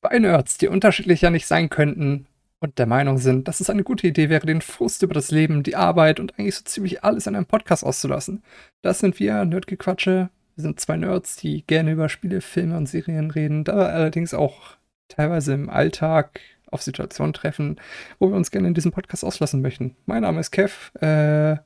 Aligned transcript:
Zwei 0.00 0.18
Nerds, 0.20 0.58
die 0.58 0.68
unterschiedlicher 0.68 1.30
nicht 1.30 1.46
sein 1.46 1.70
könnten 1.70 2.26
und 2.60 2.78
der 2.78 2.86
Meinung 2.86 3.18
sind, 3.18 3.48
dass 3.48 3.60
es 3.60 3.70
eine 3.70 3.82
gute 3.82 4.06
Idee 4.06 4.28
wäre, 4.28 4.46
den 4.46 4.60
Frust 4.60 5.02
über 5.02 5.14
das 5.14 5.30
Leben, 5.30 5.62
die 5.62 5.76
Arbeit 5.76 6.20
und 6.20 6.38
eigentlich 6.38 6.56
so 6.56 6.64
ziemlich 6.64 7.04
alles 7.04 7.26
in 7.26 7.34
einem 7.34 7.46
Podcast 7.46 7.84
auszulassen. 7.84 8.42
Das 8.82 9.00
sind 9.00 9.18
wir, 9.18 9.44
Nerdgequatsche. 9.44 10.30
Wir 10.54 10.62
sind 10.62 10.80
zwei 10.80 10.96
Nerds, 10.96 11.36
die 11.36 11.64
gerne 11.66 11.92
über 11.92 12.08
Spiele, 12.08 12.40
Filme 12.40 12.76
und 12.76 12.86
Serien 12.86 13.30
reden, 13.30 13.64
da 13.64 13.74
allerdings 13.74 14.34
auch 14.34 14.76
teilweise 15.08 15.54
im 15.54 15.70
Alltag 15.70 16.40
auf 16.70 16.82
Situationen 16.82 17.32
treffen, 17.32 17.80
wo 18.18 18.28
wir 18.28 18.36
uns 18.36 18.50
gerne 18.50 18.68
in 18.68 18.74
diesem 18.74 18.92
Podcast 18.92 19.24
auslassen 19.24 19.62
möchten. 19.62 19.96
Mein 20.06 20.22
Name 20.22 20.40
ist 20.40 20.50
Kev 20.50 20.92
äh, 21.00 21.56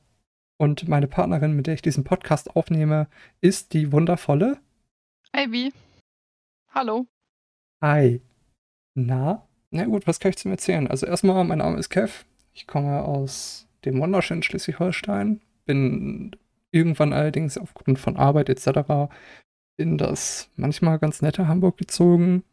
und 0.59 0.89
meine 0.89 1.09
Partnerin, 1.09 1.55
mit 1.55 1.67
der 1.67 1.75
ich 1.75 1.83
diesen 1.83 2.05
Podcast 2.05 2.55
aufnehme, 2.55 3.09
ist 3.41 3.73
die 3.73 3.93
wundervolle 3.93 4.59
Ivy. 5.35 5.73
Hallo. 6.75 7.12
Hi. 7.83 8.21
Na? 8.95 9.49
Na 9.73 9.85
gut, 9.87 10.07
was 10.07 10.21
kann 10.21 10.31
ich 10.31 10.37
zum 10.39 10.53
erzählen? 10.53 10.87
Also 10.87 11.05
erstmal, 11.07 11.45
mein 11.45 11.59
Name 11.59 11.79
ist 11.79 11.91
Kev. 11.91 12.25
Ich 12.55 12.69
komme 12.69 13.03
aus 13.03 13.67
dem 13.85 14.01
wunderschönen 14.01 14.45
Schleswig-Holstein. 14.45 15.41
Bin 15.65 16.37
irgendwann 16.71 17.13
allerdings 17.13 17.59
aufgrund 17.59 17.99
von 17.99 18.17
Arbeit 18.17 18.49
etc. 18.49 19.11
in 19.77 19.99
das 19.99 20.49
manchmal 20.55 21.01
ganz 21.01 21.23
nette 21.23 21.49
Hamburg 21.49 21.77
gezogen. 21.77 22.45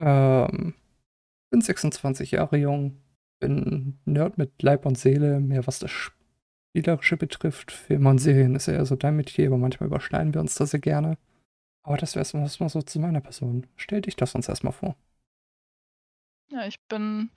Ähm, 0.00 0.74
bin 1.50 1.60
26 1.60 2.30
Jahre 2.30 2.56
jung. 2.56 2.98
Bin 3.40 3.98
Nerd 4.04 4.38
mit 4.38 4.62
Leib 4.62 4.86
und 4.86 4.96
Seele, 4.96 5.40
mehr 5.40 5.66
was 5.66 5.80
das 5.80 5.90
Spielerische 5.90 7.16
betrifft. 7.16 7.72
Filme 7.72 8.10
und 8.10 8.18
Serien 8.18 8.54
ist 8.54 8.68
eher 8.68 8.86
so 8.86 8.94
dein 8.94 9.16
Metier, 9.16 9.48
aber 9.48 9.58
manchmal 9.58 9.88
überschneiden 9.88 10.34
wir 10.34 10.40
uns 10.40 10.54
da 10.54 10.66
sehr 10.66 10.80
gerne. 10.80 11.18
Aber 11.84 11.98
das 11.98 12.14
wäre 12.14 12.24
erstmal 12.38 12.68
so 12.68 12.82
zu 12.82 12.98
meiner 12.98 13.20
Person. 13.20 13.66
Stell 13.76 14.00
dich 14.00 14.16
das 14.16 14.34
uns 14.34 14.48
erstmal 14.48 14.72
vor. 14.72 14.96
Ja, 16.50 16.66
ich 16.66 16.80
bin 16.88 17.30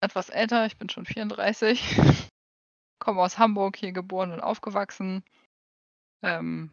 etwas 0.00 0.30
älter, 0.30 0.66
ich 0.66 0.78
bin 0.78 0.88
schon 0.88 1.06
34. 1.06 1.96
Komme 2.98 3.20
aus 3.20 3.38
Hamburg, 3.38 3.76
hier 3.76 3.92
geboren 3.92 4.32
und 4.32 4.40
aufgewachsen. 4.40 5.22
Ähm, 6.22 6.70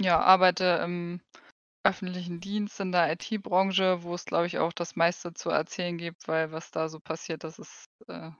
ja, 0.00 0.20
arbeite 0.20 0.80
im 0.84 1.20
öffentlichen 1.84 2.40
Dienst 2.40 2.80
in 2.80 2.92
der 2.92 3.12
IT-Branche, 3.12 4.02
wo 4.02 4.14
es, 4.14 4.24
glaube 4.26 4.46
ich, 4.46 4.58
auch 4.58 4.72
das 4.72 4.96
meiste 4.96 5.32
zu 5.32 5.50
erzählen 5.50 5.96
gibt, 5.96 6.28
weil 6.28 6.52
was 6.52 6.70
da 6.70 6.88
so 6.88 7.00
passiert, 7.00 7.44
das 7.44 7.58
ist 7.58 7.86
äh, 8.08 8.30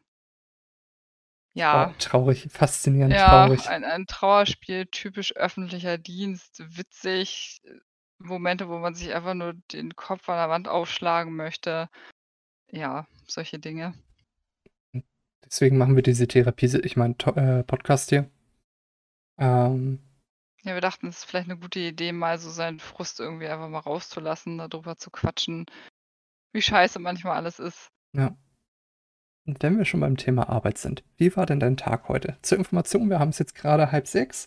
ja. 1.54 1.92
Traurig, 1.98 2.48
faszinierend 2.50 3.14
Ja, 3.14 3.46
traurig. 3.46 3.68
ein 3.68 3.84
ein 3.84 4.06
Trauerspiel, 4.06 4.86
typisch 4.86 5.34
öffentlicher 5.36 5.98
Dienst, 5.98 6.62
witzig, 6.76 7.60
äh, 7.64 7.74
Momente, 8.18 8.68
wo 8.68 8.78
man 8.78 8.94
sich 8.94 9.14
einfach 9.14 9.34
nur 9.34 9.54
den 9.72 9.94
Kopf 9.94 10.28
an 10.28 10.36
der 10.36 10.48
Wand 10.48 10.68
aufschlagen 10.68 11.34
möchte. 11.36 11.88
Ja, 12.70 13.06
solche 13.26 13.58
Dinge. 13.58 13.94
Deswegen 15.44 15.78
machen 15.78 15.96
wir 15.96 16.02
diese 16.02 16.28
Therapie, 16.28 16.66
ich 16.82 16.96
meine, 16.96 17.14
äh, 17.36 17.62
Podcast 17.62 18.10
hier. 18.10 18.30
Ähm, 19.38 20.00
Ja, 20.62 20.74
wir 20.74 20.80
dachten, 20.80 21.06
es 21.06 21.18
ist 21.18 21.24
vielleicht 21.24 21.48
eine 21.48 21.58
gute 21.58 21.78
Idee, 21.78 22.12
mal 22.12 22.38
so 22.38 22.50
seinen 22.50 22.80
Frust 22.80 23.20
irgendwie 23.20 23.46
einfach 23.46 23.68
mal 23.68 23.78
rauszulassen, 23.78 24.58
darüber 24.58 24.96
zu 24.96 25.10
quatschen, 25.10 25.66
wie 26.52 26.60
scheiße 26.60 26.98
manchmal 26.98 27.36
alles 27.36 27.58
ist. 27.58 27.90
ja. 28.12 28.36
Und 29.48 29.62
wenn 29.62 29.78
wir 29.78 29.86
schon 29.86 30.00
beim 30.00 30.18
Thema 30.18 30.50
Arbeit 30.50 30.76
sind, 30.76 31.02
wie 31.16 31.34
war 31.34 31.46
denn 31.46 31.58
dein 31.58 31.78
Tag 31.78 32.08
heute? 32.08 32.36
Zur 32.42 32.58
Information, 32.58 33.08
wir 33.08 33.18
haben 33.18 33.30
es 33.30 33.38
jetzt 33.38 33.54
gerade 33.54 33.90
halb 33.90 34.06
sechs. 34.06 34.46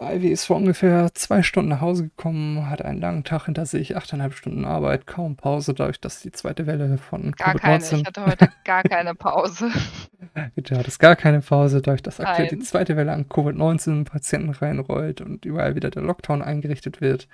Ivy 0.00 0.28
ist 0.28 0.44
vor 0.44 0.54
ungefähr 0.54 1.12
zwei 1.14 1.42
Stunden 1.42 1.70
nach 1.70 1.80
Hause 1.80 2.04
gekommen, 2.04 2.70
hat 2.70 2.80
einen 2.80 3.00
langen 3.00 3.24
Tag 3.24 3.46
hinter 3.46 3.66
sich, 3.66 3.96
achteinhalb 3.96 4.34
Stunden 4.34 4.64
Arbeit, 4.64 5.08
kaum 5.08 5.34
Pause, 5.34 5.74
dadurch, 5.74 6.00
dass 6.00 6.20
die 6.20 6.30
zweite 6.30 6.68
Welle 6.68 6.96
von 6.98 7.32
Gar 7.32 7.58
keine, 7.58 7.82
Covid-19 7.82 7.96
ich 7.96 8.06
hatte 8.06 8.24
heute 8.24 8.48
gar 8.64 8.84
keine 8.84 9.16
Pause. 9.16 9.70
Du 10.54 10.76
hattest 10.76 11.00
gar 11.00 11.16
keine 11.16 11.40
Pause, 11.40 11.80
dadurch, 11.80 12.02
dass 12.02 12.20
aktuell 12.20 12.48
die 12.48 12.56
Nein. 12.56 12.64
zweite 12.64 12.96
Welle 12.96 13.12
an 13.12 13.26
Covid-19 13.28 14.04
Patienten 14.04 14.50
reinrollt 14.50 15.20
und 15.20 15.44
überall 15.44 15.74
wieder 15.74 15.90
der 15.90 16.02
Lockdown 16.02 16.42
eingerichtet 16.42 17.00
wird. 17.00 17.26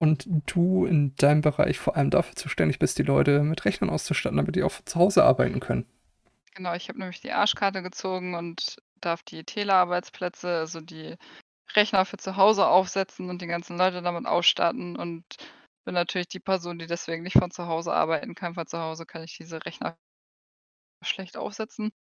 Und 0.00 0.26
du 0.46 0.84
in 0.86 1.14
deinem 1.14 1.42
Bereich 1.42 1.78
vor 1.78 1.96
allem 1.96 2.10
dafür 2.10 2.34
zuständig 2.34 2.80
bist, 2.80 2.98
die 2.98 3.04
Leute 3.04 3.44
mit 3.44 3.64
Rechnern 3.64 3.90
auszustatten, 3.90 4.36
damit 4.38 4.56
die 4.56 4.64
auch 4.64 4.82
zu 4.84 4.98
Hause 4.98 5.22
arbeiten 5.22 5.60
können. 5.60 5.86
Genau, 6.54 6.74
ich 6.74 6.88
habe 6.88 6.98
nämlich 6.98 7.20
die 7.20 7.32
Arschkarte 7.32 7.82
gezogen 7.82 8.34
und 8.34 8.76
darf 9.00 9.22
die 9.22 9.44
Telearbeitsplätze, 9.44 10.48
also 10.58 10.80
die 10.80 11.16
Rechner 11.74 12.04
für 12.04 12.18
zu 12.18 12.36
Hause 12.36 12.66
aufsetzen 12.66 13.30
und 13.30 13.42
die 13.42 13.46
ganzen 13.46 13.78
Leute 13.78 14.02
damit 14.02 14.26
ausstatten 14.26 14.96
und 14.96 15.24
bin 15.84 15.94
natürlich 15.94 16.28
die 16.28 16.40
Person, 16.40 16.78
die 16.78 16.86
deswegen 16.86 17.22
nicht 17.22 17.38
von 17.38 17.50
zu 17.50 17.66
Hause 17.66 17.92
arbeiten 17.94 18.34
kann. 18.34 18.54
Von 18.54 18.66
zu 18.66 18.78
Hause 18.80 19.06
kann 19.06 19.22
ich 19.24 19.36
diese 19.38 19.64
Rechner 19.64 19.98
schlecht 21.02 21.36
aufsetzen. 21.36 21.92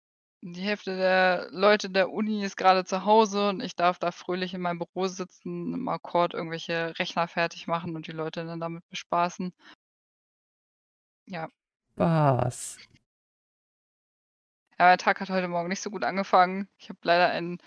Die 0.40 0.62
Hälfte 0.62 0.96
der 0.96 1.48
Leute 1.50 1.90
der 1.90 2.10
Uni 2.10 2.44
ist 2.44 2.56
gerade 2.56 2.84
zu 2.84 3.04
Hause 3.04 3.48
und 3.48 3.60
ich 3.60 3.74
darf 3.74 3.98
da 3.98 4.12
fröhlich 4.12 4.54
in 4.54 4.60
meinem 4.60 4.78
Büro 4.78 5.08
sitzen, 5.08 5.74
im 5.74 5.88
Akkord 5.88 6.32
irgendwelche 6.32 6.96
Rechner 6.98 7.26
fertig 7.26 7.66
machen 7.66 7.96
und 7.96 8.06
die 8.06 8.12
Leute 8.12 8.44
dann 8.44 8.60
damit 8.60 8.88
bespaßen. 8.88 9.52
Ja. 11.26 11.48
Was? 11.96 12.78
Ja, 14.78 14.86
mein 14.86 14.98
Tag 14.98 15.20
hat 15.20 15.30
heute 15.30 15.48
Morgen 15.48 15.68
nicht 15.68 15.82
so 15.82 15.90
gut 15.90 16.04
angefangen. 16.04 16.68
Ich 16.78 16.88
habe 16.88 17.00
leider 17.02 17.30
ein 17.30 17.58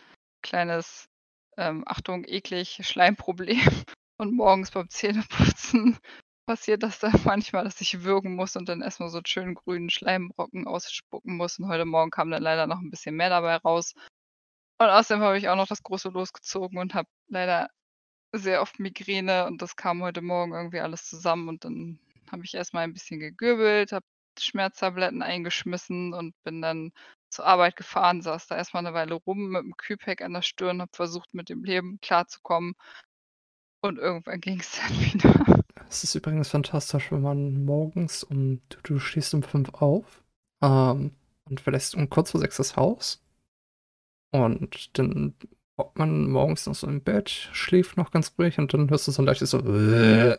kleines, 0.41 1.09
ähm, 1.57 1.83
Achtung, 1.85 2.23
eklig, 2.25 2.79
Schleimproblem. 2.83 3.59
Und 4.17 4.33
morgens 4.33 4.71
beim 4.71 4.87
Zähneputzen 4.87 5.97
passiert 6.45 6.83
das 6.83 6.99
dann 6.99 7.13
manchmal, 7.25 7.63
dass 7.63 7.81
ich 7.81 8.03
würgen 8.03 8.35
muss 8.35 8.55
und 8.55 8.67
dann 8.69 8.81
erstmal 8.81 9.09
so 9.09 9.17
einen 9.17 9.25
schönen 9.25 9.55
grünen 9.55 9.89
Schleimbrocken 9.89 10.67
ausspucken 10.67 11.37
muss. 11.37 11.59
Und 11.59 11.67
heute 11.67 11.85
Morgen 11.85 12.11
kam 12.11 12.31
dann 12.31 12.43
leider 12.43 12.67
noch 12.67 12.79
ein 12.79 12.89
bisschen 12.91 13.15
mehr 13.15 13.29
dabei 13.29 13.57
raus. 13.57 13.93
Und 14.79 14.87
außerdem 14.87 15.23
habe 15.23 15.37
ich 15.37 15.49
auch 15.49 15.55
noch 15.55 15.67
das 15.67 15.83
große 15.83 16.09
losgezogen 16.09 16.79
und 16.79 16.93
habe 16.95 17.07
leider 17.27 17.69
sehr 18.33 18.61
oft 18.61 18.79
Migräne 18.79 19.45
und 19.45 19.61
das 19.61 19.75
kam 19.75 20.01
heute 20.01 20.21
Morgen 20.21 20.53
irgendwie 20.53 20.79
alles 20.79 21.05
zusammen 21.07 21.49
und 21.49 21.65
dann 21.65 21.99
habe 22.31 22.43
ich 22.45 22.53
erstmal 22.53 22.85
ein 22.85 22.93
bisschen 22.93 23.19
gegürbelt, 23.19 23.91
habe 23.91 24.05
Schmerztabletten 24.39 25.21
eingeschmissen 25.21 26.13
und 26.13 26.33
bin 26.43 26.61
dann 26.61 26.93
zur 27.29 27.45
Arbeit 27.45 27.75
gefahren, 27.75 28.21
saß 28.21 28.47
da 28.47 28.57
erstmal 28.57 28.85
eine 28.85 28.95
Weile 28.95 29.15
rum 29.15 29.49
mit 29.49 29.63
dem 29.63 29.77
Kühlpack 29.77 30.21
an 30.21 30.33
der 30.33 30.41
Stirn, 30.41 30.81
habe 30.81 30.91
versucht, 30.93 31.33
mit 31.33 31.49
dem 31.49 31.63
Leben 31.63 31.99
klarzukommen. 32.01 32.73
Und 33.81 33.97
irgendwann 33.97 34.41
ging 34.41 34.59
es 34.59 34.79
dann 34.79 34.89
wieder. 34.99 35.63
Es 35.91 36.05
ist 36.05 36.15
übrigens 36.15 36.47
fantastisch, 36.47 37.11
wenn 37.11 37.21
man 37.21 37.65
morgens 37.65 38.23
um, 38.23 38.61
du, 38.69 38.77
du 38.83 38.99
stehst 38.99 39.33
um 39.33 39.43
fünf 39.43 39.73
auf 39.73 40.23
ähm, 40.63 41.11
und 41.49 41.59
verlässt 41.59 41.95
um 41.95 42.09
kurz 42.09 42.31
vor 42.31 42.39
sechs 42.39 42.55
das 42.55 42.77
Haus. 42.77 43.21
Und 44.33 44.97
dann 44.97 45.33
hockt 45.77 45.99
man 45.99 46.31
morgens 46.31 46.65
noch 46.65 46.75
so 46.75 46.87
im 46.87 47.01
Bett, 47.01 47.29
schläft 47.29 47.97
noch 47.97 48.11
ganz 48.11 48.33
ruhig 48.39 48.57
und 48.57 48.73
dann 48.73 48.89
hörst 48.89 49.09
du 49.09 49.11
so 49.11 49.21
ein 49.21 49.25
leichtes 49.25 49.49
so. 49.49 49.59
Äh, 49.59 50.37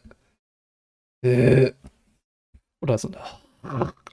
äh, 1.22 1.74
oder 2.80 2.96
so. 2.96 3.10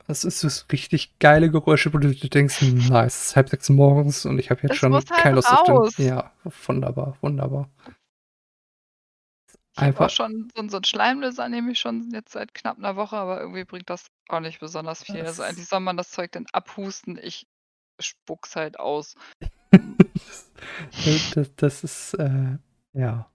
Das 0.07 0.25
ist 0.25 0.43
das 0.43 0.65
richtig 0.73 1.19
geile 1.19 1.49
Geräusche, 1.49 1.93
wo 1.93 1.99
du 1.99 2.13
denkst, 2.13 2.61
nice, 2.63 3.15
es 3.15 3.27
ist 3.27 3.35
halb 3.37 3.47
sechs 3.47 3.69
morgens 3.69 4.25
und 4.25 4.39
ich 4.39 4.49
habe 4.49 4.61
jetzt 4.63 4.71
Das 4.71 4.77
schon 4.77 4.93
halt 4.93 5.09
keine 5.09 5.35
Lust 5.35 5.49
auf 5.53 5.95
den. 5.95 6.05
Ja, 6.05 6.33
wunderbar, 6.65 7.15
wunderbar. 7.21 7.69
Ich 9.79 9.83
habe 9.83 9.87
Einfach- 9.91 10.05
auch 10.07 10.09
schon 10.09 10.49
so, 10.55 10.67
so 10.67 10.77
einen 10.77 10.83
Schleimlöser, 10.83 11.47
nehme 11.49 11.71
ich 11.71 11.79
schon 11.79 12.11
jetzt 12.11 12.33
seit 12.33 12.53
knapp 12.53 12.77
einer 12.77 12.95
Woche, 12.95 13.15
aber 13.15 13.39
irgendwie 13.39 13.63
bringt 13.63 13.89
das 13.89 14.07
auch 14.27 14.41
nicht 14.41 14.59
besonders 14.59 15.03
viel. 15.03 15.21
Also 15.25 15.43
eigentlich 15.43 15.67
soll 15.67 15.79
man 15.79 15.95
das 15.97 16.11
Zeug 16.11 16.31
dann 16.33 16.45
abhusten, 16.51 17.17
ich 17.21 17.47
spuck's 17.99 18.55
halt 18.55 18.79
aus. 18.79 19.15
das, 19.71 20.49
das, 21.35 21.55
das 21.55 21.83
ist, 21.83 22.13
äh, 22.15 22.57
ja. 22.93 23.29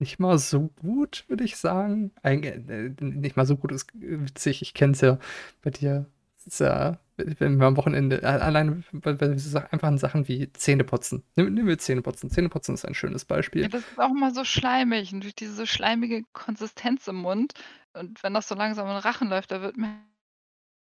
Nicht 0.00 0.20
mal 0.20 0.38
so 0.38 0.68
gut, 0.68 1.24
würde 1.28 1.44
ich 1.44 1.56
sagen. 1.56 2.12
Eig 2.22 2.44
äh, 2.44 2.94
nicht 3.00 3.36
mal 3.36 3.46
so 3.46 3.56
gut 3.56 3.72
ist 3.72 3.88
witzig. 3.94 4.62
Ich 4.62 4.72
kenne 4.72 4.92
es 4.92 5.00
ja 5.00 5.18
bei 5.60 5.70
dir. 5.70 6.06
Ist 6.48 6.60
ja, 6.60 6.98
wenn 7.16 7.58
wir 7.60 7.66
am 7.66 7.76
Wochenende, 7.76 8.22
alleine 8.24 8.82
so 9.36 9.58
einfachen 9.58 9.98
Sachen 9.98 10.28
wie 10.28 10.50
Zähneputzen. 10.54 11.22
Nehmen 11.36 11.52
nehmen 11.52 11.68
wir 11.68 11.78
Zähneputzen. 11.78 12.30
Zähneputzen 12.30 12.74
ist 12.74 12.86
ein 12.86 12.94
schönes 12.94 13.26
Ja, 13.28 13.36
Beispiel. 13.36 13.68
das 13.68 13.82
ist 13.82 13.98
auch 13.98 14.10
immer 14.10 14.32
so 14.32 14.44
schleimig 14.44 15.12
und 15.12 15.22
durch 15.24 15.34
diese 15.34 15.66
schleimige 15.66 16.22
Konsistenz 16.32 17.06
im 17.06 17.16
Mund. 17.16 17.52
Und 17.92 18.22
wenn 18.22 18.32
das 18.32 18.48
so 18.48 18.54
langsam 18.54 18.86
in 18.86 18.94
den 18.94 19.02
Rachen 19.02 19.28
läuft, 19.28 19.50
da 19.50 19.60
wird 19.60 19.76
mir 19.76 19.94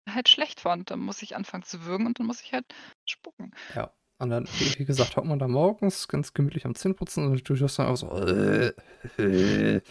halt 0.07 0.29
schlecht 0.29 0.59
von. 0.59 0.85
Dann 0.85 0.99
muss 0.99 1.21
ich 1.23 1.35
anfangen 1.35 1.63
zu 1.63 1.85
würgen 1.85 2.05
und 2.05 2.19
dann 2.19 2.27
muss 2.27 2.41
ich 2.41 2.53
halt 2.53 2.65
spucken. 3.05 3.51
Ja. 3.75 3.91
Und 4.19 4.29
dann, 4.31 4.47
wie 4.77 4.85
gesagt, 4.85 5.15
hockt 5.15 5.27
man 5.27 5.39
da 5.39 5.47
morgens 5.47 6.07
ganz 6.07 6.33
gemütlich 6.33 6.65
am 6.65 6.75
Zähneputzen 6.75 7.27
und 7.27 7.47
du 7.49 7.55
hörst 7.55 7.79
dann 7.79 7.87
auch 7.87 7.95
so, 7.97 8.09
äh, 8.11 8.73
äh, 9.19 9.81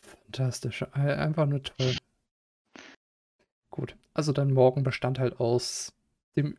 fantastisch. 0.00 0.84
Ein- 0.92 1.10
Einfach 1.18 1.46
nur 1.46 1.62
toll. 1.62 1.96
Gut. 3.70 3.96
Also 4.18 4.32
dein 4.32 4.52
Morgen 4.52 4.82
bestand 4.82 5.20
halt 5.20 5.38
aus 5.38 5.94
dem, 6.34 6.58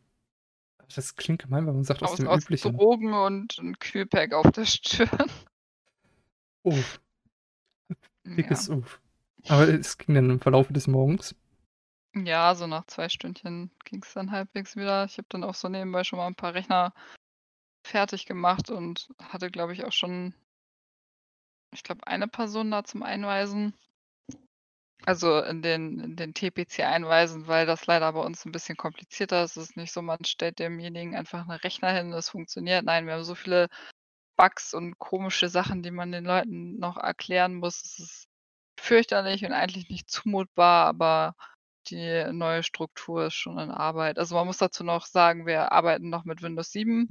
das 0.94 1.14
klingt 1.14 1.42
gemein, 1.42 1.66
weil 1.66 1.74
man 1.74 1.84
sagt 1.84 2.02
aus, 2.02 2.12
Aus, 2.12 2.16
dem 2.16 2.26
aus 2.26 2.44
üblichen. 2.44 2.74
Drogen 2.78 3.12
und 3.12 3.58
ein 3.58 3.78
Kühlpack 3.78 4.32
auf 4.32 4.50
der 4.52 4.64
Stirn. 4.64 5.30
Uff, 6.62 7.02
Ja. 8.24 8.34
dickes 8.34 8.70
Uff. 8.70 8.98
Aber 9.46 9.68
es 9.68 9.98
ging 9.98 10.14
dann 10.14 10.30
im 10.30 10.40
Verlauf 10.40 10.68
des 10.68 10.86
Morgens? 10.86 11.34
Ja, 12.14 12.54
so 12.54 12.66
nach 12.66 12.86
zwei 12.86 13.10
Stündchen 13.10 13.70
ging 13.84 14.02
es 14.02 14.14
dann 14.14 14.30
halbwegs 14.30 14.74
wieder. 14.74 15.04
Ich 15.04 15.18
habe 15.18 15.26
dann 15.28 15.44
auch 15.44 15.54
so 15.54 15.68
nebenbei 15.68 16.02
schon 16.02 16.16
mal 16.18 16.28
ein 16.28 16.34
paar 16.34 16.54
Rechner 16.54 16.94
fertig 17.86 18.24
gemacht 18.24 18.70
und 18.70 19.10
hatte, 19.18 19.50
glaube 19.50 19.74
ich, 19.74 19.84
auch 19.84 19.92
schon 19.92 20.32
ich 21.72 21.82
glaube, 21.82 22.06
eine 22.06 22.26
Person 22.26 22.70
da 22.70 22.84
zum 22.84 23.02
Einweisen. 23.02 23.74
Also, 25.06 25.40
in 25.40 25.62
den 25.62 25.98
in 26.00 26.16
den 26.16 26.34
TPC 26.34 26.80
einweisen, 26.84 27.46
weil 27.46 27.66
das 27.66 27.86
leider 27.86 28.12
bei 28.12 28.20
uns 28.20 28.44
ein 28.44 28.52
bisschen 28.52 28.76
komplizierter 28.76 29.44
ist. 29.44 29.56
Es 29.56 29.70
ist 29.70 29.76
nicht 29.76 29.92
so, 29.92 30.02
man 30.02 30.24
stellt 30.24 30.58
demjenigen 30.58 31.16
einfach 31.16 31.46
'n 31.46 31.50
Rechner 31.52 31.92
hin, 31.92 32.10
das 32.10 32.28
funktioniert. 32.28 32.84
Nein, 32.84 33.06
wir 33.06 33.14
haben 33.14 33.24
so 33.24 33.34
viele 33.34 33.68
Bugs 34.36 34.74
und 34.74 34.98
komische 34.98 35.48
Sachen, 35.48 35.82
die 35.82 35.90
man 35.90 36.12
den 36.12 36.24
Leuten 36.24 36.78
noch 36.78 36.96
erklären 36.98 37.56
muss. 37.56 37.82
Es 37.84 37.98
ist 37.98 38.28
fürchterlich 38.78 39.44
und 39.44 39.52
eigentlich 39.52 39.88
nicht 39.90 40.10
zumutbar, 40.10 40.86
aber 40.86 41.34
die 41.88 42.24
neue 42.32 42.62
Struktur 42.62 43.26
ist 43.26 43.34
schon 43.34 43.58
in 43.58 43.70
Arbeit. 43.70 44.18
Also, 44.18 44.34
man 44.34 44.46
muss 44.46 44.58
dazu 44.58 44.84
noch 44.84 45.06
sagen, 45.06 45.46
wir 45.46 45.72
arbeiten 45.72 46.10
noch 46.10 46.24
mit 46.24 46.42
Windows 46.42 46.72
7 46.72 47.08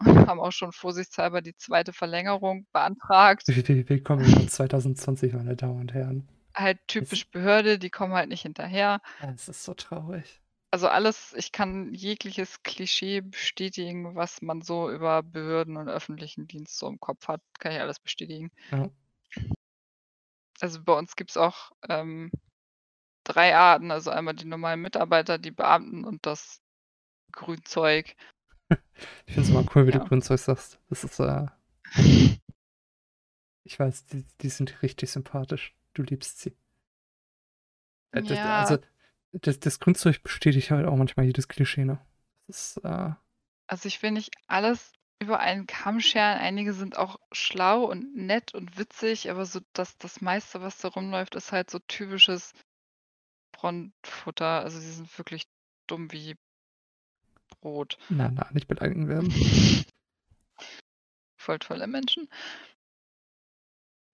und 0.00 0.26
haben 0.26 0.40
auch 0.40 0.52
schon 0.52 0.72
vorsichtshalber 0.72 1.42
die 1.42 1.56
zweite 1.56 1.92
Verlängerung 1.92 2.66
beantragt. 2.72 3.46
Willkommen 3.48 4.24
im 4.24 4.30
Jahr 4.30 4.48
2020, 4.48 5.34
meine 5.34 5.56
Damen 5.56 5.80
und 5.80 5.94
Herren. 5.94 6.28
Halt 6.56 6.78
typisch 6.88 7.28
Behörde, 7.30 7.78
die 7.78 7.90
kommen 7.90 8.14
halt 8.14 8.28
nicht 8.30 8.42
hinterher. 8.42 9.00
Es 9.20 9.48
ist 9.48 9.64
so 9.64 9.74
traurig. 9.74 10.40
Also, 10.70 10.88
alles 10.88 11.32
ich 11.34 11.52
kann 11.52 11.94
jegliches 11.94 12.62
Klischee 12.62 13.20
bestätigen, 13.20 14.14
was 14.14 14.42
man 14.42 14.62
so 14.62 14.90
über 14.90 15.22
Behörden 15.22 15.76
und 15.76 15.88
öffentlichen 15.88 16.46
Dienst 16.46 16.78
so 16.78 16.88
im 16.88 17.00
Kopf 17.00 17.28
hat, 17.28 17.40
kann 17.58 17.72
ich 17.72 17.80
alles 17.80 17.98
bestätigen. 18.00 18.50
Ja. 18.72 18.90
Also, 20.60 20.82
bei 20.82 20.92
uns 20.94 21.16
gibt's 21.16 21.36
auch, 21.36 21.72
ähm, 21.88 22.30
3 23.24 23.56
Arten, 23.56 23.90
also 23.92 24.10
einmal 24.10 24.34
die 24.34 24.46
normalen 24.46 24.82
Mitarbeiter, 24.82 25.38
die 25.38 25.50
Beamten 25.52 26.04
und 26.04 26.26
das 26.26 26.60
Grünzeug. 27.32 28.16
Ich 29.26 29.34
finde 29.34 29.42
es 29.42 29.48
immer 29.50 29.64
cool, 29.74 29.86
wie 29.86 29.90
Ja. 29.90 29.98
du 29.98 30.00
Grünzeug 30.00 30.38
sagst. 30.40 30.78
Das 30.88 31.04
ist, 31.04 31.20
äh 31.20 31.46
ich 33.64 33.78
weiß, 33.78 34.06
die 34.06 34.24
die 34.40 34.48
sind 34.48 34.80
richtig 34.82 35.10
sympathisch. 35.10 35.75
Du 35.96 36.02
liebst 36.02 36.40
sie. 36.40 36.54
Äh, 38.12 38.22
das 38.22 38.36
Ja. 38.38 38.58
also, 38.58 38.78
das 39.32 39.58
das 39.60 39.80
Grünzeug 39.80 40.22
bestätigt 40.22 40.70
halt 40.70 40.86
auch 40.86 40.96
manchmal 40.96 41.24
jedes 41.24 41.48
Klischee, 41.48 41.86
ne? 41.86 41.98
Das 42.46 42.76
ist, 42.76 42.84
äh 42.84 43.12
Also, 43.66 43.88
ich 43.88 44.02
will 44.02 44.10
nicht 44.10 44.34
alles 44.46 44.92
über 45.22 45.40
einen 45.40 45.66
Kamm 45.66 46.00
scheren. 46.00 46.38
Einige 46.38 46.74
sind 46.74 46.98
auch 46.98 47.18
schlau 47.32 47.84
und 47.84 48.14
nett 48.14 48.54
und 48.54 48.76
witzig, 48.78 49.30
aber 49.30 49.46
so 49.46 49.60
das 49.72 49.96
das 49.96 50.20
meiste, 50.20 50.60
was 50.60 50.78
da 50.78 50.88
rumläuft, 50.88 51.34
ist 51.34 51.52
halt 51.52 51.70
so 51.70 51.78
typisches 51.78 52.52
Frontfutter. 53.56 54.60
Also, 54.60 54.78
sie 54.78 54.92
sind 54.92 55.16
wirklich 55.18 55.44
dumm 55.86 56.12
wie 56.12 56.36
Brot. 57.62 57.96
na, 58.10 58.30
na, 58.30 58.50
nicht 58.52 58.68
beleidigen 58.68 59.08
werden. 59.08 59.30
Voll 61.38 61.58
tolle 61.58 61.86
Menschen. 61.86 62.28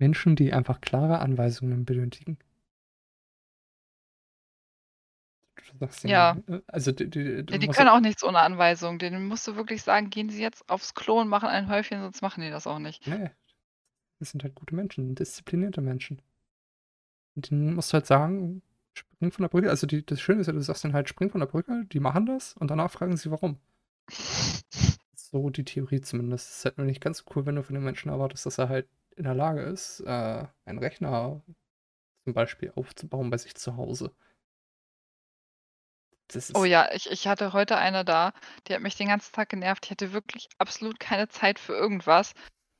Menschen, 0.03 0.37
die 0.37 0.53
einfach 0.53 0.81
klare 0.81 1.21
Anweisungen 1.21 1.85
benötigen. 1.85 2.39
Ja. 6.05 6.37
denen, 6.37 6.45
äh, 6.49 6.61
also, 6.67 6.93
die 6.93 7.09
die 7.11 7.45
Ja, 7.51 7.59
die 7.59 7.69
können 7.69 7.89
auch 7.89 8.01
nichts 8.01 8.25
ohne 8.25 8.39
Anweisung. 8.41 8.99
Denen 8.99 9.27
musst 9.27 9.47
du 9.47 9.57
wirklich 9.57 9.83
sagen: 9.83 10.11
„Gehen 10.11 10.31
Sie 10.31 10.43
jetzt 10.43 10.69
aufs 10.71 10.95
Klo 10.95 11.21
und 11.21 11.29
machen 11.29 11.49
ein 11.49 11.69
Häufchen“, 11.69 12.01
sonst 12.01 12.23
machen 12.23 12.41
die 12.43 12.51
das 12.51 12.67
auch 12.67 12.79
nicht. 12.79 13.03
Ne, 13.07 13.35
das 14.21 14.31
sind 14.33 14.45
halt 14.45 14.55
gute 14.57 14.75
Menschen, 14.77 15.15
disziplinierte 15.17 15.81
Menschen. 15.83 16.23
Und 17.37 17.51
denen 17.51 17.75
musst 17.75 17.93
du 17.93 17.95
halt 17.95 18.07
sagen: 18.07 18.63
„Spring 18.95 19.33
von 19.33 19.43
der 19.43 19.49
Brücke.“ 19.49 19.71
Also, 19.71 19.87
die 19.87 20.05
das 20.05 20.21
Schöne 20.21 20.41
ist 20.41 20.47
ja, 20.49 20.53
du 20.53 20.61
sagst 20.61 20.85
denen 20.85 20.95
halt: 20.95 21.09
„Spring 21.09 21.31
von 21.31 21.41
der 21.41 21.47
Brücke“, 21.47 21.85
die 21.87 22.01
machen 22.01 22.27
das 22.27 22.55
und 22.57 22.71
danach 22.71 22.91
fragen 22.91 23.17
sie: 23.17 23.31
„Warum?“ 23.31 23.59
So 25.33 25.49
die 25.51 25.65
Theorie 25.65 26.01
zumindest. 26.03 26.49
Es 26.51 26.57
ist 26.59 26.65
halt 26.67 26.79
nur 26.79 26.87
nicht 26.87 27.01
ganz 27.01 27.19
so 27.19 27.25
cool, 27.35 27.47
wenn 27.47 27.57
du 27.57 27.63
von 27.63 27.75
dem 27.75 27.85
Menschen 27.85 28.11
erwartest, 28.11 28.45
dass 28.47 28.59
er 28.59 28.69
halt 28.69 28.89
in 29.17 29.25
der 29.25 29.35
Lage 29.35 29.63
ist, 29.63 30.01
äh, 30.01 30.47
einen 30.65 30.79
Rechner 30.79 31.43
zum 32.25 32.35
Beispiel 32.35 32.73
aufzubauen 32.77 33.31
bei 33.31 33.39
sich 33.39 33.55
zu 33.57 33.77
Hause. 33.77 34.15
Oh 36.55 36.65
ja, 36.65 36.91
ich 36.93 37.11
ich 37.11 37.27
hatte 37.29 37.53
heute 37.55 37.77
eine 37.79 38.05
da, 38.05 38.33
die 38.67 38.75
hat 38.75 38.83
mich 38.83 38.95
den 38.97 39.09
ganzen 39.09 39.33
Tag 39.33 39.49
genervt. 39.49 39.87
Die 39.89 39.91
hatte 39.93 40.13
wirklich 40.13 40.49
absolut 40.59 41.01
keine 41.01 41.29
Zeit 41.29 41.59
für 41.59 41.73
irgendwas. 41.75 42.33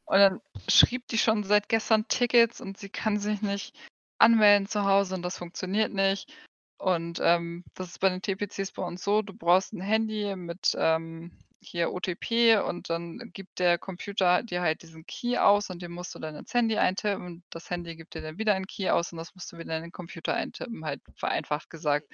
Und 0.07 0.19
dann 0.19 0.41
schrieb 0.69 1.07
die 1.09 1.19
schon 1.19 1.45
seit 1.45 1.69
gestern 1.69 2.09
Tickets 2.09 2.61
und 2.61 2.79
sie 2.79 2.91
kann 2.91 3.19
sich 3.19 3.43
nicht 3.43 3.77
anmelden 4.19 4.69
zu 4.69 4.85
Hause 4.85 5.15
und 5.17 5.23
das 5.23 5.39
funktioniert 5.39 5.93
nicht. 5.93 6.33
Und, 6.79 7.21
ähm, 7.23 7.65
das 7.75 7.89
ist 7.91 8.01
bei 8.01 8.11
den 8.11 8.23
TPCs 8.23 8.73
bei 8.73 8.83
uns 8.85 9.05
so, 9.05 9.23
du 9.23 9.35
brauchst 9.35 9.73
'n 9.75 9.81
Handy 9.83 10.37
mit, 10.37 10.75
ähm, 10.79 11.39
hier 11.63 11.93
OTP 11.93 12.59
und 12.59 12.91
dann 12.91 13.19
gibt 13.33 13.59
der 13.61 13.79
Computer 13.79 14.43
dir 14.43 14.63
halt 14.63 14.83
diesen 14.83 15.07
Key 15.07 15.39
aus 15.39 15.71
und 15.71 15.83
den 15.83 15.93
musst 15.93 16.15
du 16.15 16.19
dann 16.19 16.37
ins 16.37 16.55
Handy 16.55 16.77
eintippen 16.79 17.25
und 17.27 17.45
das 17.51 17.71
Handy 17.71 17.97
gibt 17.97 18.15
dir 18.15 18.23
dann 18.23 18.39
wieder 18.39 18.55
'n 18.57 18.67
Key 18.67 18.91
aus 18.91 19.13
und 19.13 19.19
das 19.19 19.35
musst 19.35 19.53
du 19.53 19.59
wieder 19.59 19.77
in 19.77 19.83
den 19.85 19.93
Computer 19.93 20.35
eintippen, 20.35 20.85
halt 20.85 21.03
vereinfacht 21.17 21.71
gesagt. 21.71 22.13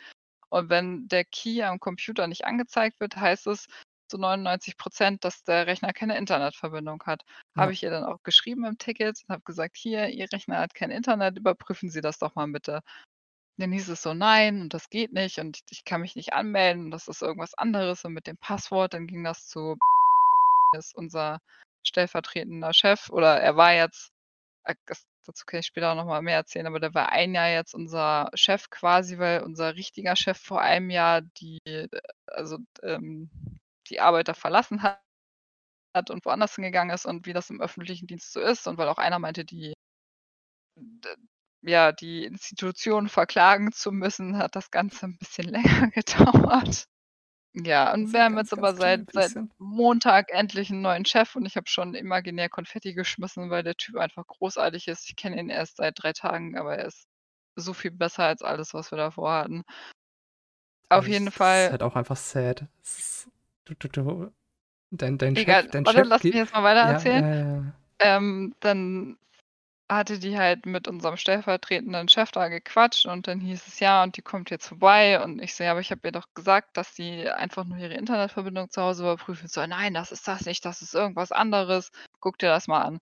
Und 0.51 0.71
wenn 0.71 1.09
der 1.09 1.25
Key 1.25 1.63
am 1.63 1.81
Computer 1.81 2.27
nicht 2.29 2.45
angezeigt 2.47 3.01
wird, 3.01 3.17
heißt 3.17 3.47
es 3.49 3.67
zu 4.09 4.19
99% 4.19 5.25
dass 5.25 5.45
der 5.45 5.67
Rechner 5.67 5.93
keine 5.93 6.17
Internetverbindung 6.19 7.03
hat. 7.07 7.25
Ja. 7.57 7.69
Habe 7.69 7.73
ich 7.75 7.83
ihr 7.83 7.91
dann 7.91 8.05
auch 8.05 8.23
geschrieben 8.23 8.65
im 8.67 8.79
Ticket 8.79 9.21
und 9.29 9.35
habe 9.35 9.43
gesagt: 9.45 9.77
„Hier, 9.79 10.09
Ihr 10.11 10.29
Rechner 10.33 10.59
hat 10.61 10.75
kein 10.75 10.91
Internet, 10.91 11.39
überprüfen 11.39 11.91
Sie 11.91 12.01
das 12.03 12.19
doch 12.19 12.35
mal 12.37 12.49
bitte.“ 12.49 12.81
Dann 13.59 13.73
hieß 13.73 13.89
es 13.91 14.03
so: 14.03 14.15
„Nein 14.15 14.63
und 14.63 14.75
das 14.75 14.89
geht 14.91 15.13
nicht 15.13 15.39
und 15.39 15.61
ich 15.71 15.85
kann 15.85 16.01
mich 16.01 16.17
nicht 16.17 16.33
anmelden 16.33 16.87
und 16.87 16.91
das 16.93 17.09
ist 17.09 17.23
irgendwas 17.23 17.55
anderes 17.55 18.05
und 18.05 18.13
mit 18.15 18.27
dem 18.27 18.39
Passwort.“ 18.39 18.95
Dann 18.95 19.07
ging 19.07 19.25
das 19.25 19.47
zu 19.49 19.77
ist 20.79 20.95
unser 20.97 21.41
stellvertretender 21.87 22.73
Chef 22.75 23.11
oder 23.11 23.41
er 23.41 23.57
war 23.57 23.75
jetzt 23.75 24.11
äh, 24.65 24.75
dazu 25.27 25.45
kann 25.47 25.61
ich 25.61 25.67
später 25.67 25.93
auch 25.93 25.97
noch 25.97 26.07
mal 26.07 26.23
mehr 26.23 26.37
erzählen, 26.37 26.67
aber 26.69 26.81
der 26.81 26.95
war 26.95 27.11
ein 27.13 27.35
Jahr 27.35 27.49
jetzt 27.51 27.75
unser 27.75 28.31
Chef 28.35 28.71
quasi, 28.71 29.19
weil 29.19 29.43
unser 29.43 29.75
richtiger 29.77 30.17
Chef 30.17 30.39
vor 30.41 30.61
einem 30.63 30.91
Jahr 30.91 31.23
die 31.23 31.59
äh, 31.67 31.89
also, 32.29 32.59
ähm, 32.83 33.31
die 33.91 34.01
Arbeiter 34.01 34.35
verlassen 34.35 34.83
hat 34.83 36.11
und 36.11 36.25
woanders 36.25 36.55
hingegangen 36.55 36.95
ist 36.95 37.07
und 37.07 37.27
wie 37.27 37.33
das 37.35 37.51
im 37.51 37.61
öffentlichen 37.61 38.07
Dienst 38.07 38.33
so 38.33 38.41
ist 38.41 38.67
und 38.69 38.79
weil 38.79 38.89
auch 38.89 38.99
einer 38.99 39.19
meinte, 39.19 39.45
die 39.45 39.75
ja, 41.63 41.93
die 41.93 42.25
Institution 42.25 43.09
verklagen 43.09 43.73
zu 43.73 43.93
müssen, 43.93 44.39
hat 44.39 44.57
das 44.57 44.71
Ganze 44.71 45.07
'n 45.07 45.19
bisschen 45.19 45.47
länger 45.87 45.91
gedauert. 45.91 46.87
Ja, 47.55 47.93
und 47.95 48.13
Das 48.13 48.15
wir 48.15 48.23
ist 48.23 48.25
haben 48.25 48.37
ganz, 48.37 48.53
jetzt 48.53 48.53
aber 48.53 48.75
seit 48.77 49.03
seit. 49.13 49.33
Montag 49.59 50.31
endlich 50.31 50.71
'n 50.71 50.83
neuen 50.83 51.05
Chef 51.07 51.37
und 51.37 51.47
ich 51.47 51.57
habe 51.57 51.69
schon 51.69 51.95
imaginär 51.95 52.49
Konfetti 52.51 52.95
geschmissen, 52.95 53.51
weil 53.51 53.63
der 53.65 53.77
Typ 53.77 53.97
einfach 53.97 54.27
großartig 54.27 54.89
ist. 54.89 55.09
Ich 55.11 55.17
kenne 55.17 55.41
ihn 55.41 55.51
erst 55.51 55.79
seit 55.79 55.95
3 56.03 56.13
Tagen, 56.13 56.59
aber 56.59 56.77
er 56.79 56.87
ist 56.87 57.09
so 57.57 57.75
viel 57.75 57.91
besser 57.93 58.25
als 58.25 58.43
alles, 58.43 58.75
was 58.75 58.93
wir 58.93 58.99
davor 58.99 59.33
hatten. 59.33 59.65
Auf 60.91 61.07
Das 61.07 61.09
jeden 61.09 61.31
ist 61.31 61.33
Fall 61.33 61.71
halt 61.71 61.83
auch 61.83 61.97
einfach 61.97 62.17
sad. 62.17 62.67
Ist 62.83 63.29
du 63.65 63.75
du 63.75 63.89
du 63.89 64.33
dein 64.91 65.19
dein 65.19 65.37
Egal, 65.37 65.67
Chef 65.67 65.69
dein 65.71 65.85
warte, 65.85 66.03
Chef 66.03 66.09
lass 66.09 66.27
mich 66.29 66.39
jetzt 66.39 66.53
mal 66.53 66.63
weiter 66.65 66.81
erzählen. 66.81 67.23
ja, 67.23 67.35
ja, 67.35 67.43
ja. 67.55 67.81
Ähm, 68.01 68.55
dann 68.61 69.19
hatte 69.91 70.19
die 70.19 70.39
halt 70.39 70.67
mit 70.67 70.89
unserem 70.89 71.17
stellvertretenden 71.17 72.09
Chef 72.09 72.31
da 72.33 72.49
gequatscht 72.49 73.07
und 73.07 73.27
dann 73.29 73.41
hieß 73.41 73.67
es: 73.67 73.81
„Ja, 73.81 74.03
und 74.03 74.17
die 74.17 74.23
kommt 74.23 74.51
jetzt 74.51 74.67
vorbei.“ 74.69 75.23
Und 75.23 75.41
ich 75.43 75.55
so: 75.55 75.65
„Ja, 75.65 75.73
aber 75.73 75.81
ich 75.81 75.91
habe 75.91 76.01
ihr 76.09 76.13
doch 76.13 76.27
gesagt, 76.35 76.77
dass 76.77 76.95
sie 76.97 77.29
einfach 77.31 77.65
nur 77.65 77.79
ihre 77.79 77.95
Internetverbindung 77.95 78.71
zu 78.71 78.83
Hause 78.83 79.03
überprüfen 79.05 79.49
soll.“ 79.49 79.69
„Nein, 79.69 79.95
das 79.95 80.13
ist 80.13 80.29
das 80.29 80.47
nicht, 80.47 80.65
das 80.65 80.83
ist 80.83 80.95
irgendwas 80.95 81.33
anderes. 81.33 81.91
Guck 82.21 82.39
dir 82.39 82.49
das 82.51 82.67
mal 82.69 82.83
an.“ 82.83 82.99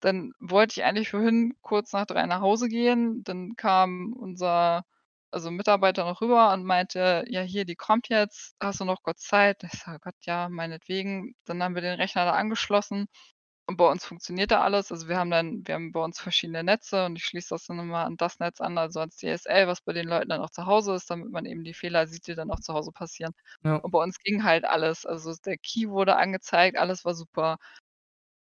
Dann 0.00 0.32
wollte 0.40 0.80
ich 0.80 0.84
eigentlich 0.84 1.10
vorhin 1.10 1.56
kurz 1.62 1.92
nach 1.92 2.06
3 2.06 2.26
nach 2.26 2.40
Hause 2.40 2.68
gehen. 2.68 3.22
Dann 3.24 3.56
kam 3.56 4.12
unser 4.14 4.84
also 5.30 5.50
Mitarbeiter 5.50 6.04
noch 6.04 6.20
rüber 6.20 6.52
und 6.52 6.64
meinte: 6.64 7.24
„Ja, 7.28 7.42
hier, 7.42 7.64
die 7.64 7.76
kommt 7.76 8.08
jetzt. 8.08 8.54
Hast 8.60 8.80
du 8.80 8.84
noch 8.84 9.02
kurz 9.02 9.22
Zeit?“ 9.22 9.62
Ich 9.64 9.82
„Oh 9.88 9.96
Gott, 10.00 10.14
ja, 10.22 10.48
meinetwegen.“ 10.48 11.34
Dann 11.46 11.62
haben 11.62 11.74
wir 11.74 11.82
den 11.82 11.96
Rechner 12.00 12.24
da 12.26 12.32
angeschlossen 12.32 13.08
und 13.68 13.76
bei 13.76 13.86
uns 13.90 14.04
funktioniert 14.06 14.50
da 14.50 14.62
alles. 14.62 14.90
Also, 14.92 15.08
wir 15.08 15.18
haben 15.18 15.30
dann 15.30 15.62
wir 15.66 15.74
haben 15.74 15.92
bei 15.92 16.00
uns 16.02 16.20
verschiedene 16.20 16.64
Netze 16.64 17.04
und 17.06 17.16
ich 17.16 17.24
schließe 17.26 17.50
das 17.50 17.66
dann 17.66 17.78
immer 17.78 18.04
an 18.06 18.16
das 18.16 18.38
Netz 18.40 18.60
an, 18.60 18.78
also 18.78 19.00
ans 19.00 19.16
DSL, 19.18 19.68
was 19.68 19.82
bei 19.82 19.92
den 19.92 20.08
Leuten 20.08 20.30
dann 20.30 20.40
auch 20.40 20.50
zu 20.50 20.66
Hause 20.66 20.94
ist, 20.94 21.10
damit 21.10 21.30
man 21.30 21.44
eben 21.46 21.64
die 21.64 21.74
Fehler 21.74 22.06
sieht, 22.06 22.26
die 22.26 22.34
dann 22.34 22.50
auch 22.50 22.60
zu 22.60 22.74
Hause 22.74 22.92
passieren. 22.92 23.32
Ja. 23.64 23.82
Und 23.82 23.90
bei 23.92 23.98
uns 24.02 24.18
ging 24.20 24.42
halt 24.44 24.64
alles. 24.64 25.06
Also, 25.06 25.34
der 25.44 25.58
Key 25.58 25.88
wurde 25.90 26.16
angezeigt, 26.16 26.78
alles 26.78 27.04
war 27.04 27.14
super. 27.14 27.58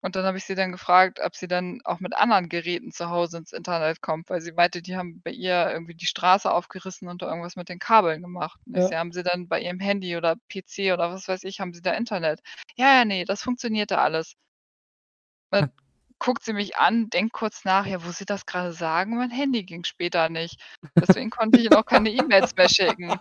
Und 0.01 0.15
dann 0.17 0.25
habe 0.25 0.38
ich 0.38 0.43
sie 0.43 0.55
dann 0.55 0.74
gefragt, 0.74 1.20
ob 1.24 1.34
sie 1.36 1.48
dann 1.48 1.79
auch 1.86 2.00
mit 2.01 2.13
anderen 2.15 2.50
Geräten 2.50 2.91
zu 2.91 3.10
Hause 3.10 3.38
ins 3.38 3.53
Internet 3.53 4.01
kommt, 4.01 4.29
weil 4.29 4.41
sie 4.41 4.51
meinte, 4.51 4.82
die 4.82 4.98
haben 4.98 5.22
bei 5.24 5.32
ihr 5.32 5.72
irgendwie 5.72 5.96
die 5.96 6.05
Straße 6.08 6.51
aufgerissen 6.51 7.08
und 7.08 7.22
da 7.22 7.27
irgendwas 7.29 7.55
mit 7.55 7.70
den 7.70 7.79
Kabeln 7.79 8.22
gemacht. 8.22 8.60
Und 8.67 8.75
ich 8.77 8.84
Ja. 8.84 8.91
„Haben 8.91 9.13
Sie 9.13 9.24
dann 9.24 9.48
bei 9.48 9.62
Ihrem 9.62 9.79
Handy 9.79 10.17
oder 10.17 10.36
PC 10.50 10.91
oder 10.93 11.10
was 11.12 11.27
weiß 11.29 11.43
ich 11.46 11.62
haben 11.62 11.74
Sie 11.74 11.82
da 11.82 11.93
Internet?“ 11.93 12.41
„Ja, 12.75 12.98
ja, 13.00 13.05
ne, 13.05 13.24
das 13.25 13.41
funktioniert 13.43 13.91
da 13.91 14.00
alles.“ 14.00 14.34
Äh, 15.53 15.67
guckt 16.19 16.43
sie 16.43 16.53
mich 16.53 16.77
an, 16.77 17.10
denkt 17.10 17.33
kurz 17.33 17.63
nach: 17.65 17.86
„Ja, 17.86 18.03
wo 18.05 18.12
sie 18.12 18.25
das 18.25 18.45
grade 18.45 18.74
sagen? 18.74 19.17
Mein 19.17 19.29
Handy 19.31 19.63
ging 19.63 19.83
später 19.83 20.29
nicht.“ 20.29 20.60
Deswegen 21.00 21.29
konnte 21.29 21.60
ich 21.60 21.65
ihr 21.65 21.77
auch 21.77 21.86
keine 21.86 22.10
E-Mails 22.12 22.55
mehr 22.57 22.69
schicken. 22.69 23.19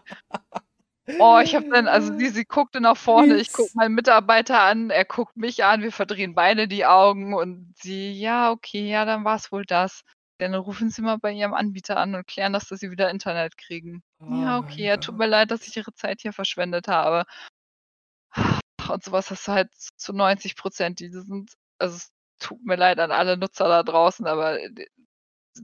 Oh, 1.20 1.38
ich 1.42 1.54
habe 1.54 1.66
dann 1.70 1.86
also 1.88 2.12
sie 2.16 2.28
sie 2.30 2.44
guckte 2.44 2.80
nach 2.80 2.96
vorne, 2.96 3.36
ich 3.38 3.52
gucke 3.52 3.70
meinen 3.74 3.94
Mitarbeiter 3.94 4.60
an, 4.62 4.90
er 4.90 5.04
guckt 5.04 5.36
mich 5.36 5.64
an, 5.64 5.82
wir 5.82 5.92
verdrehen 5.92 6.34
beide 6.34 6.66
die 6.68 6.86
Augen 6.86 7.34
und 7.34 7.74
sie: 7.78 8.12
„Ja, 8.12 8.50
okay, 8.50 8.88
ja, 8.90 9.04
dann 9.04 9.24
war's 9.24 9.52
wohl 9.52 9.64
das. 9.64 10.02
Dann 10.38 10.54
rufen 10.54 10.90
Sie 10.90 11.02
mal 11.02 11.18
bei 11.18 11.32
Ihrem 11.32 11.54
Anbieter 11.54 11.96
an 11.98 12.14
und 12.16 12.26
klären 12.26 12.52
das, 12.52 12.66
dass 12.68 12.80
Sie 12.80 12.90
wieder 12.90 13.10
Internet 13.10 13.56
kriegen.“ 13.58 14.02
Oh 14.20 14.26
„Ja, 14.32 14.58
okay, 14.58 14.84
ja, 14.86 14.96
tut 14.96 15.16
mir 15.16 15.26
leid, 15.26 15.50
dass 15.50 15.66
ich 15.68 15.76
Ihre 15.76 15.92
Zeit 15.94 16.20
hier 16.22 16.32
verschwendet 16.32 16.88
habe.“ 16.88 17.24
Und 18.90 19.04
so 19.04 19.12
was 19.12 19.30
hast 19.30 19.46
du 19.48 19.52
halt 19.52 19.72
zu 19.96 20.12
90% 20.12 21.00
Die 21.00 21.08
sind 21.08 21.52
also, 21.78 21.96
es 21.96 22.12
tut 22.42 22.64
mir 22.64 22.76
leid 22.76 22.98
an 23.00 23.12
alle 23.12 23.36
Nutzer 23.36 23.68
da 23.68 23.82
draußen, 23.82 24.26
aber, 24.26 24.60
äh, 24.60 24.70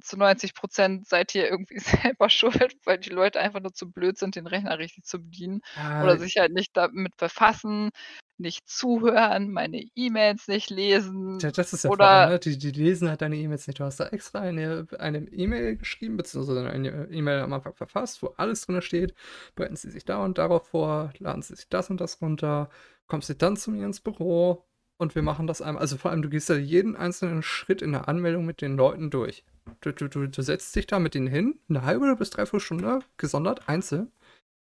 zu 0.03 0.19
90% 0.19 1.09
seid 1.09 1.35
ihr 1.35 1.49
irgendwie 1.51 1.79
selber 2.15 2.31
schuld, 2.31 2.77
weil 2.85 2.99
die 2.99 3.11
Leute 3.11 3.41
einfach 3.41 3.61
nur 3.61 3.73
zu 3.75 3.91
blöd 3.91 4.19
sind, 4.19 4.37
den 4.37 4.47
Rechner 4.47 4.79
richtig 4.79 5.05
zu 5.05 5.19
bedienen 5.21 5.61
oder 5.99 6.19
Ja. 6.19 6.21
sich 6.21 6.37
halt 6.39 6.53
nicht 6.53 6.77
damit 6.77 7.17
befassen, 7.17 7.91
nicht 8.39 8.69
zuhören, 8.69 9.51
meine 9.53 9.83
E-Mails 9.97 10.49
nicht 10.49 10.71
lesen 10.71 11.47
das 11.53 11.73
ist 11.73 11.85
Vorteil, 11.85 12.21
oder 12.21 12.27
ne? 12.27 12.39
Die 12.41 12.59
die 12.59 12.73
lesen 12.73 13.09
halt 13.09 13.23
deine 13.23 13.37
E-Mails 13.37 13.67
nicht. 13.69 13.79
Du 13.79 13.85
hast 13.85 14.01
da 14.01 14.09
extra 14.09 14.41
eine 14.41 14.87
eine 14.99 15.19
E-Mail 15.31 15.77
geschrieben, 15.77 16.17
beziehungsweise 16.17 16.69
eine 16.69 17.09
E-Mail 17.11 17.41
am 17.41 17.53
Anfang 17.53 17.75
verfasst, 17.75 18.23
wo 18.23 18.29
alles 18.37 18.67
drin 18.67 18.83
steht. 18.83 19.15
Bereiten 19.55 19.77
Sie 19.77 19.91
sich 19.91 20.05
da 20.05 20.25
und 20.25 20.39
darauf 20.39 20.67
vor, 20.69 21.13
laden 21.19 21.43
Sie 21.43 21.55
sich 21.55 21.69
das 21.69 21.91
und 21.91 22.01
das 22.01 22.21
runter, 22.21 22.71
kommen 23.07 23.23
Sie 23.23 23.37
dann 23.39 23.57
zu 23.57 23.71
mir 23.71 23.87
ins 23.87 24.01
Büro 24.01 24.65
und 24.99 25.15
wir 25.15 25.23
machen 25.23 25.47
das 25.47 25.63
einmal. 25.63 25.81
Also 25.83 25.97
vor 25.97 26.11
allem, 26.11 26.23
du 26.23 26.29
gehst 26.29 26.49
ja 26.49 26.57
jeden 26.57 26.97
einzelnen 26.97 27.43
Schritt 27.43 27.83
in 27.83 27.93
der 27.93 28.09
Anmeldung 28.09 28.45
mit 28.45 28.61
den 28.61 28.77
Leuten 28.77 29.11
durch. 29.11 29.45
Du, 29.81 29.93
du, 29.93 30.09
du, 30.09 30.27
du 30.29 30.43
setzt 30.43 30.75
dich 30.77 30.87
da 30.87 30.99
mit 30.99 31.15
denen 31.15 31.27
hin, 31.29 31.61
eine 31.69 31.83
halbe 31.85 32.17
bis 32.17 32.31
dreiviertel 32.31 32.61
Stunde, 32.61 33.01
gesondert, 33.17 33.69
einzeln. 33.69 34.13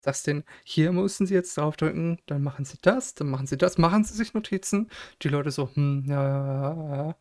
Sagst 0.03 0.27
denen, 0.27 0.45
hier 0.65 0.93
müssen 0.93 1.27
Sie 1.27 1.35
jetzt 1.35 1.57
draufdrücken, 1.59 2.21
dann 2.27 2.43
machen 2.43 2.65
Sie 2.65 2.79
das, 2.83 3.15
dann 3.15 3.31
machen 3.31 3.47
Sie 3.47 3.59
das, 3.59 3.79
machen 3.79 4.05
Sie 4.05 4.15
sich 4.15 4.35
Notizen. 4.35 4.91
Die 5.23 5.29
Leute 5.29 5.51
so, 5.51 5.71
hm, 5.75 6.05
ja, 6.07 6.23
ja, 6.29 6.75
ja, 6.75 6.97
ja. 7.09 7.17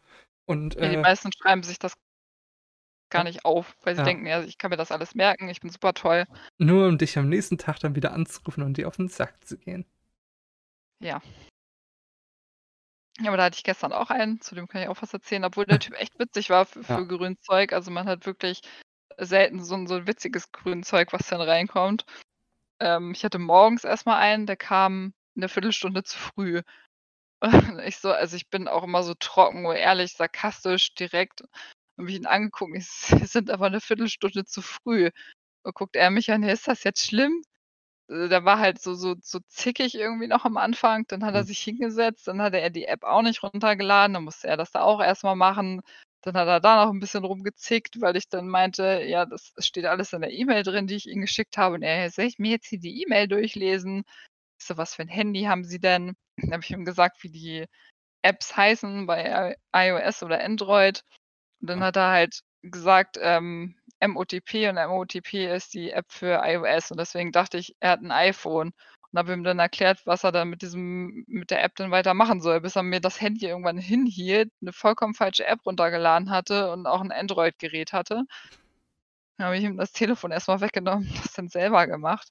Und 0.46 0.78
Ja, 0.82 0.88
die 0.90 0.98
äh, 0.98 1.04
meisten 1.04 1.32
schreiben 1.34 1.64
sich 1.64 1.80
das 1.80 1.94
gar 3.12 3.24
nicht 3.24 3.46
auf, 3.46 3.76
weil 3.84 3.96
sie 3.96 4.02
ja. 4.02 4.04
denken: 4.04 4.26
„Ja, 4.26 4.42
ich 4.44 4.58
kann 4.58 4.70
mir 4.72 4.78
das 4.78 4.92
alles 4.92 5.14
merken, 5.16 5.50
ich 5.50 5.60
bin 5.62 5.70
super 5.70 5.94
toll.“ 5.94 6.26
Nur 6.60 6.88
um 6.88 6.98
dich 7.00 7.18
am 7.18 7.28
nächsten 7.28 7.58
Tag 7.58 7.80
dann 7.80 7.96
wieder 7.96 8.14
anzurufen 8.14 8.64
und 8.64 8.78
dir 8.78 8.88
auf 8.88 8.98
den 8.98 9.08
Sack 9.10 9.46
zu 9.48 9.58
gehen. 9.58 9.86
Ja. 11.00 11.22
Ja, 13.22 13.28
aber 13.32 13.38
da 13.38 13.44
hatte 13.46 13.58
ich 13.58 13.64
gestern 13.66 13.92
auch 13.92 14.10
einen, 14.12 14.40
zu 14.40 14.56
dem 14.56 14.68
kann 14.70 14.82
ich 14.82 14.88
auch 14.88 15.02
was 15.02 15.12
erzählen, 15.14 15.44
obwohl 15.44 15.66
der 15.66 15.78
Typ 15.80 15.94
echt 16.00 16.18
witzig 16.20 16.50
war 16.50 16.66
für 16.66 16.84
Ja. 16.88 17.02
für 17.02 17.06
Grünzeug. 17.06 17.74
Also, 17.74 17.92
man 17.92 18.08
hat 18.08 18.26
wirklich 18.26 18.62
selten 19.18 19.64
so 19.64 19.76
'n 19.76 19.88
so 19.88 19.96
'n 19.96 20.08
witziges 20.08 20.52
Grünzeug, 20.54 21.12
was 21.14 21.28
dann 21.28 21.42
reinkommt. 21.42 22.06
Ähm, 22.82 23.12
ich 23.14 23.26
hatte 23.26 23.40
morgens 23.40 23.84
erst 23.86 24.06
mal 24.08 24.18
einen, 24.18 24.48
der 24.48 24.58
kam 24.58 25.14
'ne 25.36 25.50
Viertelstunde 25.50 26.04
zu 26.04 26.18
früh. 26.20 26.62
Und 27.42 27.52
ich 27.86 27.98
so 28.00 28.12
also, 28.14 28.38
ich 28.38 28.50
bin 28.50 28.68
auch 28.70 28.84
immer 28.84 29.04
so 29.04 29.16
trocken 29.16 29.66
und 29.68 29.76
ehrlich, 29.78 30.14
sarkastisch, 30.16 30.96
direkt. 30.96 31.44
Habe 32.00 32.10
ich 32.12 32.18
ihn 32.18 32.28
angeguckt, 32.28 32.76
ich 32.78 32.88
so: 32.90 33.18
„Sie 33.20 33.26
sind 33.28 33.52
aber 33.52 33.70
'ne 33.72 33.82
Viertelstunde 33.82 34.46
zu 34.46 34.62
früh.“ 34.64 35.12
Und 35.64 35.76
guckt 35.76 35.96
er 35.98 36.12
mich 36.12 36.32
an: 36.32 36.44
„Ja, 36.44 36.54
ist 36.54 36.68
das 36.70 36.84
jetzt 36.86 37.06
schlimm?“ 37.08 37.44
Äh, 37.46 37.49
der 38.10 38.46
war 38.46 38.60
halt 38.60 38.82
so 38.82 38.94
so 38.96 39.16
so 39.22 39.40
zickig 39.48 39.96
irgendwie 39.96 40.28
noch 40.28 40.46
am 40.46 40.58
Anfang. 40.58 41.06
Dann 41.08 41.24
hat 41.26 41.36
er 41.36 41.44
Mhm. 41.44 41.46
sich 41.46 41.60
hingesetzt, 41.62 42.28
dann 42.28 42.42
hatte 42.42 42.60
er 42.60 42.70
die 42.72 42.86
App 42.86 43.04
auch 43.04 43.22
nicht 43.22 43.44
runtergeladen, 43.44 44.14
dann 44.16 44.24
musste 44.26 44.48
er 44.48 44.58
das 44.58 44.72
da 44.72 44.82
auch 44.82 45.02
erst 45.02 45.24
mal 45.24 45.36
machen. 45.36 45.82
Dann 46.22 46.36
hat 46.36 46.48
er 46.48 46.60
da 46.60 46.86
noch 46.86 46.92
'n 46.94 47.00
bisschen 47.00 47.24
rumgezickt, 47.26 48.02
weil 48.02 48.16
ich 48.18 48.30
dann 48.30 48.48
meinte: 48.50 49.04
„Ja, 49.08 49.26
das 49.26 49.54
steht 49.60 49.86
alles 49.86 50.14
in 50.14 50.22
der 50.22 50.32
E-Mail 50.34 50.64
drin, 50.64 50.88
die 50.88 50.96
ich 50.96 51.08
Ihnen 51.08 51.22
geschickt 51.22 51.58
habe.“ 51.58 51.76
Und 51.76 51.84
er: 51.84 52.10
„Soll 52.12 52.26
ich 52.26 52.40
mir 52.40 52.52
jetzt 52.52 52.68
hier 52.68 52.80
die 52.80 53.02
E-Mail 53.04 53.28
durchlesen?“ 53.28 54.04
Ich 54.60 54.66
so: 54.68 54.78
„Was 54.78 54.96
für 54.96 55.04
'n 55.04 55.10
Handy 55.10 55.44
haben 55.46 55.64
Sie 55.66 55.80
denn?“ 55.80 56.16
Dann 56.38 56.54
habe 56.54 56.64
ich 56.64 56.72
ihm 56.72 56.86
gesagt, 56.86 57.24
wie 57.24 57.32
die 57.32 57.66
Apps 58.24 58.58
heißen 58.58 59.08
bei 59.08 59.56
iOS 59.76 60.24
oder 60.24 60.44
Android. 60.44 61.04
Und 61.62 61.70
dann 61.70 61.84
hat 61.84 61.98
er 61.98 62.10
halt 62.12 62.42
gesagt, 62.64 63.18
ähm, 63.22 63.78
MOTP 64.02 64.70
und 64.70 64.76
MOTP 64.78 65.34
ist 65.56 65.74
die 65.74 65.92
App 65.92 66.06
für 66.12 66.42
iOS 66.46 66.92
und 66.92 67.00
deswegen 67.00 67.32
dachte 67.32 67.58
ich, 67.58 67.76
er 67.80 67.92
hat 67.92 68.02
'n 68.02 68.12
iPhone 68.12 68.72
und 69.12 69.20
habe 69.20 69.34
ihm 69.34 69.44
dann 69.44 69.60
erklärt, 69.60 70.06
was 70.06 70.24
er 70.24 70.32
dann 70.32 70.50
mit 70.50 70.62
diesem 70.62 71.24
mit 71.28 71.52
der 71.52 71.64
App 71.64 71.76
dann 71.76 71.92
weiter 71.92 72.14
machen 72.14 72.42
soll, 72.42 72.62
bis 72.62 72.76
er 72.76 72.84
mir 72.84 73.02
das 73.02 73.20
Handy 73.22 73.48
irgendwann 73.48 73.78
hinhielt, 73.78 74.52
'ne 74.62 74.72
vollkommen 74.74 75.14
falsche 75.16 75.46
App 75.46 75.66
runtergeladen 75.66 76.30
hatte 76.30 76.72
und 76.72 76.86
auch 76.88 77.02
'n 77.02 77.12
Android-Gerät 77.12 77.94
hatte. 77.94 78.24
Dann 79.40 79.46
habe 79.48 79.58
ich 79.58 79.64
ihm 79.64 79.78
das 79.78 79.94
Telefon 79.94 80.32
erst 80.32 80.50
mal 80.50 80.60
weggenommen, 80.60 81.10
das 81.24 81.32
dann 81.32 81.48
selber 81.48 81.88
gemacht. 81.88 82.30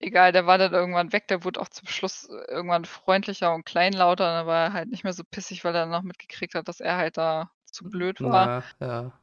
Egal, 0.00 0.30
der 0.30 0.46
war 0.46 0.58
dann 0.58 0.72
irgendwann 0.72 1.12
weg, 1.12 1.26
der 1.26 1.42
wurde 1.42 1.60
auch 1.60 1.68
zum 1.68 1.88
Schluss 1.88 2.28
irgendwann 2.48 2.84
freundlicher 2.84 3.52
und 3.52 3.64
kleinlauter, 3.64 4.24
dann 4.32 4.46
war 4.46 4.66
er 4.66 4.72
halt 4.72 4.88
nicht 4.90 5.02
mehr 5.02 5.12
so 5.12 5.24
pissig, 5.24 5.64
weil 5.64 5.74
er 5.74 5.90
auch 5.92 6.02
mitgekriegt 6.02 6.54
hat, 6.54 6.68
dass 6.68 6.78
er 6.80 6.96
halt 6.96 7.16
da 7.16 7.50
zu 7.64 7.82
blöd 7.90 8.22
war. 8.22 8.52
Na 8.80 8.86
ja. 8.86 9.18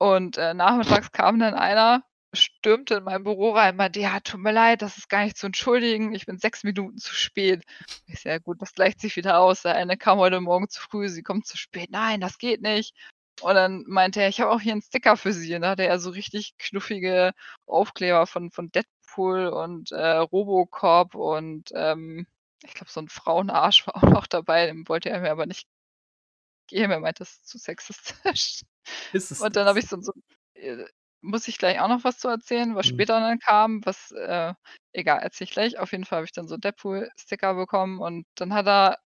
Und, 0.00 0.36
äh, 0.36 0.52
nachmittags 0.54 1.10
kam 1.12 1.38
dann 1.38 1.54
einer, 1.54 2.04
stürmte 2.34 2.96
in 2.96 3.04
mein 3.04 3.24
Büro 3.24 3.52
rein, 3.52 3.76
meinte: 3.76 3.98
„Ja, 4.00 4.20
tut 4.20 4.40
mir 4.40 4.52
leid, 4.52 4.82
das 4.82 4.98
ist 4.98 5.08
gar 5.08 5.24
nicht 5.24 5.38
zu 5.38 5.46
entschuldigen, 5.46 6.14
ich 6.14 6.26
bin 6.26 6.38
6 6.38 6.64
Minuten 6.64 6.98
zu 6.98 7.14
spät.“ 7.14 7.64
Ich 8.06 8.20
so: 8.20 8.28
„Ja 8.28 8.38
gut, 8.38 8.60
das 8.60 8.74
gleicht 8.74 9.00
sich 9.00 9.16
wieder 9.16 9.38
aus. 9.40 9.62
Der 9.62 9.74
eine 9.74 9.96
kam 9.96 10.18
heute 10.18 10.40
Morgen 10.40 10.68
zu 10.68 10.80
früh, 10.82 11.08
Sie 11.08 11.22
kommen 11.22 11.44
zu 11.44 11.56
spät. 11.56 11.90
Nein, 11.90 12.20
das 12.20 12.36
geht 12.38 12.60
nicht.“ 12.60 12.94
Und 13.40 13.54
dann 13.54 13.84
meinte 13.86 14.20
er: 14.20 14.28
„Ich 14.28 14.40
habe 14.40 14.50
auch 14.50 14.60
hier 14.60 14.74
'n 14.74 14.82
Sticker 14.82 15.16
für 15.16 15.32
Sie.“ 15.32 15.54
Und 15.54 15.62
da 15.62 15.70
hatte 15.70 15.86
er 15.86 15.98
so 15.98 16.10
richtig 16.10 16.56
knuffige 16.58 17.32
Aufkleber 17.66 18.26
von 18.26 18.50
von 18.50 18.70
Deadpool 18.70 19.46
und, 19.48 19.92
äh, 19.92 20.16
Robocop 20.18 21.14
und, 21.14 21.70
ähm, 21.74 22.26
ich 22.64 22.74
glaube, 22.74 22.90
so 22.90 23.00
'n 23.00 23.08
Frauenarsch 23.08 23.86
war 23.86 23.96
auch 23.96 24.02
noch 24.02 24.26
dabei, 24.26 24.66
den 24.66 24.86
wollte 24.88 25.08
er 25.10 25.20
mir 25.20 25.30
aber 25.30 25.46
nicht 25.46 25.64
geben. 26.68 26.92
Er 26.92 27.00
meinte, 27.00 27.20
das 27.20 27.32
ist 27.32 27.48
zu 27.48 27.58
sexistisch. 27.58 28.62
Ist 29.12 29.30
es 29.30 29.46
Und 29.46 29.56
dann 29.56 29.66
habe 29.68 29.78
ich 29.78 29.86
so 29.86 30.00
so 30.00 30.12
äh, 30.54 30.84
muss 31.22 31.48
ich 31.48 31.58
gleich 31.58 31.80
auch 31.80 31.88
noch 31.88 32.04
was 32.04 32.18
zu 32.18 32.28
erzählen, 32.28 32.74
was 32.76 32.86
Mhm. 32.86 33.06
später 33.06 33.20
dann 33.20 33.38
kam, 33.40 33.84
was, 33.84 34.12
äh 34.12 34.54
egal, 34.92 35.20
erzähle 35.20 35.46
ich 35.46 35.50
gleich. 35.52 35.78
Auf 35.78 35.92
jeden 35.92 36.04
Fall 36.04 36.18
habe 36.18 36.26
ich 36.26 36.32
dann 36.32 36.48
so 36.48 36.56
Deadpool-Sticker 36.56 37.54
bekommen 37.54 38.00
und 38.00 38.26
dann 38.36 38.54
hat 38.54 38.66
er 38.68 38.98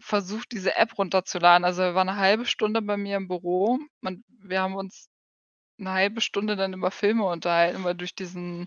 versucht, 0.00 0.52
diese 0.52 0.76
App 0.76 0.98
runterzuladen. 0.98 1.64
Also, 1.64 1.82
er 1.82 1.94
war 1.94 2.04
'ne 2.04 2.16
halbe 2.16 2.46
Stunde 2.46 2.82
bei 2.82 2.96
mir 2.96 3.16
im 3.16 3.28
Büro 3.28 3.78
und 4.02 4.24
wir 4.42 4.60
haben 4.62 4.74
uns 4.76 5.08
'ne 5.78 5.92
halbe 5.92 6.20
Stunde 6.22 6.56
dann 6.56 6.74
über 6.74 6.90
Filme 6.92 7.24
unterhalten, 7.26 7.84
weil 7.84 7.94
durch 7.96 8.14
diesen 8.16 8.66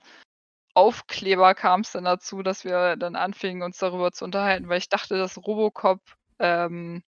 Aufkleber 0.76 1.56
kam's 1.56 1.94
dann 1.94 2.06
dazu, 2.06 2.44
dass 2.44 2.66
wir 2.66 2.98
dann 2.98 3.16
anfingen, 3.18 3.64
uns 3.64 3.78
darüber 3.80 4.12
zu 4.14 4.26
unterhalten, 4.26 4.70
weil 4.70 4.80
ich 4.80 4.90
dachte, 4.90 5.18
dass 5.18 5.38
Robocop, 5.40 6.02
ähm, 6.40 7.04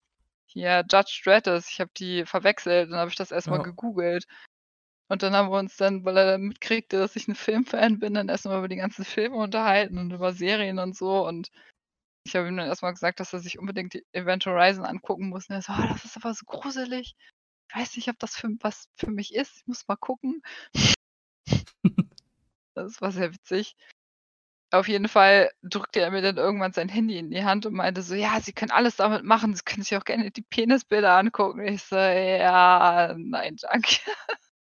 hier 0.52 0.84
Judge 0.90 1.22
ist. 1.56 1.70
Ich 1.70 1.80
habe 1.80 1.90
die 1.96 2.24
verwechselt, 2.26 2.90
dann 2.90 2.98
habe 2.98 3.10
ich 3.10 3.16
das 3.16 3.30
erst 3.32 3.50
mal 3.50 3.58
Ja. 3.58 3.62
gegoogelt. 3.62 4.24
Und 5.08 5.22
dann 5.22 5.34
haben 5.34 5.50
wir 5.50 5.58
uns 5.58 5.76
dann, 5.76 6.04
weil 6.04 6.16
er 6.18 6.26
dann 6.32 6.42
mitkriegte, 6.42 6.98
dass 6.98 7.16
ich 7.16 7.28
'n 7.28 7.34
Filmfan 7.36 7.98
bin, 8.00 8.14
dann 8.14 8.28
erst 8.30 8.46
mal 8.46 8.58
über 8.58 8.68
die 8.68 8.76
ganzen 8.76 9.04
Filme 9.06 9.36
unterhalten 9.36 9.98
und 9.98 10.12
über 10.12 10.32
Serien 10.34 10.78
und 10.80 10.96
so. 10.96 11.26
Und 11.26 11.50
ich 12.26 12.36
habe 12.36 12.48
ihm 12.48 12.56
dann 12.58 12.68
erst 12.68 12.82
mal 12.82 12.92
gesagt, 12.92 13.20
dass 13.20 13.32
er 13.34 13.40
sich 13.40 13.58
unbedingt 13.60 13.94
die 13.94 14.04
Event 14.12 14.46
Horizon 14.46 14.84
angucken 14.86 15.30
muss. 15.30 15.48
Und 15.50 15.56
er 15.56 15.62
so: 15.62 15.72
„Oh, 15.74 15.86
das 15.88 16.04
ist 16.06 16.16
aber 16.18 16.34
so 16.34 16.44
gruselig. 16.46 17.14
Ich 17.70 17.76
weiß 17.76 17.96
nicht, 17.96 18.08
ob 18.10 18.18
das 18.20 18.36
für 18.36 18.48
was 18.60 18.88
für 18.96 19.10
mich 19.12 19.34
ist. 19.34 19.58
Ich 19.58 19.66
muss 19.68 19.88
mal 19.88 19.96
gucken.“ 19.96 20.42
Das 22.76 23.00
war 23.02 23.12
sehr 23.12 23.32
witzig. 23.34 23.74
Auf 24.72 24.88
jeden 24.88 25.08
Fall 25.08 25.50
drückte 25.62 26.00
er 26.00 26.10
mir 26.10 26.22
dann 26.22 26.36
irgendwann 26.38 26.72
sein 26.72 26.88
Handy 26.88 27.18
in 27.18 27.30
die 27.30 27.44
Hand 27.44 27.66
und 27.66 27.74
meinte 27.74 28.02
so: 28.02 28.14
„Ja, 28.14 28.40
Sie 28.40 28.52
können 28.52 28.70
alles 28.70 28.96
damit 28.96 29.24
machen. 29.24 29.54
Sie 29.54 29.62
können 29.64 29.82
sich 29.82 29.96
auch 29.96 30.04
gerne 30.04 30.30
die 30.30 30.42
Penisbilder 30.42 31.16
angucken.“ 31.16 31.60
Ich 31.66 31.82
so: 31.84 31.96
„Ja, 31.96 33.14
nein, 33.18 33.56
danke.“ 33.60 33.96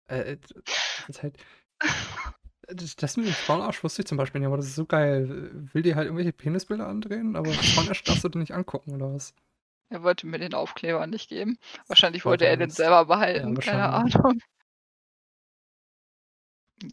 Äh, 0.07 0.33
äh, 0.33 0.37
das 0.37 1.09
ist 1.09 1.23
halt 1.23 1.37
das 2.67 3.17
mit 3.17 3.27
dem 3.27 3.35
Frauenarsch 3.35 3.83
wusste 3.83 4.01
ich 4.01 4.07
zum 4.07 4.17
Beispiel 4.17 4.39
nicht, 4.39 4.47
aber 4.47 4.57
das 4.57 4.67
ist 4.67 4.75
so 4.75 4.85
geil. 4.85 5.51
Will 5.73 5.81
dir 5.83 5.95
halt 5.95 6.05
irgendwelche 6.05 6.33
Penisbilder 6.33 6.87
andrehen, 6.87 7.35
aber 7.35 7.57
Frauenarsch 7.57 8.03
darfst 8.03 8.23
du 8.23 8.29
dir 8.29 8.39
nicht 8.39 8.53
angucken 8.53 8.93
oder 8.93 9.13
was? 9.13 9.33
Er 9.89 10.03
wollte 10.03 10.27
mir 10.27 10.37
den 10.37 10.53
Aufkleber 10.53 11.07
nicht 11.07 11.27
geben. 11.29 11.57
Wahrscheinlich 11.87 12.23
wollte 12.25 12.45
er 12.45 12.55
den 12.57 12.69
selber 12.69 13.07
Ja, 13.07 13.07
behalten, 13.07 13.57
keine 13.57 13.89
wahrscheinlich. 13.89 13.91
Ahnung. 13.91 14.39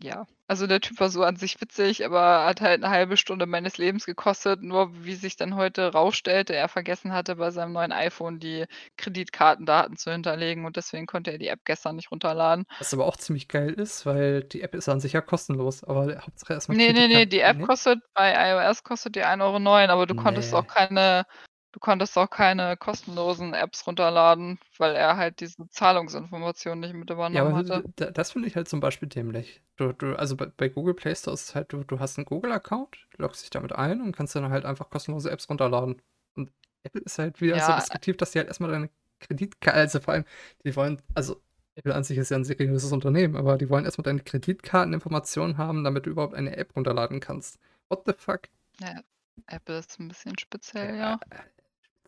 Ja, 0.00 0.26
also 0.46 0.66
der 0.68 0.80
Typ 0.80 1.00
war 1.00 1.08
so 1.10 1.24
an 1.24 1.36
sich 1.36 1.60
witzig, 1.60 2.04
aber 2.04 2.44
hat 2.46 2.60
halt 2.60 2.80
'ne 2.82 2.90
halbe 2.90 3.16
Stunde 3.16 3.46
meines 3.46 3.78
Lebens 3.78 4.06
gekostet, 4.06 4.62
nur 4.62 5.04
wie 5.04 5.14
sich 5.16 5.34
dann 5.36 5.56
heute 5.56 5.92
rausstellte, 5.92 6.54
er 6.54 6.68
vergessen 6.68 7.12
hatte, 7.12 7.34
bei 7.36 7.50
seinem 7.50 7.72
neuen 7.72 7.90
iPhone 7.92 8.38
die 8.38 8.66
Kreditkartendaten 8.96 9.96
zu 9.96 10.12
hinterlegen 10.12 10.64
und 10.66 10.76
deswegen 10.76 11.06
konnte 11.06 11.32
er 11.32 11.38
die 11.38 11.48
App 11.48 11.64
gestern 11.64 11.96
nicht 11.96 12.12
runterladen. 12.12 12.64
Was 12.80 12.92
aber 12.94 13.06
auch 13.06 13.16
ziemlich 13.16 13.48
geil 13.48 13.72
ist, 13.74 14.06
weil 14.06 14.42
die 14.42 14.62
App 14.62 14.74
ist 14.74 14.88
an 14.88 15.00
sich 15.00 15.12
ja 15.12 15.20
kostenlos, 15.20 15.84
aber 15.84 16.06
Hauptsache 16.24 16.54
erst 16.54 16.68
mal 16.68 16.74
Ne, 16.74 16.92
ne, 16.92 17.08
ne, 17.08 17.26
die 17.26 17.40
App 17.40 17.60
ne? 17.60 17.68
kostet 17.68 17.98
bei 18.14 18.32
iOS 18.32 18.82
kostet 18.84 19.16
die 19.16 19.24
1,09 19.24 19.90
€, 19.90 19.90
aber 19.90 20.06
du 20.06 20.14
konntest 20.14 20.54
auch 20.54 20.64
Ne. 20.64 20.66
keine 20.66 21.24
du 21.72 21.80
konntest 21.80 22.16
auch 22.18 22.28
keine 22.30 22.76
kostenlosen 22.76 23.54
Apps 23.54 23.86
runterladen, 23.86 24.58
weil 24.78 24.94
er 24.96 25.16
halt 25.16 25.40
diese 25.40 25.68
Zahlungsinformationen 25.70 26.80
nicht 26.80 26.94
mit 26.94 27.10
Ja, 27.30 27.40
übernommen 27.40 27.54
aber 27.54 27.54
hatte. 27.54 27.82
d- 27.82 27.84
d- 27.98 28.10
das 28.12 28.32
finde 28.32 28.48
ich 28.48 28.56
halt 28.56 28.68
zum 28.68 28.80
Beispiel 28.80 29.08
dämlich. 29.08 29.62
Du, 29.76 29.92
du, 29.92 30.16
also 30.18 30.36
bei, 30.36 30.46
bei 30.46 30.68
Google 30.68 30.92
Play 30.94 31.14
Store 31.14 31.32
ist 31.34 31.54
halt, 31.54 31.72
du, 31.72 31.82
du 31.82 31.98
hast 31.98 32.18
einen 32.18 32.26
Google-Account, 32.26 33.08
loggst 33.16 33.42
dich 33.42 33.50
damit 33.50 33.72
ein 33.72 34.02
und 34.02 34.14
kannst 34.14 34.34
dann 34.36 34.50
halt 34.50 34.66
einfach 34.66 34.90
kostenlose 34.90 35.30
Apps 35.30 35.48
runterladen. 35.48 36.02
Und 36.34 36.52
Apple 36.82 37.00
ist 37.02 37.18
halt 37.18 37.40
wieder 37.40 37.58
so 37.60 37.72
Ja, 37.72 37.72
deskriptiv, 37.72 38.18
dass 38.18 38.32
die 38.32 38.38
halt 38.38 38.48
erstmal 38.48 38.70
deine 38.70 38.90
Kreditkarte, 39.20 39.78
also 39.78 40.00
vor 40.00 40.12
allem, 40.14 40.24
die 40.64 40.76
wollen, 40.76 41.00
also 41.14 41.40
Apple 41.74 41.94
an 41.94 42.04
sich 42.04 42.18
ist 42.18 42.30
ja 42.30 42.36
ein 42.36 42.44
seriöses 42.44 42.92
Unternehmen, 42.92 43.36
aber 43.36 43.56
die 43.56 43.70
wollen 43.70 43.86
erstmal 43.86 44.02
deine 44.04 44.20
Kreditkarteninformationen 44.20 45.56
haben, 45.56 45.84
damit 45.84 46.04
du 46.06 46.10
überhaupt 46.10 46.34
eine 46.34 46.56
App 46.56 46.76
runterladen 46.76 47.20
kannst. 47.20 47.58
What 47.88 48.02
the 48.06 48.12
fuck? 48.16 48.48
ja, 48.80 49.02
Apple 49.46 49.78
ist 49.78 49.98
ein 49.98 50.08
bisschen 50.08 50.38
speziell, 50.38 50.94
Ja, 51.00 51.16
ja. 51.16 51.20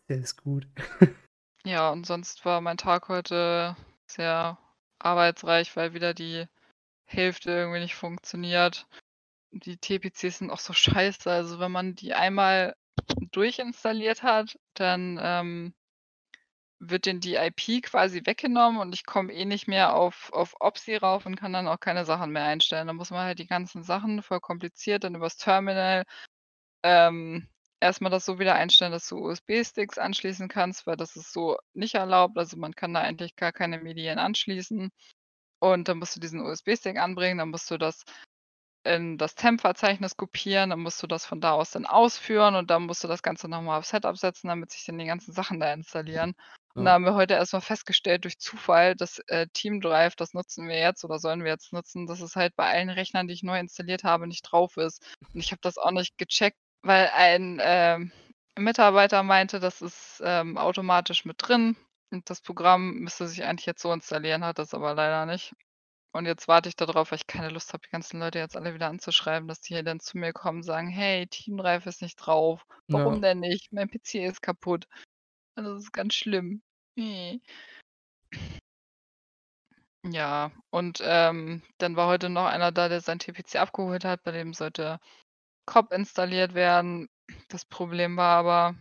Der 0.09 0.17
ist 0.17 0.37
gut. 0.37 0.67
Ja, 1.65 1.89
und 1.89 2.05
sonst 2.05 2.45
war 2.45 2.61
mein 2.61 2.77
Tag 2.77 3.09
heute 3.09 3.75
sehr 4.05 4.59
arbeitsreich, 4.99 5.75
weil 5.75 5.95
wieder 5.95 6.13
die 6.13 6.45
Hälfte 7.05 7.49
irgendwie 7.51 7.79
nicht 7.79 7.95
funktioniert. 7.95 8.87
Die 9.51 9.77
TPCs 9.77 10.39
sind 10.39 10.51
auch 10.51 10.59
so 10.59 10.73
scheiße. 10.73 11.31
Also 11.31 11.59
wenn 11.59 11.71
man 11.71 11.95
die 11.95 12.13
einmal 12.13 12.75
durchinstalliert 13.31 14.21
hat, 14.21 14.59
dann 14.75 15.19
ähm, 15.19 15.73
wird 16.79 17.05
denen 17.05 17.19
die 17.19 17.35
IP 17.35 17.83
quasi 17.83 18.21
weggenommen 18.25 18.79
und 18.79 18.93
ich 18.93 19.05
komme 19.05 19.33
eh 19.33 19.45
nicht 19.45 19.67
mehr 19.67 19.95
auf, 19.95 20.31
auf 20.33 20.55
OPSI 20.59 20.97
rauf 20.97 21.25
und 21.25 21.35
kann 21.35 21.53
dann 21.53 21.67
auch 21.67 21.79
keine 21.79 22.05
Sachen 22.05 22.31
mehr 22.31 22.43
einstellen. 22.43 22.87
Da 22.87 22.93
muss 22.93 23.11
man 23.11 23.25
halt 23.25 23.39
die 23.39 23.47
ganzen 23.47 23.83
Sachen 23.83 24.21
voll 24.21 24.39
kompliziert 24.39 25.03
dann 25.03 25.15
übers 25.15 25.37
Terminal 25.37 26.03
ähm, 26.83 27.47
erstmal 27.79 28.11
das 28.11 28.25
so 28.25 28.39
wieder 28.39 28.55
einstellen, 28.55 28.91
dass 28.91 29.07
du 29.07 29.17
USB-Sticks 29.17 29.97
anschließen 29.97 30.47
kannst, 30.49 30.87
weil 30.87 30.97
das 30.97 31.15
ist 31.15 31.31
so 31.33 31.57
nicht 31.73 31.95
erlaubt. 31.95 32.37
Also 32.37 32.57
man 32.57 32.73
kann 32.75 32.93
da 32.93 33.01
eigentlich 33.01 33.35
gar 33.35 33.51
keine 33.51 33.79
Medien 33.79 34.19
anschließen. 34.19 34.89
Und 35.59 35.87
dann 35.87 35.99
musst 35.99 36.15
du 36.15 36.19
diesen 36.19 36.41
USB-Stick 36.41 36.97
anbringen, 36.99 37.39
dann 37.39 37.49
musst 37.51 37.71
du 37.71 37.77
das 37.77 38.03
in 38.83 39.17
das 39.17 39.35
Temp-Verzeichnis 39.35 40.15
kopieren, 40.17 40.69
dann 40.69 40.79
musst 40.81 41.01
du 41.01 41.07
das 41.07 41.25
von 41.25 41.41
da 41.41 41.53
aus 41.53 41.71
dann 41.71 41.85
ausführen 41.87 42.55
und 42.55 42.69
dann 42.69 42.83
musst 42.83 43.03
du 43.03 43.07
das 43.07 43.23
Ganze 43.23 43.47
nochmal 43.47 43.79
auf 43.79 43.85
Setup 43.85 44.17
setzen, 44.17 44.47
damit 44.47 44.71
sich 44.71 44.85
dann 44.85 44.99
die 44.99 45.05
ganzen 45.05 45.33
Sachen 45.33 45.59
da 45.59 45.73
installieren. 45.73 46.35
Und 46.75 46.85
da 46.85 46.91
Ja. 46.91 46.95
haben 46.95 47.05
wir 47.05 47.15
heute 47.15 47.33
erstmal 47.35 47.61
festgestellt 47.61 48.25
durch 48.25 48.37
Zufall, 48.37 48.95
dass 48.95 49.19
äh, 49.27 49.47
Team 49.53 49.81
Drive, 49.81 50.15
das 50.15 50.33
nutzen 50.33 50.67
wir 50.67 50.77
jetzt 50.77 51.03
oder 51.03 51.17
sollen 51.19 51.43
wir 51.43 51.51
jetzt 51.51 51.73
nutzen, 51.73 52.05
dass 52.05 52.21
es 52.21 52.35
halt 52.35 52.55
bei 52.55 52.67
allen 52.69 52.89
Rechnern, 52.89 53.27
die 53.27 53.33
ich 53.33 53.43
neu 53.43 53.59
installiert 53.59 54.03
habe, 54.03 54.27
nicht 54.27 54.43
drauf 54.43 54.77
ist. 54.77 55.03
Und 55.33 55.39
ich 55.39 55.51
habe 55.51 55.61
das 55.61 55.77
auch 55.77 55.91
nicht 55.91 56.17
gecheckt, 56.17 56.57
weil 56.85 57.09
ein 57.13 57.59
ähm, 57.61 58.11
Mitarbeiter 58.57 59.23
meinte, 59.23 59.59
das 59.59 59.81
ist 59.81 60.21
ähm, 60.23 60.57
automatisch 60.57 61.25
mit 61.25 61.37
drin 61.39 61.75
und 62.11 62.29
das 62.29 62.41
Programm 62.41 62.99
müsste 62.99 63.27
sich 63.27 63.43
eigentlich 63.43 63.65
jetzt 63.65 63.81
so 63.81 63.91
installieren, 63.91 64.45
hat 64.45 64.59
das 64.59 64.73
aber 64.73 64.93
leider 64.93 65.25
nicht. 65.25 65.53
Und 66.13 66.27
jetzt 66.27 66.47
warte 66.47 66.69
ich 66.69 66.77
darauf, 66.77 67.11
weil 67.11 67.17
ich 67.17 67.27
keine 67.27 67.49
Lust 67.49 67.73
habe, 67.73 67.83
die 67.85 67.91
ganzen 67.91 68.21
Leute 68.21 68.39
jetzt 68.39 68.55
alle 68.55 68.73
wieder 68.73 68.87
anzuschreiben, 68.87 69.49
dass 69.49 69.59
die 69.59 69.73
hier 69.73 69.83
dann 69.83 69.99
zu 69.99 70.17
mir 70.17 70.31
kommen 70.31 70.59
und 70.59 70.63
sagen, 70.63 70.87
hey, 70.87 71.27
Team 71.27 71.57
Drive 71.57 71.85
ist 71.87 72.01
nicht 72.01 72.15
drauf. 72.15 72.65
Warum 72.87 73.15
Ja. 73.15 73.19
denn 73.19 73.39
nicht? 73.41 73.73
Mein 73.73 73.89
PC 73.89 74.25
ist 74.25 74.41
kaputt. 74.41 74.87
Und 75.57 75.65
Das 75.65 75.79
ist 75.79 75.91
ganz 75.91 76.13
schlimm. 76.13 76.61
Äh. 76.97 77.39
Ja, 80.07 80.51
und 80.69 81.01
ähm, 81.03 81.63
dann 81.79 81.95
war 81.95 82.07
heute 82.07 82.29
noch 82.29 82.45
einer 82.45 82.71
da, 82.71 82.87
der 82.87 83.01
sein 83.01 83.19
TPC 83.19 83.55
abgeholt 83.55 84.05
hat. 84.05 84.23
Bei 84.23 84.31
dem 84.31 84.53
sollte 84.53 84.99
COP 85.65 85.91
installiert 85.91 86.53
werden. 86.53 87.07
Das 87.49 87.65
Problem 87.65 88.17
war 88.17 88.37
aber, 88.37 88.75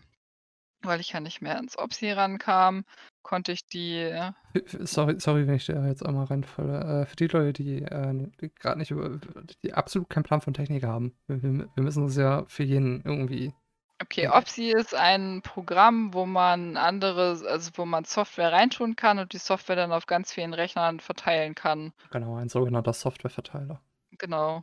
weil 0.83 1.01
ich 1.01 1.13
ja 1.13 1.21
nicht 1.21 1.41
mehr 1.41 1.57
ans 1.57 1.79
OPSI 1.79 2.13
rankam, 2.13 2.85
konnte 3.23 3.53
ich 3.53 3.67
die 3.67 4.13
Sorry, 4.81 5.19
sorry, 5.19 5.47
wenn 5.47 5.57
ich 5.57 5.67
da 5.67 5.87
jetzt 5.87 6.05
einmal 6.05 6.27
reinfalle. 6.27 7.03
Äh, 7.03 7.07
für 7.07 7.17
die 7.17 7.27
Leute, 7.27 7.53
die, 7.53 7.83
äh, 7.83 8.31
gerade 8.61 8.79
nicht 8.79 8.91
über, 8.91 9.19
die 9.63 9.75
absolut 9.75 10.09
keinen 10.09 10.23
Plan 10.23 10.41
von 10.41 10.55
Technik 10.55 10.85
haben, 10.85 11.15
wir, 11.27 11.69
müssen 11.83 12.07
das 12.07 12.17
ja 12.17 12.45
für 12.47 12.63
jeden 12.63 13.03
irgendwie. 13.05 13.53
Okay. 14.03 14.29
OPSI 14.29 14.73
ist 14.73 14.95
ein 14.95 15.41
Programm, 15.43 16.13
wo 16.15 16.27
man 16.27 16.77
andere, 16.77 17.41
also 17.49 17.71
wo 17.75 17.85
man 17.85 18.05
Software 18.05 18.53
reintun 18.53 18.97
kann 18.97 19.19
und 19.19 19.33
die 19.33 19.39
Software 19.39 19.77
dann 19.77 19.93
auf 19.93 20.07
ganz 20.07 20.33
vielen 20.33 20.53
Rechnern 20.53 21.01
verteilen 21.01 21.55
kann. 21.55 21.93
Genau, 22.11 22.37
ein 22.37 22.49
sogenannter 22.49 22.93
Softwareverteiler. 22.93 23.81
Genau. 24.19 24.63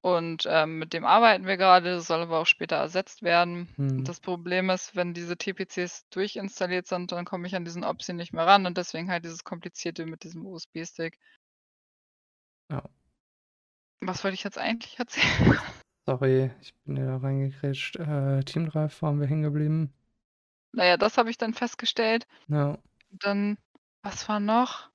Und 0.00 0.46
ähm, 0.48 0.78
mit 0.78 0.92
dem 0.92 1.04
arbeiten 1.04 1.46
wir 1.46 1.56
gerade, 1.56 1.94
das 1.96 2.06
soll 2.06 2.20
aber 2.22 2.38
auch 2.38 2.46
später 2.46 2.76
ersetzt 2.76 3.22
werden. 3.22 3.68
Und 3.76 4.04
das 4.04 4.20
Problem 4.20 4.70
ist, 4.70 4.94
wenn 4.94 5.12
diese 5.12 5.36
TPCs 5.36 6.08
durchinstalliert 6.10 6.86
sind, 6.86 7.10
dann 7.10 7.24
komme 7.24 7.48
ich 7.48 7.56
an 7.56 7.64
diesen 7.64 7.84
OPSI 7.84 8.12
nicht 8.12 8.32
mehr 8.32 8.46
ran 8.46 8.64
und 8.66 8.78
deswegen 8.78 9.10
halt 9.10 9.24
dieses 9.24 9.42
komplizierte 9.42 10.06
mit 10.06 10.22
diesem 10.22 10.46
USB-Stick. 10.46 11.18
Ja. 12.70 12.84
Was 14.00 14.22
wollte 14.22 14.34
ich 14.34 14.44
jetzt 14.44 14.58
eigentlich 14.58 14.98
erzählen? 14.98 15.58
Sorry, 16.06 16.52
ich 16.60 16.74
bin 16.84 16.96
ja 16.96 17.04
da 17.04 17.16
reingekrätscht. 17.16 17.96
Äh, 17.96 18.44
Team 18.44 18.70
Drive 18.70 19.02
waren 19.02 19.20
wir 19.20 19.26
hängen 19.26 19.42
geblieben. 19.42 19.92
naja, 20.72 20.96
das 20.96 21.18
habe 21.18 21.30
ich 21.30 21.38
dann 21.38 21.54
festgestellt. 21.54 22.26
Ja. 22.46 22.78
Dann, 23.10 23.58
was 24.02 24.28
war 24.28 24.38
noch? 24.38 24.90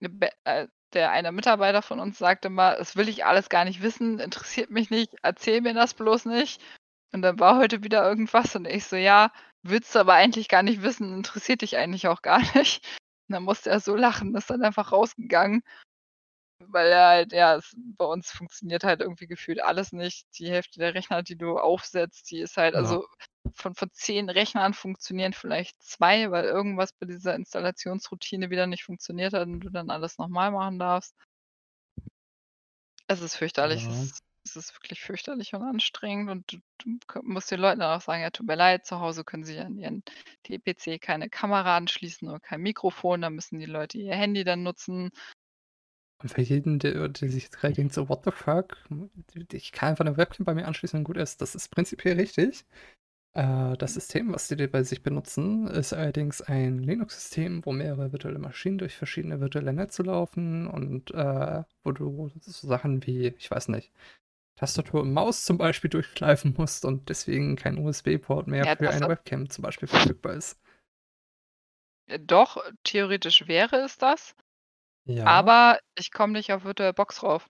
Ne, 0.00 0.08
Be 0.08 0.30
äh, 0.44 0.66
der 0.94 1.10
eine 1.10 1.32
Mitarbeiter 1.32 1.82
von 1.82 2.00
uns 2.00 2.18
sagte 2.18 2.50
mal, 2.50 2.76
das 2.76 2.96
will 2.96 3.08
ich 3.08 3.24
alles 3.24 3.48
gar 3.48 3.64
nicht 3.64 3.82
wissen, 3.82 4.18
interessiert 4.20 4.70
mich 4.70 4.90
nicht, 4.90 5.14
erzähl 5.22 5.60
mir 5.60 5.74
das 5.74 5.94
bloß 5.94 6.26
nicht. 6.26 6.62
Und 7.12 7.22
dann 7.22 7.38
war 7.38 7.58
heute 7.58 7.82
wieder 7.84 8.06
irgendwas 8.06 8.56
und 8.56 8.66
ich 8.66 8.84
so, 8.86 8.96
ja, 8.96 9.30
willst 9.62 9.94
du 9.94 10.00
aber 10.00 10.14
eigentlich 10.14 10.48
gar 10.48 10.62
nicht 10.62 10.82
wissen, 10.82 11.14
interessiert 11.14 11.62
dich 11.62 11.76
eigentlich 11.76 12.08
auch 12.08 12.22
gar 12.22 12.40
nicht. 12.56 12.84
Und 13.28 13.34
dann 13.34 13.44
musste 13.44 13.70
er 13.70 13.80
so 13.80 13.96
lachen, 13.96 14.34
ist 14.34 14.50
dann 14.50 14.62
einfach 14.62 14.92
rausgegangen, 14.92 15.62
weil 16.68 16.88
er 16.88 17.06
halt, 17.08 17.32
ja, 17.32 17.56
es, 17.56 17.74
bei 17.96 18.04
uns 18.04 18.30
funktioniert 18.30 18.84
halt 18.84 19.00
irgendwie 19.00 19.26
gefühlt 19.26 19.62
alles 19.62 19.92
nicht. 19.92 20.26
Die 20.38 20.50
Hälfte 20.50 20.78
der 20.80 20.94
Rechner, 20.94 21.22
die 21.22 21.36
du 21.36 21.58
aufsetzt, 21.58 22.30
die 22.30 22.40
ist 22.40 22.56
halt, 22.56 22.74
Ja. 22.74 22.80
also 22.80 23.06
von, 23.54 23.74
von 23.74 23.90
zehn 23.92 24.30
Rechnern 24.30 24.74
funktionieren 24.74 25.32
vielleicht 25.32 25.80
zwei, 25.82 26.30
weil 26.30 26.44
irgendwas 26.44 26.92
bei 26.92 27.06
dieser 27.06 27.34
Installationsroutine 27.34 28.50
wieder 28.50 28.66
nicht 28.66 28.84
funktioniert 28.84 29.34
hat 29.34 29.46
und 29.46 29.60
du 29.60 29.70
dann 29.70 29.90
alles 29.90 30.18
nochmal 30.18 30.50
machen 30.50 30.78
darfst. 30.78 31.14
Es 33.06 33.20
ist 33.20 33.36
fürchterlich. 33.36 33.84
Ja. 33.84 33.90
Es, 33.90 34.02
ist, 34.02 34.22
es 34.44 34.56
ist 34.56 34.74
wirklich 34.74 35.00
fürchterlich 35.00 35.54
und 35.54 35.62
anstrengend 35.62 36.30
und 36.30 36.52
du, 36.52 36.58
du 36.78 37.22
musst 37.22 37.50
den 37.50 37.60
Leuten 37.60 37.80
dann 37.80 37.96
auch 37.96 38.02
sagen, 38.02 38.22
ja, 38.22 38.30
tut 38.30 38.46
mir 38.46 38.56
leid, 38.56 38.86
zu 38.86 39.00
Hause 39.00 39.24
können 39.24 39.44
sie 39.44 39.58
an 39.58 39.78
ihren 39.78 40.02
TPC 40.44 41.00
keine 41.00 41.28
Kamera 41.28 41.76
anschließen 41.76 42.28
oder 42.28 42.40
kein 42.40 42.60
Mikrofon, 42.60 43.22
da 43.22 43.30
müssen 43.30 43.58
die 43.58 43.66
Leute 43.66 43.98
ihr 43.98 44.14
Handy 44.14 44.44
dann 44.44 44.62
nutzen. 44.62 45.10
Und 46.24 46.30
für 46.30 46.40
jeden, 46.40 46.78
der, 46.78 47.08
der 47.10 47.30
sich 47.30 47.44
jetzt 47.44 47.58
gerade 47.58 47.74
denkt, 47.74 47.92
so, 47.92 48.08
what 48.08 48.24
the 48.24 48.30
fuck? 48.30 48.78
Ich 49.52 49.72
kann 49.72 49.90
einfach 49.90 50.06
eine 50.06 50.16
Webcam 50.16 50.46
bei 50.46 50.54
mir 50.54 50.66
anschließen 50.66 50.98
und 50.98 51.04
gut 51.04 51.18
ist. 51.18 51.42
Das 51.42 51.54
ist 51.54 51.68
prinzipiell 51.70 52.16
richtig. 52.16 52.64
Äh, 53.34 53.76
das 53.78 53.94
System, 53.94 54.32
was 54.32 54.48
die 54.48 54.66
bei 54.68 54.82
sich 54.84 55.02
benutzen, 55.02 55.66
ist 55.68 55.92
allerdings 55.92 56.42
ein 56.42 56.78
Linux-System, 56.80 57.66
wo 57.66 57.72
mehrere 57.72 58.12
virtuelle 58.12 58.38
Maschinen 58.40 58.78
durch 58.78 58.96
verschiedene 58.96 59.40
virtuelle 59.40 59.72
Netze 59.74 60.02
laufen 60.04 60.66
und 60.68 61.12
äh, 61.12 61.64
wo 61.84 61.92
du 61.92 62.30
so 62.40 62.68
Sachen 62.68 63.06
wie, 63.06 63.28
ich 63.38 63.50
weiß 63.50 63.68
nicht, 63.68 63.92
Tastatur 64.56 65.02
und 65.02 65.12
Maus 65.12 65.44
zum 65.44 65.58
Beispiel 65.58 65.90
durchschleifen 65.92 66.54
musst 66.58 66.84
und 66.86 67.08
deswegen 67.10 67.56
kein 67.56 67.78
USB-Port 67.78 68.48
mehr 68.48 68.66
Ja, 68.66 68.76
für 68.76 68.90
eine 68.90 69.08
Webcam 69.08 69.50
zum 69.50 69.62
Beispiel 69.62 69.88
verfügbar 69.88 70.34
ist. 70.34 70.58
Doch, 72.18 72.56
theoretisch 72.82 73.46
wäre 73.46 73.76
es 73.84 73.98
das, 73.98 74.34
Ja. 75.06 75.26
aber 75.26 75.78
ich 75.98 76.12
komme 76.12 76.32
nicht 76.34 76.52
auf 76.52 76.64
VirtualBox 76.64 77.18
drauf. 77.20 77.46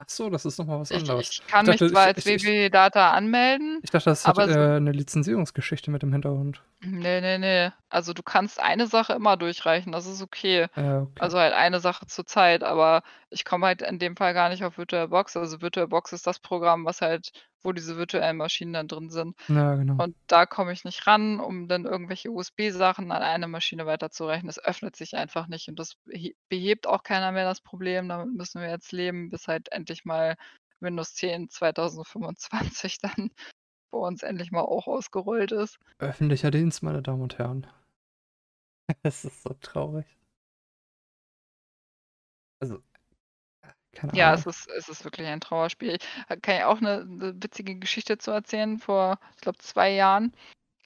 Ach 0.00 0.08
so, 0.08 0.30
das 0.30 0.44
ist 0.44 0.58
nochmal 0.58 0.78
was 0.78 0.92
Ich, 0.92 0.98
anderes. 1.00 1.28
ich 1.28 1.46
kann 1.48 1.64
Ich 1.66 1.72
dachte, 1.72 1.84
mich 1.84 1.92
zwar 1.92 2.04
als 2.06 2.24
ich- 2.24 2.34
ich- 2.36 2.44
WP-Data 2.44 3.10
anmelden. 3.10 3.80
Ich 3.82 3.90
dachte, 3.90 4.10
das 4.10 4.28
hat 4.28 4.38
Aber 4.38 4.48
so- 4.48 4.56
äh, 4.56 4.76
eine 4.76 4.92
Lizenzierungsgeschichte 4.92 5.90
mit 5.90 6.02
dem 6.02 6.12
Hintergrund. 6.12 6.62
Nee, 6.80 7.20
nee, 7.20 7.38
nee. 7.38 7.72
Also 7.88 8.12
du 8.12 8.22
kannst 8.22 8.60
eine 8.60 8.86
Sache 8.86 9.14
immer 9.14 9.36
durchreichen, 9.36 9.90
das 9.90 10.06
ist 10.06 10.22
okay. 10.22 10.68
Äh, 10.76 10.98
okay. 10.98 11.10
Also 11.18 11.38
halt 11.40 11.52
eine 11.52 11.80
Sache 11.80 12.06
zur 12.06 12.26
Zeit, 12.26 12.62
aber 12.62 13.02
ich 13.30 13.44
komme 13.44 13.66
halt 13.66 13.82
in 13.82 13.98
dem 13.98 14.16
Fall 14.16 14.34
gar 14.34 14.50
nicht 14.50 14.62
auf 14.62 14.78
VirtualBox. 14.78 15.36
Also 15.36 15.60
VirtualBox 15.60 16.12
ist 16.12 16.28
das 16.28 16.38
Programm, 16.38 16.84
was 16.84 17.00
halt, 17.00 17.32
wo 17.62 17.72
diese 17.72 17.96
virtuellen 17.96 18.36
Maschinen 18.36 18.72
dann 18.72 18.88
drin 18.88 19.10
sind. 19.10 19.36
ja, 19.48 19.74
genau. 19.76 19.96
Und 19.96 20.16
da 20.28 20.46
komme 20.46 20.72
ich 20.72 20.84
nicht 20.84 21.06
ran, 21.08 21.40
um 21.40 21.66
dann 21.68 21.84
irgendwelche 21.84 22.30
USB-Sachen 22.30 23.10
an 23.12 23.22
eine 23.22 23.48
Maschine 23.48 23.84
weiterzureichen. 23.86 24.48
Es 24.48 24.62
öffnet 24.62 24.94
sich 24.96 25.16
einfach 25.16 25.48
nicht 25.48 25.68
und 25.68 25.78
das 25.78 25.96
behe- 26.06 26.36
behebt 26.48 26.86
auch 26.86 27.02
keiner 27.02 27.32
mehr 27.32 27.44
das 27.44 27.60
Problem. 27.60 28.08
Damit 28.08 28.34
müssen 28.36 28.60
wir 28.60 28.70
jetzt 28.70 28.92
leben, 28.92 29.30
bis 29.30 29.48
halt 29.48 29.72
endlich 29.72 30.04
mal 30.04 30.36
Windows 30.80 31.14
10 31.14 31.48
2025 31.50 32.98
dann 33.02 33.30
bei 33.92 33.98
uns 33.98 34.22
endlich 34.22 34.52
mal 34.52 34.62
auch 34.62 34.86
ausgerollt 34.88 35.52
ist. 35.52 35.78
Öffentlicher 36.00 36.50
Dienst, 36.50 36.82
meine 36.82 37.02
Damen 37.02 37.22
und 37.22 37.38
Herren. 37.38 37.68
Es 39.02 39.24
ist 39.24 39.42
so 39.42 39.54
traurig. 39.60 40.06
Also, 42.60 42.82
Keine 43.98 44.14
Ja, 44.14 44.32
Ahnung. 44.32 44.32
es 44.32 44.46
ist 44.46 44.68
es 44.68 44.88
ist 44.88 45.04
wirklich 45.04 45.26
ein 45.26 45.40
Trauerspiel. 45.40 45.98
Da 46.28 46.36
kann 46.36 46.56
ich 46.56 46.64
auch 46.64 46.80
'ne 46.80 47.04
'ne 47.06 47.34
witzige 47.42 47.76
Geschichte 47.78 48.16
zu 48.16 48.30
erzählen. 48.30 48.78
Vor, 48.78 49.18
ich 49.34 49.42
glaube, 49.42 49.58
2 49.58 49.90
Jahren 49.92 50.32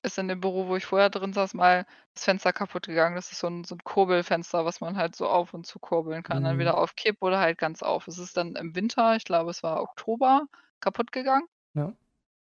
ist 0.03 0.19
in 0.19 0.29
dem 0.29 0.41
Büro, 0.41 0.69
wo 0.69 0.77
ich 0.77 0.87
vorher 0.87 1.11
drin 1.11 1.33
saß, 1.35 1.55
mal 1.55 1.87
das 2.15 2.25
Fenster 2.25 2.53
kaputt 2.53 2.87
gegangen. 2.87 3.17
Das 3.17 3.33
ist 3.33 3.41
so 3.41 3.49
'n 3.49 3.65
so 3.65 3.75
'n 3.77 3.85
Kurbelfenster, 3.85 4.65
was 4.67 4.81
man 4.81 4.97
halt 4.97 5.17
so 5.17 5.29
auf 5.29 5.55
und 5.55 5.67
zu 5.67 5.79
kurbeln 5.81 6.23
kann. 6.25 6.45
Mhm. 6.45 6.47
Entweder 6.47 6.79
auf 6.79 6.97
Kipp 6.97 7.19
oder 7.23 7.41
halt 7.41 7.59
ganz 7.59 7.83
auf. 7.83 8.09
Es 8.09 8.19
ist 8.19 8.37
dann 8.37 8.57
im 8.57 8.75
Winter, 8.77 9.17
ich 9.17 9.25
glaube, 9.25 9.51
es 9.51 9.63
war 9.63 9.83
Oktober, 9.83 10.47
kaputtgegangen. 10.81 11.49
Ja. 11.75 11.95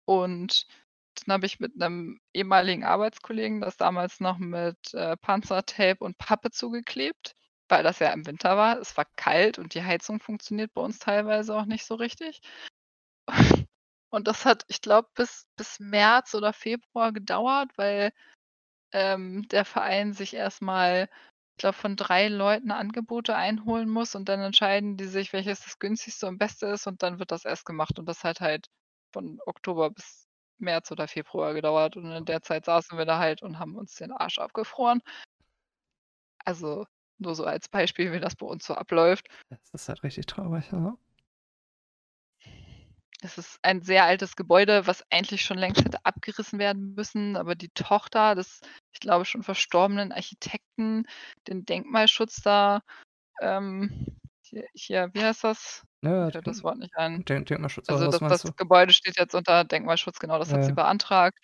Und 0.07 0.65
dann 1.25 1.33
habe 1.35 1.45
ich 1.45 1.59
mit 1.59 1.75
'nem 1.77 2.19
ehemaligen 2.33 2.83
Arbeitskollegen 2.83 3.61
das 3.61 3.77
damals 3.77 4.19
noch 4.19 4.37
mit, 4.39 4.93
äh, 4.93 5.15
Panzertape 5.17 6.03
und 6.03 6.17
Pappe 6.17 6.51
zugeklebt, 6.51 7.35
weil 7.73 7.83
das 7.83 7.99
ja 7.99 8.11
im 8.13 8.25
Winter 8.27 8.55
war. 8.55 8.77
Es 8.79 8.95
war 8.97 9.05
kalt 9.15 9.57
und 9.59 9.73
die 9.73 9.83
Heizung 9.83 10.19
funktioniert 10.19 10.73
bei 10.75 10.81
uns 10.81 10.99
teilweise 10.99 11.55
auch 11.55 11.65
nicht 11.65 11.85
so 11.85 11.95
richtig. 11.95 12.41
Und 14.11 14.27
das 14.27 14.45
hat, 14.45 14.63
ich 14.67 14.81
glaube, 14.81 15.09
bis 15.15 15.47
bis 15.57 15.79
März 15.79 16.35
oder 16.35 16.53
Februar 16.53 17.11
gedauert, 17.13 17.71
weil, 17.77 18.11
ähm, 18.93 19.47
der 19.49 19.65
Verein 19.65 20.13
sich 20.13 20.35
erst 20.35 20.61
mal, 20.61 21.09
ich 21.53 21.57
glaube, 21.59 21.75
von 21.77 21.95
3 21.97 22.27
Leuten 22.29 22.71
Angebote 22.71 23.35
einholen 23.35 23.89
muss 23.89 24.15
und 24.15 24.29
dann 24.29 24.41
entscheiden 24.41 24.97
die 24.97 25.05
sich, 25.07 25.33
welches 25.33 25.61
das 25.63 25.79
günstigste 25.79 26.27
und 26.27 26.37
beste 26.39 26.67
ist 26.67 26.87
und 26.87 27.03
dann 27.03 27.19
wird 27.19 27.31
das 27.31 27.45
erst 27.45 27.65
gemacht. 27.65 27.99
Und 27.99 28.07
das 28.07 28.23
hat 28.23 28.41
halt 28.41 28.67
von 29.13 29.39
Oktober 29.47 29.91
bis 29.91 30.27
März 30.59 30.91
oder 30.91 31.07
Februar 31.07 31.53
gedauert 31.55 31.97
und 31.97 32.11
in 32.11 32.25
der 32.25 32.41
Zeit 32.43 32.65
saßen 32.65 32.97
wir 32.97 33.05
da 33.05 33.19
halt 33.19 33.43
und 33.43 33.59
haben 33.59 33.75
uns 33.77 33.95
den 33.95 34.11
Arsch 34.11 34.39
abgefroren. 34.39 35.01
Also, 36.45 36.85
nur 37.23 37.35
so 37.35 37.45
als 37.45 37.69
Beispiel, 37.69 38.13
wie 38.13 38.21
das 38.21 38.35
bei 38.37 38.45
uns 38.47 38.65
so 38.67 38.75
abläuft. 38.75 39.27
Das 39.49 39.69
ist 39.73 39.87
halt 39.87 40.03
richtig 40.03 40.25
traurig, 40.25 40.69
ja. 40.73 40.97
Es 43.21 43.37
ist 43.37 43.59
ein 43.63 43.81
sehr 43.81 44.03
altes 44.05 44.35
Gebäude, 44.35 44.85
was 44.87 45.03
eigentlich 45.11 45.43
schon 45.43 45.57
längst 45.57 45.85
hätte 45.85 46.03
abgerissen 46.05 46.59
werden 46.59 46.93
müssen, 46.95 47.37
aber 47.37 47.55
die 47.55 47.69
Tochter 47.69 48.35
des, 48.35 48.59
ich 48.91 48.99
glaube, 48.99 49.23
schon 49.25 49.43
verstorbenen 49.43 50.11
Architekten, 50.11 51.05
den 51.47 51.63
Denkmalschutz 51.65 52.41
da, 52.41 52.81
ähm, 53.41 54.17
hier 54.43 54.67
hier, 54.75 55.11
wie 55.13 55.23
heißt 55.23 55.43
das? 55.45 55.83
Ja, 56.03 56.31
fällt 56.31 56.47
das 56.47 56.63
Wort 56.63 56.77
nicht 56.79 56.95
ein. 56.97 57.25
Den 57.27 57.45
Denkmalschutz 57.45 57.87
Also, 57.87 58.07
das 58.07 58.21
das 58.27 58.43
du? 58.45 58.53
Gebäude 58.57 58.93
steht 58.93 59.17
jetzt 59.19 59.35
unter 59.35 59.63
Denkmalschutz, 59.65 60.19
genau, 60.19 60.39
das 60.39 60.51
Ja, 60.51 60.53
hat 60.53 60.63
sie 60.63 60.73
beantragt. 60.73 61.39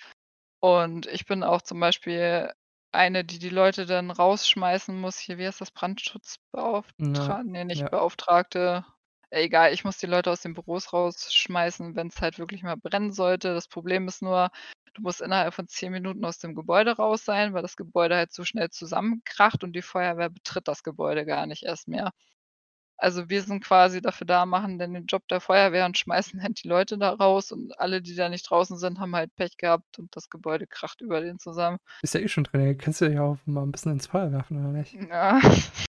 Und 0.62 1.08
ich 1.08 1.26
bin 1.26 1.44
auch 1.44 1.62
zum 1.64 1.80
Beispiel 1.80 2.52
eine, 2.92 3.24
die 3.24 3.40
die 3.40 3.50
Leute 3.50 3.86
dann 3.86 4.12
rausschmeißen 4.12 5.00
muss. 5.00 5.18
Hier, 5.20 5.38
wie 5.38 5.48
heißt 5.48 5.62
das? 5.62 5.72
Ja, 7.00 7.34
Brandschutzbeauftra 7.34 7.44
ne, 7.44 7.66
nicht 7.66 7.82
ja. 7.82 7.90
Beauftragte. 7.90 8.86
Egal, 9.32 9.74
ich 9.74 9.84
muss 9.84 9.98
die 9.98 10.08
Leute 10.08 10.32
aus 10.32 10.42
den 10.42 10.54
Büros 10.56 10.92
rausschmeißen, 10.94 11.96
wenn's 11.96 12.22
halt 12.22 12.40
wirklich 12.40 12.64
mal 12.64 12.78
brennen 12.78 13.12
sollte. 13.12 13.54
Das 13.54 13.68
Problem 13.68 14.08
ist 14.08 14.22
nur, 14.24 14.50
du 14.94 15.02
musst 15.04 15.22
innerhalb 15.22 15.54
von 15.54 15.68
10 15.68 15.92
Minuten 15.92 16.26
aus 16.26 16.40
dem 16.40 16.56
Gebäude 16.56 16.96
raus 16.98 17.26
sein, 17.26 17.54
weil 17.54 17.62
das 17.62 17.76
Gebäude 17.78 18.16
halt 18.16 18.34
so 18.34 18.44
schnell 18.44 18.70
zusammenkracht 18.70 19.64
und 19.64 19.74
die 19.74 19.84
Feuerwehr 19.84 20.30
betritt 20.30 20.68
das 20.68 20.84
Gebäude 20.84 21.26
gar 21.26 21.46
nicht 21.46 21.64
erst 21.64 21.88
mehr. 21.88 22.12
Also, 23.02 23.30
wir 23.30 23.42
sind 23.42 23.64
quasi 23.64 24.02
dafür 24.02 24.28
da, 24.28 24.46
machen 24.46 24.78
dann 24.78 24.94
den 24.94 25.06
Job 25.06 25.26
der 25.30 25.40
Feuerwehr 25.40 25.86
und 25.86 25.98
schmeißen 25.98 26.42
halt 26.44 26.62
die 26.64 26.68
Leute 26.68 26.98
da 26.98 27.12
raus 27.12 27.52
und 27.54 27.80
alle, 27.80 28.02
die 28.02 28.14
da 28.16 28.28
nicht 28.28 28.50
draußen 28.50 28.78
sind, 28.78 29.00
haben 29.00 29.16
halt 29.16 29.34
Pech 29.36 29.56
gehabt 29.58 29.98
und 30.00 30.14
das 30.16 30.30
Gebäude 30.30 30.68
kracht 30.68 31.00
über 31.02 31.22
denen 31.22 31.40
zusammen. 31.40 31.78
Bist 32.02 32.14
ja 32.14 32.20
eh 32.20 32.28
schon 32.28 32.44
drin, 32.44 32.78
kannst 32.78 33.00
du 33.02 33.10
dich 33.10 33.18
auch 33.18 33.38
mal 33.46 33.64
'n 33.64 33.72
bisschen 33.72 33.94
ins 33.94 34.08
Feuer 34.08 34.32
werfen, 34.32 34.60
oder 34.60 34.78
nicht? 34.78 34.94
Ja. 34.94 35.40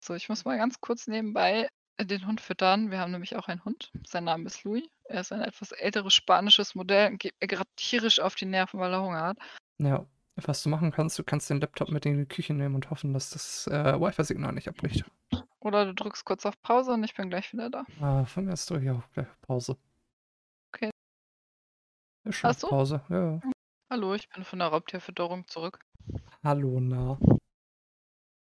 So, 0.00 0.14
ich 0.14 0.28
muss 0.28 0.44
mal 0.44 0.56
ganz 0.56 0.80
kurz 0.80 1.06
nebenbei, 1.06 1.68
den 2.00 2.26
Hund 2.26 2.40
füttern. 2.40 2.90
Wir 2.90 2.98
haben 3.00 3.10
nämlich 3.10 3.36
auch 3.36 3.48
einen 3.48 3.64
Hund. 3.64 3.90
Sein 4.06 4.24
Name 4.24 4.46
ist 4.46 4.64
Louis. 4.64 4.84
Er 5.04 5.20
ist 5.20 5.32
ein 5.32 5.42
etwas 5.42 5.72
älteres 5.72 6.14
spanisches 6.14 6.74
Modell 6.74 7.10
und 7.10 7.18
geht 7.18 7.34
mir 7.40 7.48
grad 7.48 7.66
tierisch 7.76 8.20
auf 8.20 8.34
die 8.34 8.46
Nerven, 8.46 8.78
weil 8.80 8.92
er 8.92 9.02
Hunger 9.02 9.22
hat. 9.22 9.38
Ja, 9.78 10.06
was 10.46 10.62
du 10.62 10.68
machen 10.68 10.92
kannst, 10.92 11.18
du 11.18 11.24
kannst 11.24 11.50
den 11.50 11.60
Laptop 11.60 11.88
mit 11.90 12.06
in 12.06 12.18
die 12.18 12.26
Küche 12.26 12.54
nehmen 12.54 12.74
und 12.74 12.90
hoffen, 12.90 13.12
dass 13.12 13.30
das, 13.30 13.66
äh, 13.66 14.00
Wi-Fi-Signal 14.00 14.52
nicht 14.52 14.68
abbricht. 14.68 15.04
Oder 15.60 15.86
du 15.86 15.94
drückst 15.94 16.24
kurz 16.24 16.46
auf 16.46 16.60
Pause 16.62 16.92
und 16.92 17.02
ich 17.04 17.14
bin 17.14 17.28
gleich 17.30 17.52
wieder 17.52 17.68
da. 17.70 17.84
Ah, 18.00 18.24
von 18.24 18.44
mir 18.44 18.52
aus 18.52 18.66
drücke 18.66 18.84
ich 18.84 18.90
auch 18.90 19.02
gleich 19.12 19.26
auf 19.26 19.40
Pause. 19.42 19.76
Okay. 20.72 20.90
Ist 22.24 22.36
schon 22.36 22.50
Hast 22.50 22.62
du? 22.62 22.68
Pause, 22.68 23.00
ja. 23.08 23.40
Hallo, 23.90 24.14
ich 24.14 24.28
bin 24.28 24.44
von 24.44 24.58
der 24.60 24.68
Raubtierfütterung 24.68 25.48
zurück. 25.48 25.80
Hallo, 26.44 26.78
na? 26.80 27.18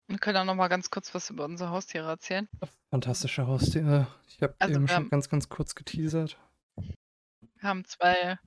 Wir 0.07 0.19
können 0.19 0.37
auch 0.37 0.45
noch 0.45 0.55
mal 0.55 0.67
ganz 0.67 0.89
kurz 0.91 1.13
was 1.15 1.29
über 1.29 1.45
unsere 1.45 1.69
Haustiere 1.69 2.07
erzählen. 2.09 2.47
Fantastische 2.91 3.47
Haustiere. 3.47 4.07
Ich 4.27 4.41
habe 4.41 4.53
Also, 4.59 4.75
eben 4.75 4.87
schon 4.87 5.09
ganz, 5.09 5.29
ganz 5.29 5.49
kurz 5.49 5.73
geteasert. 5.75 6.37
Wir 6.75 7.69
haben 7.69 7.85
2 7.85 8.37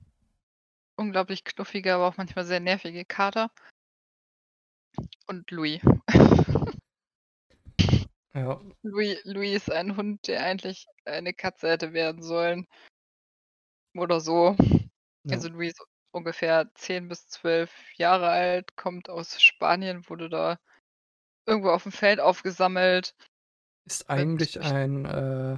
unglaublich 0.99 1.43
knuffige, 1.45 1.95
aber 1.95 2.07
auch 2.07 2.17
manchmal 2.17 2.45
sehr 2.45 2.59
nervige 2.59 3.05
Kater. 3.05 3.49
Und 5.27 5.49
Louis. 5.49 5.81
Ja. 8.33 8.61
Louis 8.83 9.19
Louis 9.23 9.55
ist 9.55 9.71
ein 9.71 9.97
Hund, 9.97 10.27
der 10.27 10.43
eigentlich 10.43 10.87
eine 11.05 11.33
Katze 11.33 11.69
hätte 11.69 11.93
werden 11.93 12.21
sollen. 12.21 12.67
Oder 13.95 14.19
so. 14.19 14.55
Ja. 15.23 15.35
Also, 15.35 15.49
Louis 15.49 15.71
ist 15.71 15.85
ungefähr 16.11 16.69
10 16.75 17.07
bis 17.07 17.27
12 17.27 17.71
Jahre 17.95 18.29
alt, 18.29 18.75
kommt 18.75 19.09
aus 19.09 19.41
Spanien, 19.41 20.07
wurde 20.09 20.29
da 20.29 20.59
irgendwo 21.45 21.69
auf'm 21.69 21.91
Feld 21.91 22.19
aufgesammelt. 22.19 23.15
Ist 23.85 24.09
eigentlich 24.09 24.59
ein, 24.59 25.05
äh 25.05 25.57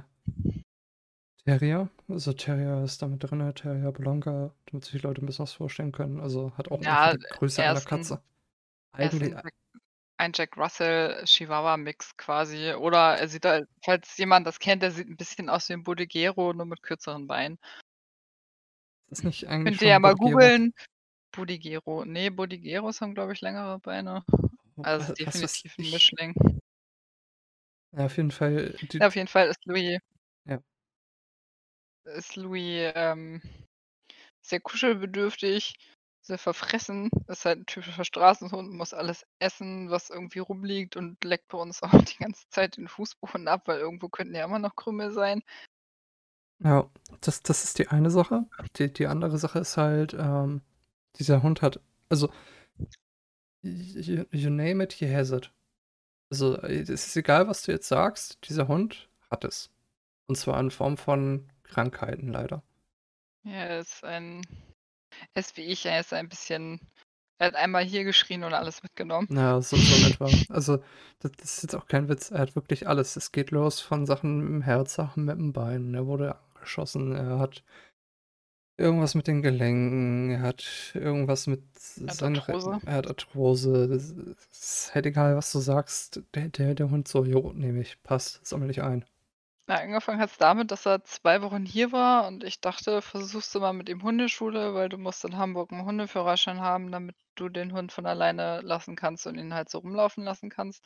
Terrier. 1.46 1.88
Also, 2.08 2.32
Terrier 2.34 2.84
ist 2.84 3.02
da 3.02 3.08
mit 3.08 3.22
drinne, 3.24 3.52
Terrier 3.54 3.90
Blanca, 3.90 4.54
damit 4.66 4.84
sich 4.84 4.92
die 5.00 5.06
Leute 5.06 5.20
'n 5.22 5.26
bisschen 5.26 5.42
was 5.42 5.52
vorstellen 5.54 5.90
können. 5.90 6.20
Also, 6.20 6.56
hat 6.56 6.70
auch 6.70 6.84
Ja, 6.84 7.10
die 7.10 7.24
Größe 7.28 7.64
er 7.64 7.66
einer 7.66 7.80
Katze. 7.82 8.22
Eigentlich 8.92 9.34
ein 10.18 10.32
Jack 10.34 10.56
Russell 10.56 11.24
Chihuahua 11.26 11.76
Mix 11.78 12.16
quasi. 12.16 12.74
Oder 12.74 13.18
er 13.18 13.28
sieht 13.28 13.44
halt 13.46 13.68
falls 13.84 14.16
jemand 14.18 14.46
das 14.46 14.58
kennt, 14.60 14.82
der 14.82 14.92
sieht 14.92 15.08
'n 15.08 15.16
bisschen 15.16 15.50
aus 15.50 15.68
wie 15.70 15.74
'n 15.74 15.84
Bodegero, 15.84 16.52
nur 16.54 16.66
mit 16.66 16.82
kürzeren 16.82 17.26
Beinen. 17.28 17.58
Ist 19.10 19.24
nicht 19.24 19.46
eigentlich 19.48 19.76
Könnt 19.76 19.80
ihr 19.80 19.88
ja 19.88 19.98
mal 20.00 20.14
googeln. 20.14 20.72
Bodegero. 21.32 22.04
Ne, 22.04 22.30
Bodegeros 22.30 23.00
haben, 23.00 23.14
glaube 23.14 23.32
ich, 23.34 23.40
längere 23.42 23.78
Beine. 23.80 24.24
Oh, 24.78 24.84
Also, 24.84 25.12
weiß 25.24 25.44
definitiv 25.44 25.74
'n 25.78 25.90
ich. 25.90 25.90
Mischling. 25.90 26.34
Ja, 27.94 28.06
auf 28.06 28.16
jeden 28.16 28.30
Fall, 28.30 28.78
Ja, 29.00 29.06
auf 29.08 29.16
jeden 29.16 29.28
Fall 29.28 29.48
ist 29.48 29.64
Louis 29.66 29.98
Ja. 30.46 30.62
Ist 32.04 32.36
Louis, 32.36 32.92
ähm, 32.94 33.42
sehr 34.42 34.60
kuschelbedürftig, 34.60 35.74
sehr 36.22 36.38
verfressen, 36.38 37.10
ist 37.28 37.44
halt 37.44 37.60
'n 37.60 37.66
typischer 37.66 38.04
Straßenhund, 38.04 38.72
muss 38.72 38.94
alles 38.94 39.26
essen, 39.40 39.90
was 39.90 40.10
irgendwie 40.10 40.38
rumliegt 40.40 40.96
und 40.96 41.22
leckt 41.24 41.48
bei 41.48 41.58
uns 41.58 41.82
auch 41.84 42.04
die 42.04 42.16
ganze 42.18 42.48
Zeit 42.50 42.76
den 42.76 42.88
Fußboden 42.88 43.48
ab, 43.48 43.62
weil 43.66 43.78
irgendwo 43.80 44.08
könnten 44.08 44.34
ja 44.34 44.44
immer 44.44 44.58
noch 44.60 44.76
Krümel 44.76 45.10
sein. 45.12 45.42
Ja, 46.60 46.88
das 47.20 47.42
das 47.42 47.64
ist 47.64 47.78
die 47.78 47.88
eine 47.88 48.10
Sache. 48.10 48.44
Die 48.76 48.92
die 48.92 49.06
andere 49.06 49.38
Sache 49.38 49.58
ist 49.58 49.76
halt, 49.76 50.14
ähm, 50.14 50.62
dieser 51.18 51.42
Hund 51.42 51.60
hat 51.62 51.80
also 52.08 52.30
you 53.62 54.24
you 54.32 54.50
name 54.50 54.80
it, 54.82 54.92
he 54.94 55.06
has 55.06 55.30
it. 55.32 55.50
Also, 56.30 56.56
äh, 56.62 56.80
es 56.82 56.90
ist 56.90 57.16
egal, 57.16 57.48
was 57.48 57.62
du 57.62 57.72
jetzt 57.72 57.88
sagst, 57.88 58.38
dieser 58.48 58.68
Hund 58.68 59.08
hat 59.30 59.44
es. 59.44 59.70
Und 60.28 60.36
zwar 60.36 60.60
in 60.60 60.70
Form 60.72 60.96
von 60.98 61.51
Krankheiten 61.72 62.28
leider. 62.28 62.62
Ja, 63.44 63.52
er 63.52 63.78
ist 63.80 64.04
ein 64.04 64.42
er 65.34 65.40
ist 65.40 65.56
wie 65.56 65.62
ich, 65.62 65.86
er 65.86 66.00
ist 66.00 66.12
ein 66.12 66.28
bisschen 66.28 66.80
er 67.38 67.48
hat 67.48 67.56
einmal 67.56 67.84
hier 67.84 68.04
geschrien 68.04 68.44
und 68.44 68.54
alles 68.54 68.82
mitgenommen. 68.82 69.28
Ja, 69.28 69.60
so 69.62 69.76
so 69.76 69.94
etwa. 69.96 70.26
Also, 70.50 70.78
da 71.20 71.28
das 71.30 71.56
ist 71.58 71.62
jetzt 71.62 71.74
auch 71.74 71.86
kein 71.86 72.08
Witz. 72.08 72.30
Er 72.30 72.40
hat 72.40 72.54
wirklich 72.56 72.86
alles. 72.88 73.16
Es 73.16 73.32
geht 73.32 73.50
los 73.50 73.80
von 73.80 74.04
Sachen 74.06 74.42
mit'm 74.60 74.62
Herz, 74.64 74.94
Sachen 74.94 75.28
mit'm 75.28 75.52
Bein. 75.52 75.94
Er 75.94 76.06
wurde 76.06 76.36
angeschossen, 76.54 77.12
er 77.14 77.38
hat 77.38 77.62
irgendwas 78.76 79.14
mit 79.14 79.26
den 79.26 79.42
Gelenken, 79.42 80.30
er 80.30 80.40
hat 80.42 80.92
irgendwas 80.94 81.46
mit 81.46 81.62
Er 82.06 82.12
hat 82.12 82.22
Arthrose. 82.22 82.80
er 82.86 82.94
hat 82.94 83.06
Arthrose. 83.08 83.88
Das 83.88 84.10
ist 84.50 84.94
halt 84.94 85.06
egal, 85.06 85.36
was 85.36 85.52
du 85.52 85.58
sagst. 85.60 86.22
Der 86.34 86.48
der 86.48 86.74
der 86.74 86.90
Hund 86.90 87.08
so: 87.08 87.24
„Jo, 87.24 87.52
nehme 87.54 87.80
ich, 87.80 88.02
passt, 88.02 88.44
sammle 88.46 88.70
ich 88.70 88.82
ein.“ 88.82 89.04
Ja, 89.68 89.76
angefangen 89.76 90.20
hat's 90.20 90.38
damit, 90.38 90.72
dass 90.72 90.86
er 90.86 91.04
2 91.04 91.40
Wochen 91.40 91.64
hier 91.64 91.92
war 91.92 92.26
und 92.26 92.42
ich 92.42 92.60
dachte: 92.60 93.00
„Versuchst 93.00 93.54
du 93.54 93.60
mal 93.60 93.72
mit 93.72 93.88
ihm 93.88 94.02
Hundeschule, 94.02 94.74
weil 94.74 94.88
du 94.88 94.98
musst 94.98 95.24
in 95.24 95.36
Hamburg 95.36 95.70
'n 95.70 95.84
Hundeführerschein 95.84 96.60
haben, 96.60 96.90
damit 96.90 97.14
du 97.36 97.48
den 97.48 97.72
Hund 97.72 97.92
von 97.92 98.04
alleine 98.04 98.60
lassen 98.62 98.96
kannst 98.96 99.24
und 99.28 99.38
ihn 99.38 99.54
halt 99.54 99.70
so 99.70 99.78
rumlaufen 99.78 100.24
lassen 100.24 100.50
kannst.“ 100.50 100.82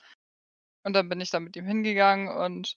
Und 0.85 0.95
dann 0.95 1.09
bin 1.09 1.21
ich 1.21 1.31
da 1.31 1.41
mit 1.41 1.57
ihm 1.57 1.67
hingegangen 1.67 2.29
und 2.29 2.77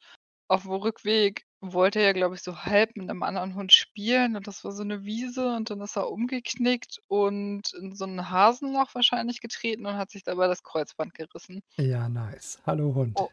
auf'm 0.50 0.72
Rückweg 0.84 1.46
wollte 1.62 2.00
er, 2.02 2.14
glaube 2.14 2.36
ich, 2.36 2.44
so 2.44 2.66
halb 2.66 2.96
mit 2.98 3.08
'nem 3.08 3.24
anderen 3.24 3.56
Hund 3.56 3.74
spielen 3.74 4.36
und 4.38 4.48
das 4.48 4.64
war 4.66 4.72
so 4.74 4.84
'ne 4.84 5.04
Wiese 5.06 5.56
und 5.56 5.70
dann 5.72 5.82
ist 5.82 5.98
er 5.98 6.12
umgeknickt 6.12 7.00
und 7.08 7.74
in 7.74 7.96
so 7.96 8.06
'n 8.06 8.30
Hasenloch 8.32 8.96
wahrscheinlich 8.96 9.42
getreten 9.42 9.86
und 9.88 9.98
hat 9.98 10.12
sich 10.12 10.24
dabei 10.24 10.48
das 10.48 10.64
Kreuzband 10.64 11.14
gerissen. 11.16 11.62
Ja, 11.78 12.10
nice. 12.10 12.60
Hallo 12.66 12.94
Hund. 12.94 13.18
Oh. 13.18 13.30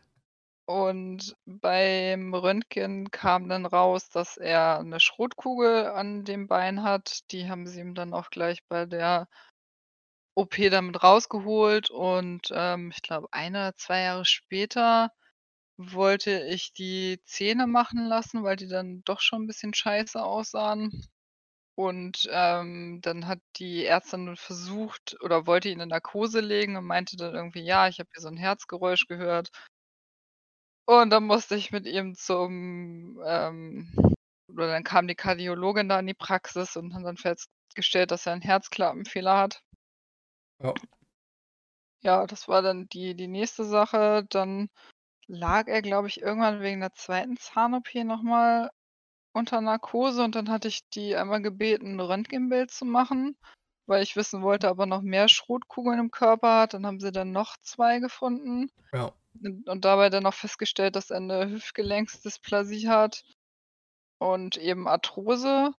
Und 0.68 1.36
beim 1.46 2.34
Röntgen 2.34 3.12
kam 3.12 3.48
dann 3.48 3.66
raus, 3.66 4.08
dass 4.08 4.36
er 4.36 4.82
'ne 4.82 4.98
Schrotkugel 4.98 5.86
an 5.86 6.24
dem 6.24 6.48
Bein 6.48 6.82
hat. 6.82 7.20
Die 7.30 7.48
haben 7.48 7.68
sie 7.68 7.78
ihm 7.80 7.94
dann 7.94 8.12
auch 8.12 8.30
gleich 8.30 8.64
bei 8.68 8.84
der 8.84 9.28
OP 10.38 10.58
dann 10.70 10.88
mit 10.88 11.02
rausgeholt 11.02 11.88
und, 11.90 12.48
ähm, 12.52 12.90
ich 12.94 13.00
glaube, 13.00 13.26
1 13.32 13.54
oder 13.54 13.74
2 13.74 14.02
Jahre 14.02 14.26
später 14.26 15.10
wollte 15.78 16.42
ich 16.48 16.72
die 16.74 17.20
Zähne 17.24 17.66
machen 17.66 18.06
lassen, 18.06 18.44
weil 18.44 18.56
die 18.56 18.68
dann 18.68 19.02
doch 19.04 19.20
schon 19.20 19.44
'n 19.44 19.46
bisschen 19.48 19.74
scheiße 19.74 20.22
aussahen. 20.22 21.06
Und, 21.76 22.28
ähm, 22.32 23.00
dann 23.02 23.26
hat 23.28 23.40
die 23.56 23.86
Ärztin 23.86 24.36
versucht 24.36 25.16
oder 25.22 25.46
wollte 25.46 25.68
ihn 25.70 25.80
in 25.80 25.90
Narkose 25.90 26.40
legen 26.40 26.76
und 26.76 26.86
meinte 26.86 27.16
dann 27.16 27.34
irgendwie: 27.34 27.62
„Ja, 27.64 27.88
ich 27.88 28.00
habe 28.00 28.10
hier 28.14 28.22
so 28.22 28.28
'n 28.28 28.36
Herzgeräusch 28.38 29.06
gehört.“ 29.08 29.50
Und 30.88 31.10
dann 31.10 31.24
musste 31.24 31.56
ich 31.56 31.72
mit 31.72 31.84
ihm 31.86 32.14
zum, 32.14 33.20
ähm 33.26 33.92
oder 34.48 34.68
dann 34.68 34.84
kam 34.84 35.08
die 35.08 35.16
Kardiologin 35.16 35.88
da 35.88 35.98
in 35.98 36.06
die 36.06 36.14
Praxis 36.14 36.76
und 36.76 36.94
haben 36.94 37.02
dann 37.02 37.16
festgestellt, 37.16 38.12
dass 38.12 38.24
er 38.26 38.34
'n 38.34 38.40
Herzklappenfehler 38.40 39.36
hat. 39.36 39.60
Ja. 40.60 40.74
Ja, 42.02 42.26
das 42.26 42.46
war 42.48 42.62
dann 42.62 42.88
die 42.88 43.14
die 43.16 43.26
nächste 43.28 43.64
Sache. 43.64 44.24
Dann 44.28 44.68
lag 45.28 45.68
er, 45.68 45.82
glaube 45.82 46.08
ich, 46.08 46.20
irgendwann 46.22 46.60
wegen 46.62 46.80
der 46.80 46.92
2. 46.94 47.36
Zahn-OP 47.38 47.94
noch 48.04 48.22
mal 48.22 48.70
unter 49.32 49.60
Narkose 49.62 50.24
und 50.24 50.34
dann 50.36 50.50
hatte 50.50 50.68
ich 50.68 50.88
die 50.90 51.16
einmal 51.16 51.42
gebeten, 51.42 51.94
'n 51.98 52.00
Röntgenbild 52.00 52.70
zu 52.72 52.84
machen, 52.86 53.36
weil 53.86 54.02
ich 54.02 54.16
wissen 54.16 54.42
wollte, 54.42 54.70
ob 54.70 54.80
er 54.80 54.86
noch 54.86 55.02
mehr 55.02 55.28
Schrotkugeln 55.28 56.00
im 56.00 56.10
Körper 56.12 56.60
hat. 56.60 56.74
Dann 56.74 56.86
haben 56.86 57.00
sie 57.00 57.12
dann 57.12 57.32
noch 57.32 57.56
2 57.62 58.00
gefunden 58.00 58.70
Ja. 58.92 59.16
Und 59.66 59.84
dabei 59.84 60.10
dann 60.10 60.22
noch 60.24 60.34
festgestellt, 60.34 60.96
dass 60.96 61.10
er 61.10 61.20
'ne 61.20 61.50
Hüftgelenksdysplasie 61.50 62.88
hat 62.88 63.24
und 64.18 64.56
eben 64.58 64.88
Arthrose. 64.88 65.72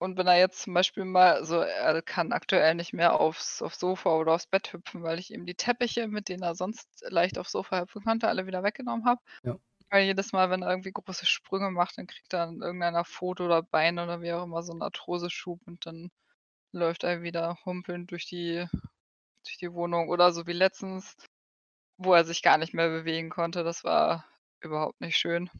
Und 0.00 0.18
wenn 0.18 0.26
er 0.26 0.38
jetzt 0.38 0.62
zum 0.62 0.74
Beispiel 0.74 1.04
mal 1.04 1.32
also, 1.34 1.56
er 1.58 2.02
kann 2.02 2.32
aktuell 2.32 2.74
nicht 2.74 2.92
mehr 2.92 3.18
aufs 3.20 3.62
aufs 3.62 3.78
Sofa 3.78 4.10
oder 4.16 4.32
aufs 4.34 4.46
Bett 4.46 4.72
hüpfen, 4.72 5.02
weil 5.02 5.18
ich 5.18 5.32
ihm 5.32 5.46
die 5.46 5.54
Teppiche, 5.54 6.08
mit 6.08 6.28
denen 6.28 6.42
er 6.42 6.54
sonst 6.54 7.04
leicht 7.08 7.38
aufs 7.38 7.52
Sofa 7.52 7.80
hüpfen 7.82 8.02
konnte, 8.02 8.28
alle 8.28 8.46
wieder 8.46 8.62
weggenommen 8.64 9.06
habe. 9.06 9.20
Ja. 9.44 9.58
Weil 9.90 10.04
jedes 10.06 10.32
Mal, 10.32 10.50
wenn 10.50 10.62
er 10.62 10.70
irgendwie 10.70 10.92
große 10.92 11.26
Sprünge 11.26 11.70
macht, 11.70 11.98
dann 11.98 12.06
kriegt 12.08 12.32
er 12.34 12.44
an 12.44 12.62
irgendeiner 12.62 13.04
Pfote 13.04 13.44
oder 13.44 13.62
Bein 13.62 13.98
oder 13.98 14.20
wie 14.22 14.32
auch 14.32 14.44
immer 14.44 14.62
so 14.62 14.72
'n 14.72 14.82
Arthroseschub 14.82 15.60
und 15.66 15.86
dann 15.86 16.10
läuft 16.72 17.04
er 17.04 17.22
wieder 17.22 17.58
humpelnd 17.66 18.10
durch 18.12 18.26
die 18.26 18.66
durch 19.44 19.58
die 19.58 19.72
Wohnung 19.74 20.08
oder 20.10 20.32
so 20.32 20.46
wie 20.46 20.52
letztens, 20.54 21.16
wo 21.96 22.14
er 22.14 22.24
sich 22.24 22.42
gar 22.42 22.58
nicht 22.58 22.74
mehr 22.74 22.88
bewegen 22.88 23.30
konnte. 23.30 23.64
Das 23.64 23.84
war 23.84 24.24
überhaupt 24.60 25.00
nicht 25.00 25.16
schön. 25.16 25.50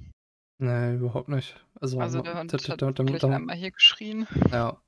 Ne, 0.59 0.94
überhaupt 0.94 1.29
nicht. 1.29 1.57
Also, 1.81 2.01
Also, 2.01 2.23
der 2.23 2.38
Hund 2.38 2.53
hat 2.53 2.79
wirklich 2.99 3.25
einmal 3.25 3.57
hier 3.57 3.70
geschrien. 3.73 4.27
Ja. 4.53 4.81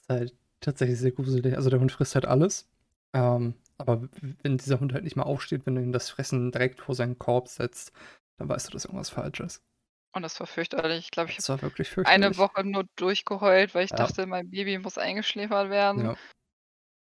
Ist 0.00 0.08
halt 0.08 0.34
tatsächlich 0.60 0.98
sehr 0.98 1.12
gruselig. 1.12 1.54
Also, 1.56 1.70
der 1.70 1.80
Hund 1.80 1.92
frisst 1.92 2.14
halt 2.14 2.26
alles. 2.26 2.68
Ähm, 3.12 3.54
aber 3.78 4.08
wenn 4.42 4.58
dieser 4.58 4.80
Hund 4.80 4.92
halt 4.92 5.04
nicht 5.04 5.16
mal 5.16 5.22
aufsteht, 5.22 5.64
wenn 5.64 5.74
du 5.74 5.82
ihm 5.82 5.92
das 5.92 6.10
Fressen 6.10 6.52
direkt 6.52 6.80
vor 6.80 6.94
seinen 6.94 7.18
Korb 7.18 7.48
setzt, 7.48 7.92
dann 8.36 8.48
weißt 8.48 8.68
du, 8.68 8.72
dass 8.72 8.84
irgendwas 8.84 9.10
falsch 9.10 9.40
ist. 9.40 9.62
Und 10.12 10.22
das 10.22 10.38
war 10.40 10.46
fürchterlich. 10.46 11.04
Ich 11.04 11.10
glaube, 11.12 11.30
ich 11.30 11.48
habe 11.48 12.06
eine. 12.06 12.36
Woche 12.36 12.64
nur 12.64 12.84
durchgeheult, 12.96 13.74
weil 13.74 13.84
ich 13.84 13.90
Ja. 13.90 13.96
dachte, 13.96 14.26
mein 14.26 14.50
Baby 14.50 14.78
muss 14.78 14.98
eingeschläfert 14.98 15.70
werden. 15.70 16.04
Ja. 16.04 16.16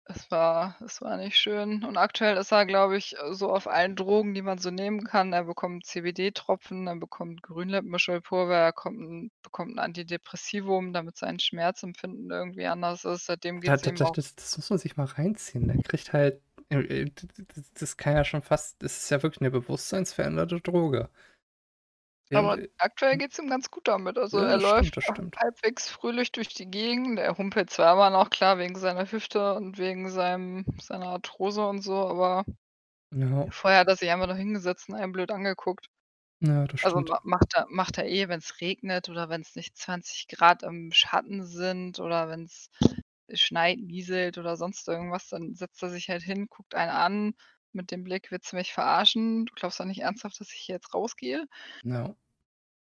Es 0.07 0.31
war 0.31 0.77
es 0.85 1.01
war 1.03 1.17
nicht 1.19 1.37
schön. 1.37 1.85
Und 1.85 1.97
aktuell 1.97 2.37
ist 2.39 2.53
er, 2.53 2.65
glaube 2.67 2.97
ich, 2.97 3.15
so 3.33 3.51
auf 3.53 3.67
allen 3.69 3.97
Drogen, 3.97 4.35
die 4.35 4.43
man 4.43 4.59
so 4.59 4.71
nehmen 4.71 5.05
kann. 5.05 5.33
Er 5.33 5.45
bekommt 5.45 5.85
CBD-Tropfen, 5.87 6.87
er 6.87 6.97
bekommt 6.97 7.43
Grünlippmischelpulver, 7.43 8.55
er 8.57 8.73
kommt 8.73 8.99
'n 9.01 9.31
bekommt 9.43 9.73
'n 9.75 9.79
Antidepressivum, 9.79 10.93
damit 10.93 11.17
sein 11.17 11.39
Schmerzempfinden 11.39 12.31
irgendwie 12.31 12.67
anders 12.67 13.05
ist. 13.05 13.27
Seitdem 13.27 13.61
Da 13.65 13.77
geht's 13.77 13.83
da 13.83 13.91
ihm 13.91 14.01
da 14.01 14.07
auch 14.07 14.17
das 14.17 14.35
das 14.37 14.57
muss 14.57 14.71
man 14.71 14.79
sich 14.79 14.97
mal 14.97 15.05
reinziehen. 15.05 15.69
Der 15.69 15.79
kriegt 15.83 16.13
halt 16.13 16.43
äh, 16.71 16.77
äh, 16.79 17.05
d 17.05 17.27
d 17.27 17.43
d 17.45 17.63
das 17.75 17.97
kann 17.97 18.17
ja 18.17 18.25
schon 18.25 18.43
fast 18.43 18.83
das 18.83 18.97
ist 19.03 19.11
ja 19.11 19.23
wirklich 19.23 19.41
'ne 19.41 19.51
bewusstseinsveränderte 19.51 20.61
Droge. 20.61 21.11
Aber 22.33 22.59
Äh, 22.59 22.69
aktuell 22.79 23.17
hm. 23.17 23.19
geht's 23.19 23.39
ihm 23.39 23.49
ganz 23.51 23.71
gut 23.71 23.89
damit. 23.89 24.17
Also, 24.19 24.39
Ja, 24.39 24.45
er 24.45 24.59
läuft 24.59 24.97
stimmt. 25.01 25.37
halbwegs 25.37 25.89
fröhlich 25.89 26.31
durch 26.33 26.49
die 26.55 26.71
Gegend. 26.71 27.19
Er 27.19 27.37
humpelt 27.39 27.71
zwar 27.71 27.95
immer 27.95 28.11
noch, 28.11 28.31
klar, 28.31 28.59
wegen 28.59 28.77
seiner 28.79 29.11
Hüfte 29.11 29.55
und 29.55 29.79
wegen 29.79 30.11
seinem 30.11 30.65
seiner 30.81 31.07
Arthrose 31.09 31.67
und 31.67 31.83
so, 31.83 31.95
aber 32.07 32.45
Ja. 33.13 33.51
vorher 33.51 33.81
hat 33.81 33.89
er 33.89 33.97
sich 33.97 34.11
einfach 34.11 34.27
nur 34.27 34.37
hingesetzt 34.37 34.89
und 34.89 34.95
einen 34.97 35.13
blöd 35.13 35.31
angeguckt. 35.31 35.87
Ja, 36.43 36.67
das 36.67 36.81
Also, 36.83 37.01
stimmt. 37.01 37.11
ma 37.11 37.21
macht 37.25 37.55
er 37.57 37.67
macht 37.71 37.99
er 37.99 38.07
eh, 38.07 38.29
wenn's 38.29 38.61
regnet 38.61 39.09
oder 39.11 39.29
wenn's 39.31 39.57
nicht 39.57 39.77
20 39.79 40.29
C 40.29 40.63
im 40.65 40.93
Schatten 40.93 41.45
sind 41.47 42.01
oder 42.01 42.29
wenn's 42.31 42.71
schneit, 43.35 43.79
nieselt 43.81 44.39
oder 44.39 44.57
sonst 44.57 44.89
irgendwas, 44.89 45.29
dann 45.31 45.55
setzt 45.55 45.83
er 45.83 45.91
sich 45.91 46.11
halt 46.11 46.23
hin, 46.23 46.47
guckt 46.51 46.75
einen 46.77 46.91
an 46.93 47.35
mit 47.75 47.91
dem 47.91 48.05
Blick: 48.05 48.31
„Willst 48.31 48.53
du 48.53 48.57
mich 48.57 48.73
verarschen? 48.73 49.47
Du 49.47 49.55
glaubst 49.55 49.81
doch 49.81 49.85
nicht 49.87 50.01
ernsthaft, 50.03 50.41
dass 50.41 50.53
ich 50.53 50.61
hier 50.61 50.77
jetzt 50.77 50.95
rausgehe?“ 50.95 51.47
Ja. 51.83 52.15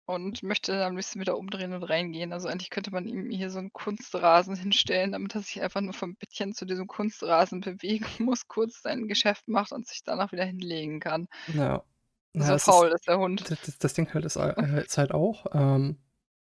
Und 0.07 0.41
möchte 0.41 0.71
dann 0.71 0.81
am 0.89 0.95
liebsten 0.97 1.19
wieder 1.19 1.37
umdrehen 1.37 1.71
und 1.73 1.83
reingehen. 1.83 2.33
Also, 2.33 2.47
eigentlich 2.47 2.71
könnte 2.71 2.89
man 2.89 3.05
ihm 3.07 3.29
hier 3.29 3.51
so 3.51 3.59
'n 3.59 3.71
Kunstrasen 3.71 4.55
hinstellen, 4.73 5.11
damit 5.11 5.35
er 5.35 5.41
sich 5.41 5.61
einfach 5.61 5.81
nur 5.81 5.93
vom 5.93 6.15
Bettchen 6.15 6.53
zu 6.53 6.65
diesem 6.65 6.87
Kunstrasen 6.87 7.61
bewegen 7.61 8.05
muss, 8.19 8.47
kurz 8.47 8.81
sein 8.81 9.07
Geschäft 9.07 9.47
macht 9.47 9.71
und 9.71 9.87
sich 9.87 10.01
danach 10.03 10.31
wieder 10.31 10.45
hinlegen 10.45 10.99
kann. 10.99 11.27
Ja. 11.47 11.83
Ja, 12.35 12.43
So 12.45 12.55
ist 12.55 12.65
faul 12.65 12.89
ist 12.91 13.07
der 13.07 13.19
Hund. 13.19 13.45
d 13.49 13.55
d 13.55 13.73
das 13.79 13.93
Ding 13.95 14.13
halt 14.13 14.25
ist 14.25 14.35
äh, 14.37 14.53
ist 14.85 14.97
halt 14.97 15.11
auch, 15.13 15.47
ähm, 15.53 15.99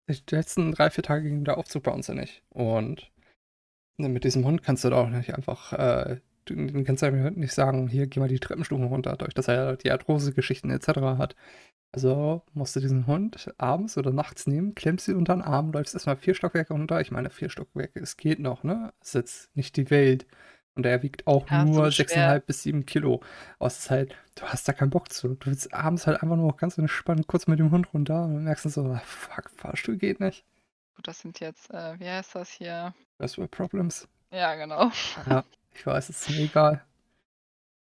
die 0.09 0.21
letzten 0.35 0.71
3, 0.73 0.89
4 0.91 1.03
Tage 1.03 1.29
ging 1.29 1.45
der 1.45 1.57
Aufzug 1.57 1.83
bei 1.83 1.91
uns 1.91 2.07
ja 2.07 2.13
nicht. 2.15 2.43
Und, 2.49 3.11
ne, 3.97 4.09
mit 4.09 4.23
diesem 4.25 4.45
Hund 4.45 4.63
kannst 4.63 4.83
du 4.85 4.89
da 4.91 4.97
auch 5.03 5.09
nicht 5.09 5.35
einfach, 5.35 5.73
äh 5.73 6.21
du 6.55 6.67
du 6.67 6.83
kannst 6.83 7.03
deinem 7.03 7.23
Hund 7.23 7.37
nicht 7.37 7.53
sagen: 7.53 7.87
„Hier, 7.87 8.07
geh 8.07 8.19
mal 8.19 8.27
die 8.29 8.39
Treppenstufen 8.39 8.85
runter“, 8.85 9.11
dadurch, 9.11 9.33
dass 9.33 9.47
er 9.47 9.55
ja 9.55 9.75
die 9.75 9.91
Arthrosegeschichten 9.91 10.69
et 10.71 10.83
cetera 10.83 11.17
hat. 11.17 11.35
Also, 11.93 12.43
musst 12.53 12.75
du 12.75 12.81
diesen 12.81 13.07
Hund 13.07 13.53
abends 13.59 13.97
oder 13.97 14.11
nachts 14.11 14.47
nehmen, 14.47 14.75
klemmst 14.75 15.07
ihn 15.09 15.17
unter 15.17 15.33
'n 15.33 15.41
Arm, 15.43 15.71
läufst 15.73 15.93
erst 15.95 16.07
mal 16.07 16.17
4 16.17 16.35
Stockwerke 16.35 16.73
runter. 16.73 17.01
Ich 17.01 17.11
meine, 17.11 17.29
4 17.31 17.49
Stockwerke, 17.49 17.99
es 18.01 18.17
geht 18.17 18.39
noch, 18.39 18.63
ne? 18.63 18.93
Ist 19.01 19.15
jetzt 19.15 19.55
nicht 19.55 19.77
die 19.77 19.89
Welt. 19.91 20.27
Und 20.75 20.85
er 20.85 21.03
wiegt 21.03 21.27
auch 21.27 21.49
Ja, 21.49 21.65
nur 21.75 21.91
schwer 21.91 21.91
6,5 21.91 22.45
bis 22.47 22.63
7 22.63 22.85
Kilogramm. 22.85 23.27
Aber 23.59 23.67
es 23.67 23.79
ist 23.79 23.91
halt 23.91 24.15
du 24.35 24.43
hast 24.45 24.67
da 24.67 24.73
keinen 24.73 24.91
Bock 24.91 25.11
zu. 25.13 25.29
Du 25.35 25.47
willst 25.47 25.73
abends 25.73 26.07
halt 26.07 26.21
einfach 26.23 26.37
nur 26.37 26.55
ganz 26.57 26.77
entspannt 26.77 27.27
kurz 27.27 27.47
mit 27.47 27.59
dem 27.59 27.71
Hund 27.71 27.93
runter 27.93 28.25
und 28.25 28.35
dann 28.35 28.43
merkst 28.45 28.65
du 28.65 28.69
so: 28.69 28.85
„Ah, 28.85 29.01
fuck, 29.05 29.51
Fahrstuhl 29.57 29.97
geht 29.97 30.19
nicht.“ 30.21 30.43
Gut, 30.95 31.07
das 31.07 31.19
sind 31.21 31.39
jetzt, 31.39 31.69
äh 31.71 31.99
wie 31.99 32.09
heißt 32.09 32.35
das 32.35 32.51
hier? 32.51 32.93
First 33.19 33.37
World 33.37 33.51
Problems. 33.51 34.07
Ja, 34.31 34.55
genau. 34.55 34.89
Ja, 35.25 35.43
ich 35.73 35.85
weiß, 35.85 36.09
es 36.09 36.21
ist 36.21 36.29
mir 36.29 36.43
egal. 36.43 36.85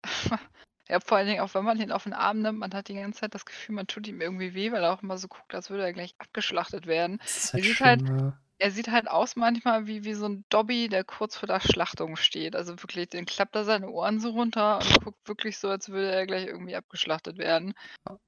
Ja, 0.90 1.02
vor 1.02 1.18
allen 1.18 1.28
Dingen 1.28 1.42
auch, 1.42 1.54
wenn 1.54 1.66
man 1.66 1.82
ihn 1.82 1.92
auf 1.92 2.06
'n 2.06 2.14
Arm 2.14 2.42
nimmt, 2.42 2.60
man 2.60 2.74
hat 2.74 2.88
die 2.88 2.96
ganze 2.96 3.20
Zeit 3.22 3.36
das 3.36 3.46
Gefühl, 3.46 3.76
man 3.76 3.88
tut 3.88 4.08
ihm 4.08 4.22
irgendwie 4.22 4.54
weh, 4.54 4.72
weil 4.72 4.84
er 4.84 4.94
auch 4.94 5.04
immer 5.04 5.18
so 5.18 5.28
guckt, 5.28 5.54
als 5.54 5.70
würde 5.70 5.84
er 5.84 5.92
gleich 5.94 6.16
abgeschlachtet 6.20 6.88
werden. 6.88 7.20
Ist 7.26 7.54
Er 7.56 7.64
halt 7.64 7.64
sieht 7.64 7.82
halt 7.82 8.02
ja. 8.10 8.38
er 8.60 8.72
sieht 8.72 8.90
halt 8.92 9.10
aus 9.10 9.36
manchmal 9.36 9.88
wie 9.88 10.06
wie 10.06 10.14
so 10.14 10.26
'n 10.28 10.46
Dobby, 10.50 10.90
der 10.90 11.04
kurz 11.04 11.38
vor 11.38 11.48
der 11.48 11.60
Schlachtung 11.62 12.16
steht. 12.18 12.56
Also, 12.56 12.74
wirklich, 12.84 13.10
den 13.10 13.26
klappt 13.26 13.56
er 13.56 13.66
seine 13.66 13.90
Ohren 13.92 14.20
so 14.22 14.32
runter 14.32 14.80
und 14.80 15.04
guckt 15.04 15.28
wirklich 15.28 15.60
so, 15.60 15.70
als 15.70 15.90
würde 15.90 16.12
er 16.12 16.26
gleich 16.28 16.46
irgendwie 16.48 16.76
abgeschlachtet 16.78 17.38
werden. 17.38 17.74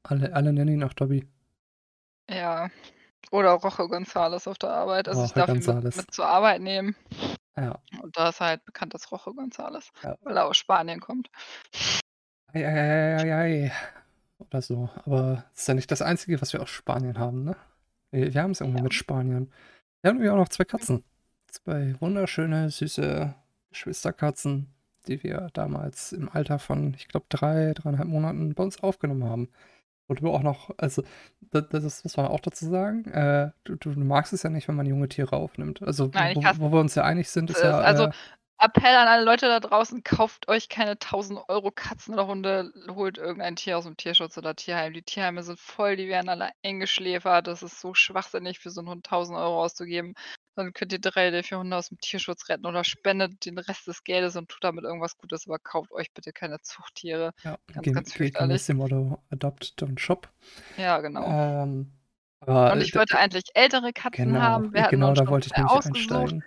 Alle 0.03 0.33
alle 0.35 0.53
nennen 0.53 0.75
ihn 0.75 0.83
auch 0.83 0.93
Dobby. 0.93 1.29
Ja. 2.29 2.69
Oder 3.31 3.51
Rocho 3.53 3.85
González 3.85 4.47
auf 4.49 4.57
der 4.59 4.71
Arbeit. 4.71 5.07
Also, 5.09 5.25
ich 5.25 5.31
Rocho 5.31 5.41
darf 5.41 5.49
ihn 5.55 5.65
mit 5.65 5.77
González. 5.77 5.95
mit 5.95 6.13
zur 6.13 6.27
Arbeit 6.27 6.61
nehmen. 6.61 6.95
Ja. 7.57 7.79
Und 8.01 8.15
da 8.17 8.29
ist 8.29 8.39
halt 8.41 8.63
bekannt 8.65 8.93
als 8.93 9.11
Rocho 9.11 9.31
González, 9.31 9.91
Ja. 10.03 10.15
weil 10.21 10.37
er 10.37 10.45
aus 10.45 10.57
Spanien 10.57 10.99
kommt. 10.99 11.29
Ei, 12.53 12.65
ei, 12.65 12.71
ei, 12.73 13.15
ei, 13.17 13.33
ei, 13.33 13.65
ei. 13.67 13.71
Oder 14.39 14.61
so. 14.61 14.89
Aber 15.05 15.43
das 15.53 15.61
ist 15.61 15.67
ja 15.67 15.73
nicht 15.73 15.91
das 15.91 16.01
Einzige, 16.01 16.41
was 16.41 16.53
wir 16.53 16.61
aus 16.61 16.69
Spanien 16.69 17.17
haben, 17.19 17.43
ne? 17.43 17.55
Wir 18.11 18.33
wir 18.33 18.41
haben's 18.43 18.61
irgendwie 18.61 18.79
Ja. 18.79 18.83
mit 18.83 18.93
Spaniern. 18.93 19.51
Wir 20.01 20.09
haben 20.09 20.17
nämlich 20.17 20.31
auch 20.31 20.37
noch 20.37 20.49
2 20.49 20.65
Katzen. 20.65 21.03
2 21.47 21.95
wunderschöne, 21.99 22.69
süße 22.71 23.35
Geschwisterkatzen, 23.71 24.73
die 25.07 25.23
wir 25.23 25.49
damals 25.53 26.11
im 26.13 26.29
Alter 26.29 26.59
von, 26.59 26.93
ich 26.95 27.07
glaube, 27.07 27.25
3, 27.29 27.73
3 27.75 27.91
1/2 27.91 28.05
Monaten 28.05 28.53
bei 28.55 28.63
uns 28.63 28.81
aufgenommen 28.81 29.25
haben. 29.25 29.49
Und 30.09 30.21
du 30.21 30.29
auch 30.31 30.41
noch 30.41 30.71
also, 30.77 31.03
da 31.51 31.61
das 31.61 32.03
muss 32.03 32.17
man 32.17 32.25
auch 32.27 32.39
dazu 32.39 32.65
sagen, 32.67 33.05
äh, 33.11 33.51
du 33.63 33.75
du 33.75 33.91
magst 33.91 34.33
es 34.33 34.41
ja 34.43 34.49
nicht, 34.49 34.67
wenn 34.67 34.75
man 34.75 34.87
junge 34.87 35.07
Tiere 35.07 35.35
aufnimmt. 35.37 35.83
Also, 35.83 36.11
Nein, 36.13 36.35
wo 36.35 36.41
wo 36.59 36.71
wir 36.71 36.79
uns 36.79 36.95
ja 36.95 37.03
einig 37.03 37.29
sind, 37.29 37.51
ist 37.51 37.63
es. 37.63 37.79
ja, 37.79 37.81
Also, 37.81 38.07
äh 38.07 38.11
Appell 38.61 38.95
an 38.95 39.07
alle 39.07 39.23
Leute 39.25 39.47
da 39.47 39.59
draußen, 39.61 40.03
kauft 40.03 40.49
euch 40.49 40.69
keine 40.69 40.99
1.000 40.99 41.37
€ 41.49 41.71
Katzen 41.71 42.13
oder 42.15 42.27
Hunde, 42.27 42.71
holt 42.91 43.17
irgendein 43.17 43.55
Tier 43.55 43.77
aus'm 43.79 43.95
Tierschutz 43.97 44.37
oder 44.37 44.55
Tierheim. 44.55 44.93
Die 44.93 45.03
Tierheime 45.03 45.43
sind 45.43 45.59
voll, 45.59 45.95
die 45.97 46.07
werden 46.09 46.29
alle 46.29 46.51
eingeschläfert. 46.63 47.47
Das 47.47 47.63
ist 47.63 47.79
so 47.81 47.93
schwachsinnig, 47.93 48.59
für 48.59 48.69
so 48.71 48.81
'n 48.81 48.89
Hund 48.89 49.05
1.000 49.07 49.37
€ 49.37 49.63
auszugeben. 49.65 50.13
Dann 50.55 50.73
könnt 50.73 50.91
ihr 50.93 50.99
drei 50.99 51.31
der 51.31 51.43
vier 51.43 51.59
Hunde 51.59 51.75
aus 51.77 51.89
dem 51.89 51.99
Tierschutz 51.99 52.49
retten 52.49 52.65
oder 52.65 52.83
spendet 52.83 53.45
den 53.45 53.57
Rest 53.57 53.87
des 53.87 54.03
Geldes 54.03 54.35
und 54.35 54.49
tut 54.49 54.63
damit 54.63 54.83
irgendwas 54.83 55.17
Gutes, 55.17 55.47
aber 55.47 55.59
kauft 55.59 55.91
euch 55.91 56.11
bitte 56.13 56.33
keine 56.33 56.59
Zuchttiere. 56.61 57.33
Ja, 57.43 57.57
Ganz, 57.67 57.83
ge 57.83 57.93
ganz 57.93 58.13
fürchterlich. 58.13 58.65
dem 58.65 58.77
Motto 58.77 59.23
Adopt, 59.29 59.75
don't 59.77 59.99
shop. 59.99 60.29
Ja, 60.77 60.99
genau. 60.99 61.25
Ähm, 61.25 61.91
aber 62.41 62.73
Und 62.73 62.81
ich 62.81 62.95
wollte 62.95 63.17
eigentlich 63.17 63.45
ältere 63.53 63.93
Katzen 63.93 64.25
genau, 64.33 64.39
haben. 64.41 64.73
Wir 64.73 64.83
genau, 64.87 65.13
da 65.13 65.27
wollte 65.27 65.47
ich 65.47 65.53
2 65.53 65.61
nämlich 65.61 65.77
ausgesucht. 65.77 66.11
einsteigen. 66.11 66.43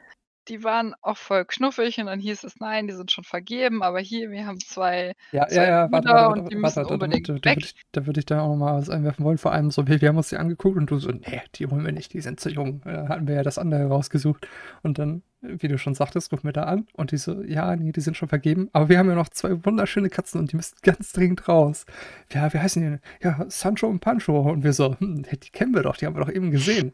Die 0.48 0.62
waren 0.64 0.94
auch 1.02 1.16
voll 1.16 1.44
knuffig 1.44 1.98
und 1.98 2.06
dann 2.06 2.20
hieß 2.20 2.44
es: 2.44 2.56
„Nein, 2.60 2.86
die 2.88 2.94
sind 2.94 3.10
schon 3.12 3.24
vergeben, 3.24 3.82
aber 3.82 4.00
hier, 4.00 4.30
wir 4.30 4.46
haben 4.46 4.60
2 4.60 5.14
Ja, 5.34 5.50
ja, 5.50 5.64
2 5.64 5.66
ja, 5.66 5.90
warte, 5.92 6.10
Brüder 6.10 6.12
warte, 6.12 6.42
und 6.42 6.50
die 6.50 6.56
müssen 6.56 6.84
warte, 6.84 6.86
da 6.86 6.94
unbedingt 6.94 7.28
da 7.28 7.32
würde 7.46 7.48
weg.“ 7.48 7.58
ich 7.60 7.74
da 7.92 8.04
würde 8.04 8.20
ich 8.20 8.26
da 8.26 8.42
auch 8.42 8.48
noch 8.50 8.56
mal 8.56 8.74
was 8.78 8.90
einwerfen 8.90 9.24
wollen. 9.24 9.38
Vor 9.38 9.50
allem 9.52 9.70
so, 9.70 9.86
wir 9.88 10.02
wir 10.02 10.08
haben 10.10 10.18
uns 10.18 10.28
die 10.28 10.36
angeguckt 10.36 10.76
und 10.76 10.90
du 10.90 10.98
so: 10.98 11.08
„Ne, 11.10 11.40
die 11.54 11.66
holen 11.66 11.82
wir 11.86 11.92
nicht, 11.92 12.12
die 12.12 12.20
sind 12.20 12.38
zu 12.38 12.50
jung.“ 12.50 12.82
Äh, 12.84 13.08
hatten 13.08 13.26
wir 13.26 13.36
ja 13.36 13.42
das 13.42 13.56
andere 13.56 13.86
rausgesucht. 13.86 14.46
Und 14.82 14.98
dann, 14.98 15.22
wie 15.40 15.68
du 15.68 15.78
schon 15.78 15.94
sagtest, 15.94 16.30
rufen 16.34 16.44
wir 16.44 16.52
da 16.52 16.64
an 16.64 16.86
und 16.92 17.12
die 17.12 17.16
so: 17.16 17.42
„Ja, 17.42 17.74
ne, 17.74 17.92
die 17.92 18.00
sind 18.02 18.14
schon 18.18 18.28
vergeben, 18.28 18.68
aber 18.74 18.90
wir 18.90 18.98
haben 18.98 19.08
ja 19.08 19.14
noch 19.14 19.30
2 19.30 19.64
wunderschöne 19.64 20.10
Katzen 20.10 20.38
und 20.38 20.52
die 20.52 20.56
müssen 20.56 20.76
ganz 20.82 21.12
dringend 21.12 21.48
raus.“ 21.48 21.86
„Ja, 22.30 22.52
wie 22.52 22.58
heißen 22.58 22.82
die 22.82 22.88
denn?“ 22.90 23.00
„Ja, 23.22 23.46
Sancho 23.48 23.86
und 23.88 24.00
Pancho.“ 24.00 24.38
Und 24.38 24.64
wir 24.64 24.74
so: 24.74 24.98
„Hm, 24.98 25.22
die 25.22 25.50
kennen 25.50 25.72
wir 25.74 25.82
doch, 25.82 25.96
die 25.96 26.04
haben 26.04 26.14
wir 26.14 26.20
doch 26.26 26.30
eben 26.32 26.50
gesehen.“ 26.50 26.92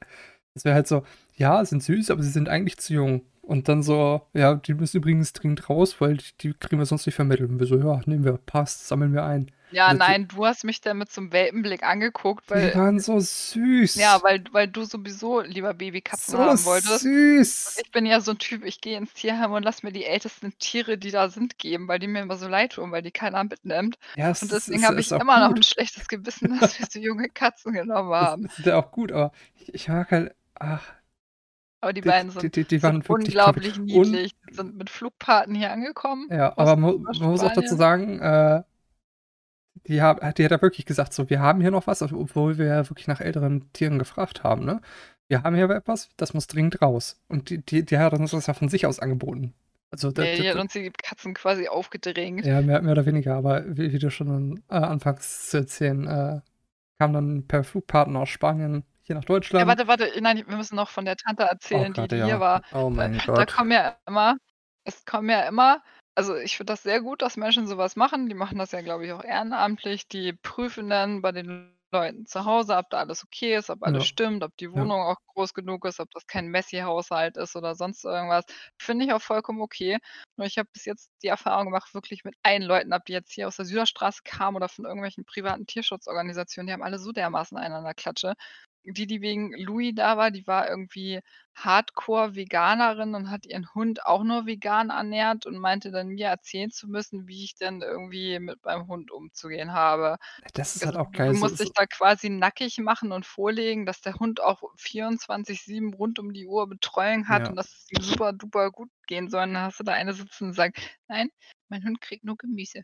Das 0.55 0.65
wäre 0.65 0.75
halt 0.77 0.87
so: 0.89 1.05
„Ja, 1.37 1.65
sind 1.65 1.83
süß, 1.83 2.11
aber 2.11 2.23
sie 2.23 2.31
sind 2.31 2.49
eigentlich 2.49 2.79
zu 2.79 2.95
jung.“ 2.95 3.23
Und 3.49 3.67
dann 3.69 3.83
so: 3.83 4.21
„Ja, 4.35 4.55
die 4.57 4.75
müssen 4.75 4.99
übrigens 4.99 5.33
dringend 5.33 5.71
raus, 5.71 6.03
weil 6.03 6.19
die 6.19 6.25
die 6.39 6.53
kriegen 6.53 6.79
wir 6.79 6.85
sonst 6.85 7.07
nicht 7.07 7.15
vermittelt.“ 7.15 7.49
Und 7.49 7.59
wir 7.59 7.67
so: 7.67 7.79
„Ja, 7.79 8.03
nehmen 8.05 8.23
wir, 8.25 8.35
passt, 8.37 8.87
sammeln 8.87 9.15
wir 9.15 9.25
ein.“ 9.25 9.51
Ja, 9.71 9.93
die 9.93 9.95
nein, 9.95 10.29
du 10.29 10.47
hast 10.47 10.65
mich 10.65 10.81
dann 10.81 10.97
mit 10.99 11.11
so 11.13 11.21
'nem 11.21 11.33
Welpenblick 11.33 11.83
angeguckt, 11.83 12.49
Die 12.51 12.51
weil 12.51 12.75
waren 12.75 12.99
so 13.01 13.21
ja, 13.95 14.23
süß. 14.23 14.23
weil 14.23 14.45
weil 14.53 14.69
du 14.69 14.85
sowieso 14.85 15.41
lieber 15.41 15.75
Babykatzen 15.75 16.37
So 16.37 16.39
haben 16.39 16.65
wolltest. 16.65 17.11
Und 17.65 17.73
süß. 17.73 17.85
ich 17.85 17.91
bin 17.91 18.07
ja 18.07 18.21
so 18.21 18.33
'n 18.33 18.39
Typ, 18.39 18.65
ich 18.65 18.81
gehe 18.81 18.97
ins 18.99 19.13
Tierheim 19.15 19.53
und 19.53 19.63
lasse 19.65 19.85
mir 19.87 19.93
die 19.93 20.05
ältesten 20.05 20.57
Tiere, 20.59 20.99
die 20.99 21.11
da 21.11 21.29
sind, 21.29 21.59
geben, 21.59 21.89
weil 21.89 21.99
die 21.99 22.07
mir 22.09 22.23
immer 22.23 22.37
so 22.37 22.49
leid 22.49 22.73
tun, 22.75 22.93
weil 22.93 23.03
die 23.03 23.11
keiner 23.13 23.45
mitnimmt. 23.45 23.99
Ja, 24.17 24.35
Und 24.41 24.53
deswegen 24.53 24.87
habe 24.87 25.01
ich 25.01 25.15
immer 25.19 25.41
noch 25.41 25.55
'n 25.55 25.63
gut. 25.63 25.65
schlechtes 25.65 26.09
Gewissen, 26.09 26.51
dass 26.61 26.79
wir 26.79 26.87
so 26.91 26.99
junge 27.01 27.29
Katzen 27.31 27.73
genommen 27.75 28.13
haben. 28.13 28.49
ist 28.59 28.67
ja 28.67 28.77
auch 28.77 28.91
gut, 28.91 29.13
aber 29.13 29.33
ich 29.57 29.75
ich 29.75 29.89
mag 29.89 30.11
halt 30.11 30.35
ach. 30.55 30.98
Aber 31.83 31.93
die 31.93 32.01
Die 32.03 32.09
beiden 32.09 32.31
sind 32.31 32.57
die 32.57 32.65
die 32.67 32.79
sind 32.79 33.09
unglaublich 33.09 33.79
Und 33.87 33.87
niedlich. 34.13 34.33
Die 34.49 34.55
sind 34.55 34.77
mit 34.77 34.91
Flugpaten 34.91 35.55
hier 35.55 35.71
angekommen 35.73 36.31
Ja, 36.31 36.53
aber 36.59 36.77
aus 36.77 36.77
man 36.77 37.31
muss 37.31 37.43
auch 37.43 37.53
dazu 37.53 37.75
sagen, 37.77 38.21
äh, 38.21 38.63
die 39.87 40.03
ha 40.03 40.15
die 40.33 40.45
hat 40.45 40.51
ja 40.51 40.63
wirklich 40.63 40.87
gesagt 40.87 41.13
so: 41.15 41.29
„Wir 41.31 41.41
haben 41.41 41.61
hier 41.61 41.71
noch 41.71 41.87
was“, 41.87 42.03
obwohl 42.03 42.59
wir 42.59 42.67
ja 42.67 42.89
wirklich 42.91 43.07
nach 43.07 43.21
älteren 43.21 43.73
Tieren 43.73 43.99
gefragt 43.99 44.43
haben, 44.45 44.65
ne? 44.65 44.81
„Wir 45.29 45.43
haben 45.43 45.55
hier 45.57 45.71
etwas, 45.71 46.11
das 46.17 46.35
muss 46.35 46.47
dringend 46.47 46.83
raus.“ 46.83 47.21
Und 47.29 47.51
die 47.51 47.59
die 47.65 47.85
die 47.85 47.99
hat 47.99 48.13
uns 48.15 48.31
das 48.33 48.47
ja 48.47 48.55
von 48.55 48.69
sich 48.69 48.87
aus 48.87 48.99
angeboten. 49.01 49.55
Also 49.91 50.11
da 50.11 50.23
die 50.25 50.49
hat 50.49 50.57
uns 50.57 50.73
die 50.75 50.91
Katzen 50.91 51.35
quasi 51.35 51.69
aufgedrängt. 51.69 52.45
Ja, 52.45 52.61
mehr 52.61 52.83
mehr 52.83 52.93
oder 52.93 53.07
weniger, 53.07 53.37
aber 53.37 53.65
wie 53.77 53.93
wie 53.93 53.99
du 53.99 54.11
schon, 54.11 54.63
äh, 54.69 54.75
anfangst 54.75 55.51
zu 55.51 55.59
erzählen, 55.59 56.07
äh, 56.07 56.41
kam 56.99 57.13
dann 57.13 57.47
per 57.47 57.65
Flugpaten 57.65 58.17
aus 58.17 58.29
Spanien 58.29 58.85
hier 59.09 59.17
nach 59.17 59.25
Ja, 59.57 59.67
Deutschland. 59.67 59.67
warte, 59.67 59.89
warte, 59.89 60.13
nein, 60.21 60.37
wir 60.47 60.57
müssen 60.57 60.77
noch 60.77 60.89
von 60.89 61.05
der 61.05 61.17
Tante 61.17 61.43
Oh 61.73 61.85
erzählen, 61.85 61.93
die 61.93 62.07
Gott, 62.07 62.13
die 62.13 62.21
hier 62.21 62.39
ja. 62.39 62.41
war. 62.41 62.63
Oh 62.71 62.91
Da 62.97 63.09
mein 63.09 63.19
da 63.35 63.47
Gott. 63.47 63.47
kommen 63.47 63.73
ja 63.73 63.99
immer 64.07 64.37
es 64.85 65.05
kommen 65.05 65.29
ja 65.31 65.43
immer 65.49 65.83
also, 66.15 66.35
ich 66.37 66.57
finde 66.57 66.73
das 66.73 66.83
sehr 66.83 67.01
gut, 67.01 67.23
dass 67.23 67.37
Menschen 67.37 67.69
so 67.69 67.79
was 67.79 67.95
machen. 67.95 68.29
Die 68.29 68.35
machen 68.35 68.59
das 68.59 68.73
ja, 68.73 68.81
glaube 68.81 69.07
ich, 69.07 69.13
auch 69.13 69.23
ehrenamtlich. 69.23 70.09
Die 70.09 70.33
prüfen 70.33 70.91
dann 70.91 71.23
bei 71.23 71.31
den 71.31 71.79
Leuten 71.93 72.27
zu 72.27 72.45
Hause, 72.45 72.77
ob 72.77 72.91
da 72.91 72.99
alles 72.99 73.23
okay 73.23 73.55
ist, 73.57 73.71
ob 73.71 73.85
alles 73.85 74.03
Ja. 74.03 74.07
stimmt, 74.07 74.43
ob 74.43 74.57
die 74.57 74.73
Ja. 74.75 74.89
Wohnung 74.89 75.01
auch 75.01 75.15
groß 75.29 75.55
genug 75.55 75.85
ist, 75.85 76.01
ob 76.01 76.11
das 76.11 76.27
kein 76.27 76.49
Messi-Haushalt 76.49 77.37
ist 77.37 77.55
oder 77.55 77.77
sonst 77.77 78.05
irgendwas. 78.05 78.45
Finde 78.81 79.05
ich 79.05 79.13
auch 79.13 79.23
vollkommen 79.23 79.61
okay. 79.61 79.99
Nur 80.37 80.47
ich 80.49 80.59
habe 80.59 80.69
bis 80.73 80.87
jetzt 80.87 81.13
die 81.23 81.29
Erfahrung 81.29 81.67
gemacht, 81.67 81.95
wirklich 81.95 82.25
mit 82.25 82.35
allen 82.43 82.63
Leuten, 82.63 82.93
ob 82.93 83.05
die 83.05 83.13
jetzt 83.13 83.33
hier 83.33 83.47
aus 83.47 83.55
der 83.57 83.65
Süderstraße 83.67 84.23
kamen 84.25 84.57
oder 84.57 84.69
von 84.69 84.87
irgendwelchen 84.87 85.25
privaten 85.25 85.67
Tierschutzorganisationen, 85.67 86.67
die 86.67 86.73
haben 86.73 86.83
alle 86.83 86.99
so 86.99 87.13
dermaßen 87.13 87.57
einen 87.57 87.75
an 87.75 87.85
der 87.85 87.95
Klatsche. 87.95 88.35
Die, 88.95 89.07
die 89.07 89.21
wegen 89.23 89.53
Louis 89.57 89.93
da 89.95 90.17
war, 90.17 90.31
die 90.31 90.47
war 90.47 90.69
irgendwie 90.69 91.21
Hardcore-Veganerin 91.57 93.15
und 93.15 93.31
hat 93.31 93.47
ihren 93.47 93.73
Hund 93.75 94.05
auch 94.07 94.23
nur 94.25 94.47
vegan 94.47 94.91
ernährt 94.91 95.47
und 95.47 95.59
meinte 95.59 95.91
dann, 95.91 96.09
mir 96.09 96.29
erzählen 96.29 96.71
zu 96.71 96.89
müssen, 96.89 97.27
wie 97.29 97.45
ich 97.45 97.55
denn 97.57 97.83
irgendwie 97.83 98.39
mit 98.41 98.65
meinem 98.65 98.87
Hund 98.89 99.11
umzugehen 99.11 99.73
habe. 99.73 100.17
Das 100.55 100.77
ist 100.77 100.85
halt 100.85 100.97
Also, 100.97 100.99
auch 100.99 101.13
du 101.13 101.23
du 101.25 101.33
geil, 101.33 101.35
so 101.35 101.49
musst 101.49 101.61
dich 101.61 101.73
da 101.75 101.87
quasi 101.87 102.31
nackig 102.31 102.79
machen 102.79 103.13
und 103.13 103.27
vorlegen, 103.27 103.87
dass 103.87 104.01
der 104.03 104.15
Hund 104.17 104.41
auch 104.41 104.63
24/7 104.79 105.95
rund 105.95 106.19
um 106.21 106.33
die 106.33 106.47
Uhr 106.47 106.69
Betreuung 106.69 107.29
hat 107.29 107.49
und 107.49 107.57
Ja. 107.57 107.59
dass 107.59 107.69
es 107.69 107.87
ihm 107.91 108.03
super 108.03 108.33
duper 108.33 108.71
gut 108.73 108.91
gehen 109.09 109.29
soll. 109.31 109.45
Und 109.45 109.55
dann 109.55 109.65
hast 109.65 109.81
du 109.81 109.85
da 109.85 109.93
eine 109.95 110.13
sitzen 110.15 110.47
und 110.49 110.55
sagt: 110.55 110.79
„Nein, 111.09 111.31
mein 111.69 111.85
Hund 111.85 112.01
kriegt 112.01 112.25
nur 112.25 112.37
Gemüse.“ 112.37 112.83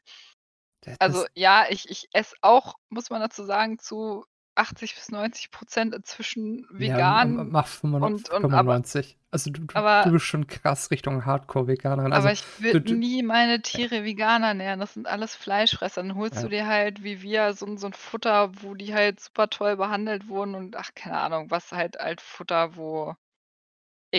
Da 0.83 0.97
Also, 1.01 1.27
das 1.27 1.27
ja, 1.35 1.67
ich 1.71 1.89
ich 1.91 2.09
esse 2.13 2.35
auch, 2.43 2.75
muss 2.89 3.11
man 3.11 3.21
dazu 3.21 3.45
sagen, 3.45 3.79
zu 3.79 4.25
80 4.57 4.95
bis 4.95 5.11
90 5.11 5.51
% 5.51 5.95
inzwischen 5.95 6.67
Ja, 6.79 7.03
m 7.03 7.19
m 7.21 7.37
vegan 7.37 7.53
mach 7.53 7.69
fünfundnau 7.69 8.11
und 8.11 8.31
und 8.31 8.53
aber 8.53 8.81
95. 8.81 9.17
Also, 9.31 9.51
du 9.51 9.63
du 9.65 9.75
aber 9.75 9.97
du 10.01 10.11
bist 10.11 10.25
schon 10.25 10.49
krass 10.49 10.91
Richtung 10.91 11.25
Hardcore-Veganerin. 11.25 12.13
Also, 12.13 12.31
aber 12.31 12.33
ich 12.33 12.45
du 12.69 12.81
würde 12.81 12.81
du 12.81 12.95
nie 12.95 13.23
meine 13.23 13.63
ja. 13.75 13.81
Tiere 13.81 14.05
vegan 14.05 14.43
ernähren. 14.43 14.81
Das 14.81 14.95
sind 14.95 15.07
alles 15.09 15.35
Fleischfresser. 15.37 16.03
Dann 16.03 16.15
holst 16.17 16.43
du 16.43 16.49
Ja. 16.49 16.51
dir 16.51 16.67
halt 16.67 17.03
wie 17.03 17.23
wir 17.23 17.55
so 17.55 17.77
so 17.77 17.87
'n 17.87 17.93
Futter, 17.93 18.51
wo 18.63 18.75
die 18.75 18.95
halt 18.95 19.21
super 19.21 19.49
toll 19.51 19.77
behandelt 19.77 20.29
wurden 20.29 20.55
und 20.55 20.77
ach, 20.77 20.91
keine 20.95 21.19
Ahnung, 21.21 21.51
was 21.51 21.73
halt 21.73 21.97
halt 21.99 22.21
Futter, 22.21 22.77
wo 22.77 23.15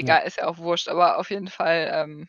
Ja. 0.01 0.17
egal, 0.17 0.25
ist 0.27 0.37
ja 0.37 0.47
auch 0.47 0.59
wurscht. 0.59 0.89
Aber 0.89 1.19
auf 1.19 1.31
jeden 1.31 1.49
Fall, 1.49 1.89
ähm, 1.93 2.27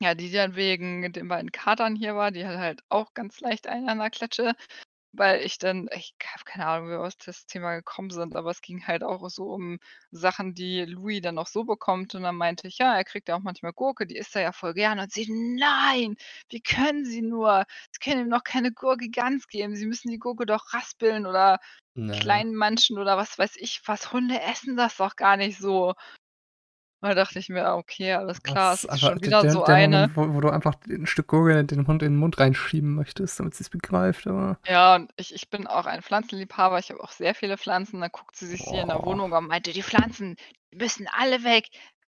ja, 0.00 0.14
die 0.14 0.30
dann 0.32 0.56
wegen 0.56 1.12
den 1.12 1.28
beiden 1.28 1.52
Katern 1.52 1.96
hier 1.96 2.16
war, 2.16 2.30
die 2.32 2.46
hat 2.46 2.58
halt 2.58 2.82
auch 2.90 3.14
ganz 3.14 3.40
leicht 3.40 3.66
einen 3.68 3.88
an 3.88 3.98
der 4.00 4.10
Klatsche, 4.10 4.54
weil 5.18 5.42
ich 5.42 5.58
dann 5.58 5.88
ich 5.92 6.14
habe 6.32 6.44
keine 6.44 6.66
Ahnung, 6.66 6.88
wie 6.88 6.92
wir 6.92 7.00
auf 7.02 7.14
das 7.24 7.46
Thema 7.46 7.74
gekommen 7.76 8.10
sind, 8.10 8.36
aber 8.36 8.50
es 8.50 8.60
ging 8.62 8.86
halt 8.86 9.02
auch 9.04 9.28
so 9.30 9.44
um 9.52 9.78
Sachen, 10.10 10.54
die 10.54 10.84
Louis 10.84 11.20
dann 11.22 11.34
noch 11.36 11.46
so 11.46 11.64
bekommt. 11.64 12.14
Und 12.14 12.22
dann 12.22 12.36
meinte 12.36 12.68
ich: 12.68 12.78
„Ja, 12.78 12.94
er 12.96 13.04
kriegt 13.04 13.28
ja 13.28 13.36
auch 13.36 13.40
manchmal 13.42 13.72
Gurke, 13.72 14.06
die 14.06 14.16
isst 14.16 14.36
er 14.36 14.42
ja 14.42 14.52
voll 14.52 14.74
gerne.“ 14.74 15.02
Und 15.04 15.12
sie: 15.12 15.26
„Nein, 15.30 16.16
wie 16.50 16.60
können 16.60 17.04
Sie 17.04 17.22
nur? 17.22 17.64
Sie 17.92 17.98
können 18.00 18.20
ihm 18.26 18.30
doch 18.30 18.44
keine 18.44 18.72
Gurke 18.72 19.08
ganz 19.10 19.46
geben. 19.48 19.76
Sie 19.76 19.86
müssen 19.86 20.10
die 20.10 20.18
Gurke 20.18 20.46
doch 20.46 20.72
raspeln 20.74 21.26
oder 21.26 21.58
Ne. 21.96 22.12
klein 22.12 22.54
manchen 22.54 22.98
oder 22.98 23.16
was 23.16 23.38
weiß 23.38 23.56
ich 23.56 23.82
was. 23.86 24.12
Hunde 24.12 24.40
essen 24.40 24.76
das 24.76 24.96
doch 24.96 25.16
gar 25.16 25.36
nicht 25.36 25.58
so.“ 25.58 25.90
Und 25.90 25.96
da 27.08 27.14
dachte 27.14 27.38
ich 27.38 27.48
mir: 27.48 27.74
„Okay, 27.74 28.12
alles 28.14 28.42
klar, 28.42 28.72
es 28.74 28.84
ist 28.84 29.00
schon 29.00 29.20
wieder 29.22 29.46
der 29.46 29.46
so 29.48 29.64
der 29.66 29.76
eine.“ 29.76 30.10
Moment, 30.16 30.16
wo 30.16 30.32
wo 30.34 30.40
du 30.40 30.50
einfach 30.50 30.74
'n 30.88 31.06
Stück 31.06 31.28
Gurke 31.28 31.64
dem 31.64 31.86
Hund 31.86 32.02
in 32.02 32.12
den 32.14 32.18
Mund 32.18 32.38
reinschieben 32.38 32.94
möchtest, 32.94 33.38
damit 33.40 33.54
sie's 33.54 33.70
begreift, 33.70 34.26
aber 34.26 34.58
Ja, 34.64 34.94
und 34.96 35.12
ich 35.16 35.32
ich 35.34 35.48
bin 35.50 35.66
auch 35.66 35.86
ein 35.86 36.02
Pflanzenliebhaber. 36.02 36.78
Ich 36.78 36.90
habe 36.90 37.02
auch 37.02 37.12
sehr 37.12 37.34
viele 37.34 37.56
Pflanzen. 37.58 38.00
Dann 38.00 38.10
guckt 38.10 38.36
sie 38.36 38.46
sich 38.46 38.62
hier 38.62 38.82
in 38.82 38.88
der 38.88 39.02
Boah. 39.04 39.04
Wohnung 39.04 39.30
um 39.32 39.38
und 39.38 39.46
meinte: 39.48 39.72
„Die 39.72 39.82
Pflanzen, 39.82 40.36
die 40.72 40.76
müssen 40.76 41.06
alle 41.12 41.44
weg. 41.44 41.66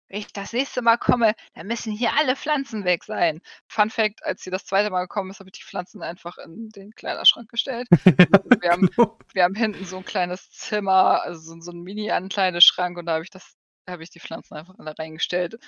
Wenn 0.08 0.20
ich 0.20 0.32
das 0.32 0.52
nächste 0.52 0.82
Mal 0.82 0.96
komme, 0.98 1.34
dann 1.54 1.66
müssen 1.66 1.92
hier 1.92 2.12
alle 2.16 2.36
Pflanzen 2.36 2.84
weg 2.84 3.04
sein.“ 3.04 3.40
Fun 3.68 3.90
Fact: 3.90 4.24
Als 4.24 4.42
sie 4.42 4.50
das 4.50 4.64
2. 4.64 4.90
Mal 4.90 5.02
gekommen 5.02 5.30
ist, 5.30 5.40
habe 5.40 5.50
ich 5.50 5.58
die 5.58 5.64
Pflanzen 5.64 6.02
einfach 6.02 6.38
in 6.38 6.68
den 6.70 6.92
Kleiderschrank 6.92 7.48
gestellt. 7.50 7.88
Wir 8.60 8.70
haben 8.70 8.88
Genau. 8.96 9.18
wir 9.32 9.42
haben 9.44 9.54
hinten 9.54 9.84
so 9.84 9.98
'n 9.98 10.04
kleines 10.04 10.50
Zimmer, 10.50 11.20
also 11.22 11.38
so 11.54 11.60
so 11.60 11.70
'n 11.72 11.82
Mini-Ankleideschrank 11.82 12.96
und 12.96 13.04
da 13.06 13.14
habe 13.14 13.24
ich 13.24 13.30
das 13.30 13.54
da 13.54 13.65
habe 13.88 14.02
ich 14.02 14.10
die 14.10 14.20
Pflanzen 14.20 14.54
einfach 14.54 14.78
alle 14.78 14.98
reingestellt. 14.98 15.58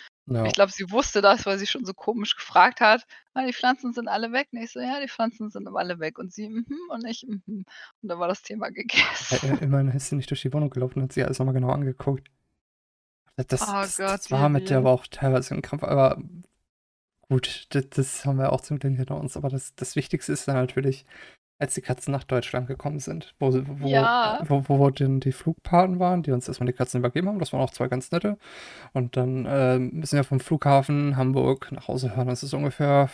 Ich 0.44 0.52
Ja. 0.52 0.54
glaube, 0.54 0.72
sie 0.72 0.90
wusste 0.90 1.20
das, 1.22 1.46
weil 1.46 1.58
sie 1.58 1.66
schon 1.66 1.84
so 1.84 1.94
komisch 1.94 2.36
gefragt 2.36 2.80
hat: 2.80 3.04
„Ah, 3.34 3.44
die 3.46 3.52
Pflanzen 3.52 3.92
sind 3.92 4.08
alle 4.08 4.32
weg?“ 4.32 4.48
Und 4.52 4.60
ich 4.62 4.72
so: 4.72 4.80
„Ja, 4.80 5.00
die 5.00 5.08
Pflanzen 5.08 5.50
sind 5.50 5.66
aber 5.68 5.80
alle 5.80 5.98
weg.“ 6.00 6.18
Und 6.18 6.32
sie: 6.32 6.48
„Mhm.“ 6.48 6.66
Und 6.90 7.06
ich: 7.06 7.24
„Mhm.“ 7.28 7.42
Und 8.02 8.08
dann 8.08 8.18
war 8.20 8.28
das 8.28 8.42
Thema 8.42 8.70
Ja, 9.30 9.38
gegessen. 9.40 9.60
immerhin 9.60 9.88
ist 9.88 10.08
sie 10.08 10.16
nicht 10.16 10.30
durch 10.30 10.42
die 10.42 10.52
Wohnung 10.54 10.70
gelaufen 10.70 10.98
und 10.98 11.04
hat 11.04 11.12
sich 11.12 11.24
alles 11.24 11.38
noch 11.38 11.46
mal 11.46 11.52
genau 11.52 11.70
angeguckt. 11.70 12.30
Ja, 13.38 13.44
das 13.44 13.66
Oh 13.66 13.86
das 13.86 13.96
Gott, 13.96 14.22
das 14.24 14.30
war 14.32 14.48
mit 14.48 14.68
der 14.68 14.78
aber 14.78 14.90
auch 14.90 15.06
teilweise 15.06 15.54
'n 15.54 15.62
Krampf, 15.62 15.84
aber 15.84 16.20
gut, 17.28 17.66
das 17.70 18.24
haben 18.26 18.38
wir 18.38 18.52
auch 18.52 18.60
zum 18.62 18.78
Glück 18.78 18.96
hinter 18.96 19.18
uns. 19.20 19.36
Aber 19.36 19.48
das 19.50 19.74
das 19.76 19.96
Wichtigste 19.96 20.32
ist 20.32 20.48
dann 20.48 20.56
natürlich, 20.56 21.06
als 21.60 21.74
die 21.74 21.80
Katzen 21.80 22.12
nach 22.12 22.24
Deutschland 22.24 22.68
gekommen 22.68 23.00
sind, 23.00 23.34
wo 23.40 23.52
wo 23.52 23.86
äh, 23.86 23.90
Ja. 23.90 24.40
wo 24.46 24.62
wo 24.68 24.90
denn 24.90 25.20
die 25.20 25.32
Flugpaten 25.32 25.98
waren, 25.98 26.22
die 26.22 26.30
uns 26.32 26.46
erst 26.48 26.60
mal 26.60 26.66
die 26.66 26.72
Katzen 26.72 26.98
übergeben 27.00 27.28
haben. 27.28 27.38
Das 27.40 27.52
waren 27.52 27.60
auch 27.62 27.70
2 27.70 27.88
ganz 27.88 28.10
nette. 28.12 28.38
Und 28.92 29.16
dann, 29.16 29.46
ähm, 29.48 29.90
müssen 29.94 30.16
wir 30.16 30.24
vom 30.24 30.40
Flughafen 30.40 31.16
Hamburg 31.16 31.72
nach 31.72 31.88
Hause 31.88 32.10
fahren. 32.10 32.28
Das 32.28 32.42
ist 32.42 32.54
ungefähr 32.54 33.10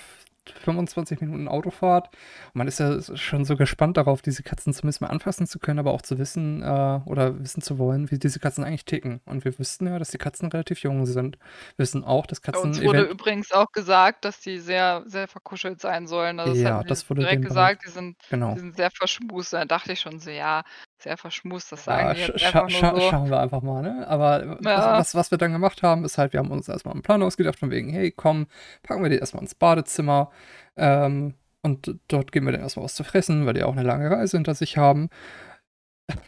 25 0.51 1.21
Minuten 1.21 1.49
Autofahrt. 1.49 2.09
Und 2.49 2.57
man 2.57 2.69
ist 2.69 2.79
ja 2.81 3.01
schon 3.17 3.45
so 3.45 3.57
gespannt 3.57 3.97
darauf, 3.97 4.23
diese 4.23 4.43
Katzen 4.43 4.73
zumindest 4.73 5.01
mal 5.01 5.09
anfassen 5.09 5.47
zu 5.47 5.59
können, 5.59 5.79
aber 5.79 5.93
auch 5.93 6.03
zu 6.03 6.19
wissen, 6.19 6.63
äh 6.63 7.01
oder 7.07 7.41
wissen 7.41 7.63
zu 7.63 7.79
wollen, 7.79 8.11
wie 8.11 8.19
diese 8.19 8.41
Katzen 8.41 8.65
eigentlich 8.65 8.85
ticken. 8.85 9.21
Und 9.27 9.45
wir 9.45 9.59
wussten 9.59 9.87
ja, 9.87 9.99
dass 9.99 10.11
die 10.11 10.19
Katzen 10.19 10.49
relativ 10.51 10.81
jung 10.83 11.07
sind. 11.07 11.39
Wir 11.77 11.85
wissen 11.85 12.05
auch, 12.05 12.27
dass 12.27 12.43
Katzen 12.43 12.75
Uns 12.77 12.83
wurde 12.85 13.03
übrigens 13.05 13.51
auch 13.51 13.73
gesagt, 13.73 14.25
dass 14.25 14.41
die 14.41 14.59
sehr, 14.59 15.03
sehr 15.07 15.27
verkuschelt 15.27 15.81
sein 15.81 16.07
sollen. 16.07 16.39
Also, 16.39 16.55
das 16.63 16.63
Ja, 16.63 16.85
die 16.85 16.85
das 16.85 17.09
wurde 17.11 17.25
direkt 17.25 17.43
gesagt, 17.43 17.83
die 17.85 17.91
sind 17.91 18.17
die 18.55 18.61
genau. 18.61 18.61
sind 18.61 18.77
sehr 18.77 18.91
verschmust. 18.93 19.53
Da 19.53 19.65
dachte 19.65 19.93
ich 19.93 20.01
schon 20.01 20.21
so: 20.21 20.31
„Ja, 20.31 20.63
sehr 21.05 21.17
verschmust. 21.19 21.73
Das 21.73 21.85
sagen 21.85 22.11
Ja, 22.11 22.15
sch 22.15 22.31
jetzt 22.31 22.41
scha 22.41 22.63
einfach 22.63 22.69
nur 22.69 22.85
scha 22.91 22.99
so. 22.99 23.01
schauen 23.01 23.29
wir 23.31 23.41
einfach 23.41 23.61
mal, 23.61 23.83
ne? 23.83 24.07
Aber 24.09 24.59
was 24.75 24.87
Ja. 24.87 24.97
was 24.97 25.15
was 25.15 25.31
wir 25.31 25.37
dann 25.37 25.53
gemacht 25.53 25.83
haben, 25.83 26.03
ist 26.05 26.17
halt, 26.17 26.33
wir 26.33 26.41
haben 26.41 26.51
uns 26.51 26.67
erst 26.69 26.87
mal 26.87 26.93
'n 26.93 27.03
Plan 27.03 27.23
ausgedacht 27.23 27.59
von 27.59 27.71
wegen: 27.71 27.91
„Hey, 27.91 28.11
komm, 28.11 28.47
packen 28.83 29.03
wir 29.03 29.11
die 29.11 29.19
erst 29.19 29.35
mal 29.35 29.41
ins 29.41 29.55
Badezimmer, 29.55 30.31
ähm, 30.77 31.35
und 31.63 31.99
dort 32.09 32.33
geben 32.33 32.47
wir 32.47 32.53
denen 32.53 32.63
erst 32.65 32.79
mal 32.79 32.85
was 32.85 32.95
zu 32.95 33.05
fressen“, 33.05 33.45
weil 33.45 33.53
die 33.53 33.63
auch 33.65 33.75
'ne 33.75 33.83
lange 33.83 34.11
Reise 34.11 34.39
hinter 34.39 34.55
sich 34.55 34.79
haben. 34.79 35.11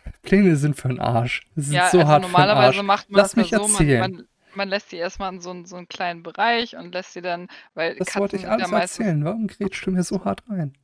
Pläne 0.22 0.56
sind 0.56 0.76
für 0.76 0.88
'n 0.88 1.00
Arsch. 1.00 1.42
Sind 1.56 1.82
Ja, 1.82 1.84
so 1.84 2.06
also 2.06 2.06
hart 2.08 2.26
für 2.26 2.46
normalerweise 2.46 2.50
Arsch. 2.50 2.84
macht 2.84 3.10
man 3.10 3.24
Lass 3.24 3.36
das 3.36 3.36
mich 3.36 3.52
so, 3.52 3.66
man 3.66 3.92
erzählen. 3.92 3.96
man 3.96 4.28
man 4.52 4.68
lässt 4.68 4.92
die 4.92 4.96
erst 4.96 5.18
mal 5.18 5.28
in 5.34 5.40
so 5.40 5.50
'n 5.50 5.64
so 5.66 5.76
'n 5.76 5.88
kleinen 5.88 6.22
Bereich 6.22 6.76
und 6.76 6.92
lässt 6.94 7.12
sie 7.12 7.20
dann 7.22 7.48
weil 7.74 8.00
Das 8.00 8.14
Katzen 8.14 8.18
wollte 8.18 8.36
ich 8.36 8.48
alles 8.48 8.72
erzählen. 8.72 9.24
Warum 9.24 9.46
grätschst 9.46 9.86
du 9.86 9.90
mir 9.90 10.02
so 10.02 10.24
hart 10.24 10.42
rein? 10.50 10.74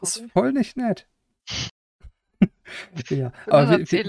Das 0.00 0.16
ist 0.16 0.24
voll 0.32 0.52
nicht 0.52 0.76
nett. 0.76 1.06
Ja, 3.10 3.32
aber 3.48 3.68
wie 3.68 3.90
wie 3.90 4.00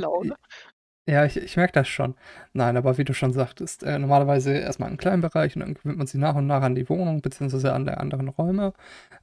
ja, 1.08 1.26
ich 1.26 1.38
ich 1.38 1.58
merke 1.58 1.74
das 1.74 1.88
schon. 1.88 2.16
Nein, 2.54 2.78
aber 2.78 2.98
wie 2.98 3.04
du 3.04 3.14
schon 3.14 3.34
sagtest, 3.34 3.84
äh, 3.84 3.98
normalerweise 4.00 4.54
erst 4.54 4.80
mal 4.80 4.90
in 4.90 4.98
kleinen 4.98 5.22
Bereich 5.22 5.56
und 5.56 5.62
dann 5.62 5.74
gewöhnt 5.74 5.98
man 5.98 6.08
sie 6.08 6.18
nach 6.20 6.36
und 6.36 6.48
nach 6.48 6.62
an 6.62 6.76
die 6.76 6.88
Wohnung 6.90 7.22
beziehungsweise 7.22 7.74
an 7.74 7.86
der 7.86 8.00
anderen 8.00 8.28
Räume. 8.30 8.74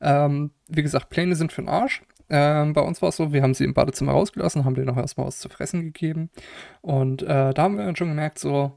Ähm, 0.01 0.51
wie 0.69 0.83
gesagt, 0.83 1.09
Pläne 1.11 1.37
sind 1.37 1.53
für 1.53 1.63
'n 1.63 1.69
Arsch. 1.69 2.03
Ähm, 2.31 2.73
bei 2.75 2.83
uns 2.83 3.01
war's 3.03 3.17
so, 3.17 3.33
wir 3.33 3.43
haben 3.43 3.55
sie 3.55 3.65
im 3.65 3.75
Badezimmer 3.75 4.13
rausgelassen, 4.13 4.65
haben 4.65 4.75
denen 4.75 4.91
auch 4.91 4.97
erst 4.99 5.17
mal 5.19 5.27
was 5.27 5.39
zu 5.41 5.49
fressen 5.49 5.83
gegeben. 5.83 6.31
Und, 6.83 7.23
äh, 7.23 7.55
da 7.55 7.63
haben 7.63 7.79
wir 7.79 7.85
dann 7.87 7.97
schon 7.97 8.09
gemerkt, 8.09 8.39
so, 8.39 8.73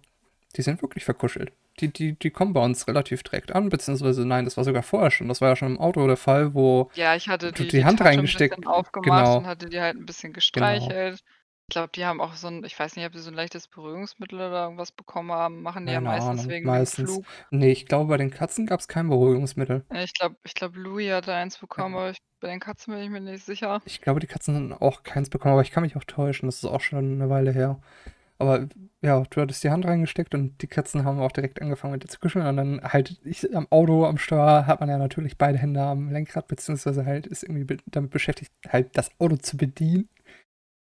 die 0.57 0.61
sind 0.63 0.81
wirklich 0.83 1.05
verkuschelt. 1.05 1.51
Die 1.79 1.91
die 1.91 2.13
die 2.19 2.31
kommen 2.31 2.53
bei 2.53 2.63
uns 2.63 2.87
relativ 2.87 3.23
direkt 3.23 3.51
an, 3.53 3.69
beziehungsweise 3.69 4.25
nein, 4.25 4.45
das 4.45 4.57
war 4.57 4.63
sogar 4.65 4.83
vorher 4.83 5.09
schon. 5.11 5.27
Das 5.29 5.39
war 5.41 5.49
ja 5.49 5.55
schon 5.55 5.69
im 5.71 5.79
Auto 5.79 6.05
der 6.05 6.17
Fall, 6.17 6.53
wo 6.53 6.89
Ja, 6.95 7.15
ich 7.15 7.29
hatte 7.29 7.53
du 7.55 7.65
die 7.65 7.71
die 7.71 7.85
die 7.85 7.85
Hand 7.85 8.01
Tasche 8.01 8.23
reingesteckt 8.25 8.57
bisschen 8.57 8.65
aufgemacht 8.67 9.33
genau. 9.33 9.37
und 9.37 9.47
hatte 9.47 9.69
die 9.69 9.79
halt 9.79 9.95
'n 9.95 10.05
bisschen 10.05 10.33
Genau. 10.53 10.93
gestreichelt. 10.93 11.21
Ich 11.69 11.73
glaube, 11.73 11.89
die 11.95 12.05
haben 12.05 12.19
auch 12.19 12.33
so 12.35 12.47
'n 12.49 12.65
ich 12.65 12.77
weiß 12.77 12.97
nicht, 12.97 13.05
ob 13.05 13.13
die 13.13 13.19
so 13.19 13.29
'n 13.29 13.33
leichtes 13.33 13.69
Beruhigungsmittel 13.69 14.37
oder 14.41 14.63
irgendwas 14.63 14.91
bekommen 14.91 15.31
haben. 15.31 15.61
Machen 15.61 15.85
die 15.85 15.93
ja 15.93 16.01
Keine 16.01 16.11
meistens 16.11 16.49
Ahnung, 16.49 16.49
wegen 16.49 16.73
dem 16.73 16.85
meistens. 16.85 17.19
Flug. 17.25 17.25
Ne, 17.49 17.71
ich 17.71 17.85
glaube, 17.87 18.09
bei 18.09 18.17
den 18.17 18.29
Katzen 18.29 18.67
gab's 18.67 18.87
kein 18.87 19.09
Beruhigungsmittel. 19.09 19.83
Äh, 19.91 20.03
ich 20.05 20.13
glaube 20.13 20.37
ich 20.43 20.53
glaube, 20.53 20.79
Louis 20.79 21.11
hatte 21.11 21.33
eins 21.33 21.57
bekommen, 21.57 21.95
Ähm 21.95 21.95
aber 21.95 22.11
ich 22.11 22.17
bei 22.39 22.47
den 22.49 22.59
Katzen 22.59 22.93
bin 22.93 23.03
ich 23.03 23.09
mir 23.09 23.19
nicht 23.21 23.45
sicher. 23.45 23.81
Ich 23.85 23.99
glaube, 24.01 24.19
die 24.19 24.27
Katzen 24.27 24.53
hatten 24.55 24.73
auch 24.73 25.01
keins 25.03 25.29
bekommen, 25.31 25.53
aber 25.53 25.63
ich 25.63 25.71
kann 25.71 25.81
mich 25.83 25.95
auch 25.95 26.03
täuschen. 26.03 26.47
Das 26.47 26.57
ist 26.57 26.65
auch 26.65 26.81
schon 26.81 27.17
'ne 27.17 27.29
Weile 27.29 27.51
her. 27.51 27.79
Aber 28.41 28.67
ja, 29.03 29.21
du 29.29 29.41
hattest 29.41 29.63
die 29.63 29.69
Hand 29.71 29.85
reingesteckt 29.85 30.33
und 30.35 30.61
die 30.61 30.67
Katzen 30.67 31.05
haben 31.05 31.19
auch 31.19 31.31
direkt 31.31 31.61
angefangen, 31.61 31.93
mit 31.93 32.03
dir 32.03 32.07
zu 32.07 32.19
kuscheln 32.19 32.45
und 32.47 32.57
dann 32.57 32.81
halt 32.83 33.19
ich 33.23 33.55
am 33.55 33.67
Auto, 33.71 34.05
am 34.05 34.17
Steuer 34.17 34.65
hat 34.67 34.79
man 34.79 34.89
ja 34.89 34.97
natürlich 34.97 35.37
beide 35.37 35.59
Hände 35.59 35.81
am 35.81 36.09
Lenkrad, 36.11 36.47
beziehungsweise 36.47 37.05
halt 37.05 37.27
ist 37.27 37.43
irgendwie 37.43 37.65
be 37.65 37.77
damit 37.87 38.11
beschäftigt, 38.11 38.51
halt 38.69 38.97
das 38.97 39.11
Auto 39.19 39.37
zu 39.37 39.57
bedienen. 39.57 40.09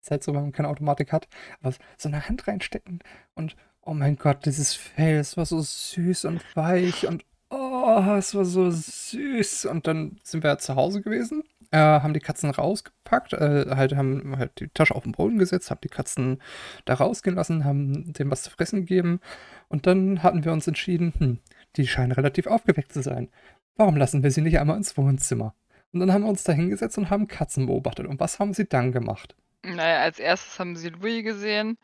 Ist 0.02 0.10
halt 0.12 0.24
so, 0.24 0.34
wenn 0.34 0.42
man 0.42 0.52
keine 0.52 0.68
Automatik 0.68 1.12
hat. 1.12 1.28
Aber 1.62 1.74
so 1.98 2.08
'ne 2.08 2.28
Hand 2.28 2.48
reinstecken 2.48 3.00
und 3.34 3.56
oh 3.82 3.94
mein 3.94 4.16
Gott, 4.16 4.46
dieses 4.46 4.74
Fell, 4.74 5.18
es 5.18 5.36
war 5.36 5.46
so 5.46 5.60
süß 5.62 6.26
und 6.26 6.42
weich 6.56 7.06
und 7.08 7.24
oh, 7.50 8.16
es 8.18 8.34
war 8.34 8.44
so 8.44 8.70
süß. 8.70 9.66
Und 9.66 9.86
dann 9.86 10.18
sind 10.24 10.44
wir 10.44 10.58
zu 10.58 10.76
Hause 10.76 11.02
gewesen, 11.02 11.44
äh, 11.72 11.78
haben 11.78 12.14
die 12.14 12.20
Katzen 12.20 12.50
rausgepackt, 12.50 13.32
äh, 13.34 13.66
halt 13.76 13.94
haben 13.96 14.36
halt 14.38 14.60
die 14.60 14.68
Tasche 14.68 14.94
auf 14.94 15.04
'n 15.06 15.12
Boden 15.12 15.38
gesetzt, 15.38 15.70
haben 15.70 15.80
die 15.82 15.88
Katzen 15.88 16.42
da 16.86 16.94
rausgehen 16.94 17.36
lassen, 17.36 17.64
haben 17.64 18.12
denen 18.12 18.30
was 18.30 18.42
zu 18.44 18.50
fressen 18.50 18.80
gegeben. 18.80 19.20
Und 19.68 19.86
dann 19.86 20.22
hatten 20.22 20.44
wir 20.44 20.52
uns 20.52 20.66
entschieden: 20.66 21.12
„Hm, 21.18 21.38
die 21.76 21.86
scheinen 21.86 22.12
relativ 22.12 22.46
aufgeweckt 22.46 22.92
zu 22.92 23.02
sein. 23.02 23.30
Warum 23.76 23.96
lassen 23.96 24.22
wir 24.22 24.30
sie 24.30 24.42
nicht 24.42 24.58
einmal 24.58 24.76
ins 24.78 24.96
Wohnzimmer?“ 24.96 25.54
Und 25.92 26.00
dann 26.00 26.12
haben 26.12 26.22
wir 26.24 26.30
uns 26.30 26.44
da 26.44 26.52
hingesetzt 26.52 26.98
und 26.98 27.10
haben 27.10 27.28
Katzen 27.28 27.66
beobachtet. 27.66 28.06
Und 28.06 28.20
was 28.20 28.38
haben 28.38 28.54
sie 28.54 28.66
dann 28.68 28.92
gemacht? 28.92 29.34
Na 29.64 29.88
ja, 29.88 30.00
als 30.02 30.18
Erstes 30.18 30.58
haben 30.60 30.76
sie 30.76 30.88
Louis 30.90 31.24
gesehen, 31.24 31.78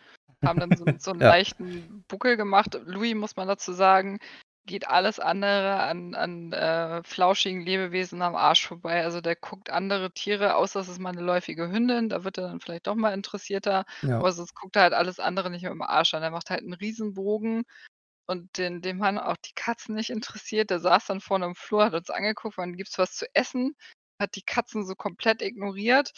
haben 0.45 0.61
dann 0.61 0.76
so 0.76 0.87
so 0.99 1.11
'n 1.12 1.20
Ja. 1.20 1.28
leichten 1.28 2.05
Buckel 2.09 2.37
gemacht. 2.37 2.78
Louis, 2.87 3.14
muss 3.14 3.37
man 3.37 3.49
dazu 3.49 3.72
sagen, 3.72 4.18
geht 4.67 4.89
alles 4.89 5.21
andere 5.21 5.81
an 5.81 6.15
an, 6.15 6.53
äh, 6.53 7.03
flauschigen 7.05 7.61
Lebewesen 7.62 8.23
am 8.23 8.35
Arsch 8.37 8.67
vorbei. 8.67 9.03
Also, 9.05 9.21
der 9.21 9.37
guckt 9.37 9.71
andere 9.71 10.12
Tiere 10.12 10.55
außer 10.57 10.81
es 10.81 10.89
ist 10.89 10.99
mal 11.01 11.12
'ne 11.12 11.21
läufige 11.23 11.71
Hündin, 11.71 12.09
da 12.09 12.25
wird 12.25 12.39
er 12.39 12.49
dann 12.49 12.61
vielleicht 12.61 12.87
doch 12.87 12.95
mal 12.95 13.12
interessierter, 13.15 13.85
Ja. 14.03 14.21
aber 14.21 14.33
sonst 14.33 14.55
guckt 14.55 14.77
er 14.77 14.83
halt 14.83 14.95
alles 14.95 15.21
andere 15.21 15.51
nicht 15.51 15.65
mit'm 15.67 15.83
Arsch 15.85 16.15
an. 16.15 16.23
Er 16.23 16.31
macht 16.31 16.51
halt 16.51 16.62
'n 16.62 16.73
Riesenbogen 16.75 17.65
und 18.27 18.59
den 18.59 18.83
dem 18.83 19.05
haben 19.05 19.19
auch 19.19 19.37
die 19.39 19.55
Katzen 19.55 19.95
nicht 19.97 20.11
interessiert. 20.11 20.71
Der 20.71 20.81
saß 20.81 21.07
dann 21.07 21.21
vorne 21.23 21.47
im 21.47 21.55
Flur, 21.57 21.85
hat 21.87 21.95
uns 21.95 22.11
angeguckt: 22.11 22.59
„Wann 22.59 22.77
gibt's 22.77 22.99
was 22.99 23.15
zu 23.15 23.27
essen?“ 23.35 23.77
Hat 24.21 24.37
die 24.37 24.43
Katzen 24.45 24.87
so 24.87 24.95
komplett 24.97 25.43
ignoriert 25.43 26.12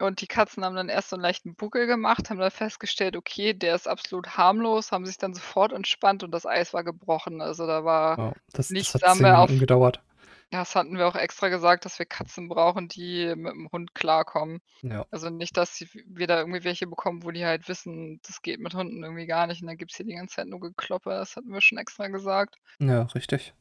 und 0.00 0.20
die 0.20 0.26
Katzen 0.26 0.64
haben 0.64 0.76
dann 0.76 0.88
erst 0.88 1.10
so 1.10 1.16
'n 1.16 1.20
leichten 1.22 1.54
Buckel 1.56 1.86
gemacht, 1.86 2.30
haben 2.30 2.38
dann 2.38 2.50
festgestellt: 2.50 3.16
„Okay, 3.16 3.54
der 3.54 3.74
ist 3.74 3.88
absolut 3.88 4.36
harmlos“, 4.36 4.92
haben 4.92 5.06
sich 5.06 5.18
dann 5.18 5.34
sofort 5.34 5.72
entspannt 5.72 6.22
und 6.22 6.32
das 6.32 6.46
Eis 6.46 6.72
war 6.74 6.84
gebrochen. 6.84 7.40
Also, 7.40 7.66
da 7.66 7.84
war 7.84 8.18
Ja, 8.18 8.32
das 8.52 8.76
das 8.76 8.94
nichts 8.94 8.94
hat 8.94 9.02
da 9.02 9.10
haben 9.10 9.20
10 9.20 9.24
wir 9.24 9.38
auf 9.40 9.50
Minuten 9.50 9.58
gedauert. 9.58 10.04
das 10.50 10.74
hatten 10.76 10.98
wir 10.98 11.08
auch 11.08 11.16
extra 11.16 11.48
gesagt, 11.48 11.84
dass 11.86 11.98
wir 11.98 12.06
Katzen 12.06 12.48
brauchen, 12.48 12.88
die 12.88 13.26
mit'm 13.36 13.70
Hund 13.72 13.94
klarkommen. 13.94 14.60
Ja. 14.82 15.06
Also, 15.10 15.30
nicht, 15.30 15.56
dass 15.58 15.76
sie 15.76 15.88
wir 16.06 16.26
da 16.28 16.38
irgendwie 16.40 16.64
welche 16.64 16.86
bekommen, 16.88 17.24
wo 17.24 17.30
die 17.32 17.44
halt 17.46 17.68
wissen, 17.68 18.20
das 18.26 18.42
geht 18.42 18.60
mit 18.60 18.74
Hunden 18.74 19.02
irgendwie 19.04 19.26
gar 19.26 19.46
nicht 19.48 19.62
und 19.62 19.68
dann 19.68 19.76
gibt's 19.78 19.96
hier 19.98 20.06
die 20.06 20.14
ganze 20.16 20.36
Zeit 20.36 20.48
nur 20.48 20.60
Gekloppe. 20.60 21.10
Das 21.10 21.36
hatten 21.36 21.50
wir 21.52 21.60
schon 21.62 21.78
extra 21.78 22.08
gesagt. 22.08 22.58
Ja, 22.80 23.02
richtig. 23.14 23.54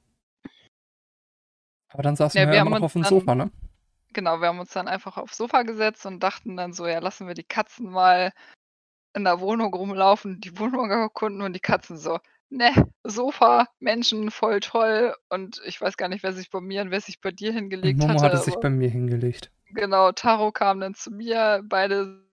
Aber 1.91 2.03
dann 2.03 2.15
saßen 2.15 2.35
Ja, 2.35 2.49
wir 2.49 2.51
wir 2.51 2.57
ja 2.57 2.61
haben 2.61 2.71
immer 2.71 2.79
noch 2.79 2.81
uns 2.81 2.95
auf'm 2.95 3.03
dann 3.03 3.05
Sofa, 3.05 3.35
ne? 3.35 3.51
Genau, 4.13 4.39
wir 4.41 4.47
haben 4.49 4.59
uns 4.59 4.71
dann 4.73 4.87
einfach 4.87 5.17
aufs 5.17 5.37
Sofa 5.37 5.63
gesetzt 5.63 6.05
und 6.05 6.21
dachten 6.21 6.55
dann 6.57 6.73
so: 6.73 6.87
„Ja, 6.87 6.99
lassen 6.99 7.27
wir 7.27 7.33
die 7.35 7.43
Katzen 7.43 7.89
mal 7.91 8.31
in 9.15 9.23
der 9.25 9.39
Wohnung 9.41 9.73
rumlaufen, 9.73 10.41
die 10.41 10.57
Wohnung 10.59 10.91
erkunden“ 10.91 11.41
und 11.43 11.53
die 11.53 11.59
Katzen 11.61 11.97
so: 11.97 12.19
„Ne, 12.49 12.71
Sofa, 13.03 13.67
Menschen, 13.79 14.31
voll 14.31 14.59
toll.“ 14.61 15.15
Und 15.29 15.61
ich 15.65 15.81
weiß 15.81 15.97
gar 15.97 16.09
nicht, 16.09 16.23
wer 16.23 16.33
sich 16.33 16.49
bei 16.51 16.61
mir 16.61 16.81
und 16.83 16.91
wer 16.91 17.01
sich 17.01 17.21
bei 17.21 17.31
dir 17.31 17.53
hingelegt 17.53 18.07
Momo 18.07 18.23
hatte, 18.23 18.23
hatte 18.23 18.39
sich 18.39 18.59
bei 18.59 18.71
mir 18.71 18.89
hingelegt. 18.89 19.51
genau, 19.67 20.11
Taro 20.11 20.51
kam 20.51 20.79
dann 20.79 20.95
zu 20.95 21.11
mir, 21.11 21.61
beide 21.65 22.23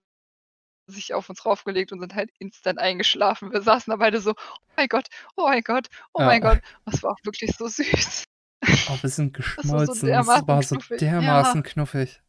sich 0.87 1.15
auf 1.15 1.29
uns 1.31 1.47
raufgelegt 1.47 1.93
und 1.93 2.01
sind 2.01 2.15
halt 2.15 2.31
instant 2.39 2.79
eingeschlafen. 2.81 3.53
Wir 3.53 3.63
saßen 3.63 3.91
da 3.93 3.97
beide 3.99 4.21
so: 4.21 4.33
„Oh 4.33 4.59
mein 4.77 4.89
Gott, 4.89 5.07
oh 5.37 5.45
mein 5.49 5.63
Gott, 5.63 5.89
oh 6.15 6.21
Ja. 6.21 6.25
mein 6.25 6.43
Gott.“ 6.43 6.61
Das 6.87 7.03
war 7.03 7.13
auch 7.13 7.25
wirklich 7.25 7.57
so 7.57 7.69
süß. 7.69 8.25
Oh, 8.87 8.99
wir 9.03 9.09
sind 9.11 9.33
Das 9.57 9.73
war 9.73 9.81
so 9.81 9.95
geschmolzen. 9.95 10.07
Dermaßen 10.07 10.47
war 10.47 10.63
so 10.63 10.77
knuffig. 10.77 11.01
dermaßen 11.01 11.63
Ja. 11.63 11.63
knuffig. 11.63 12.23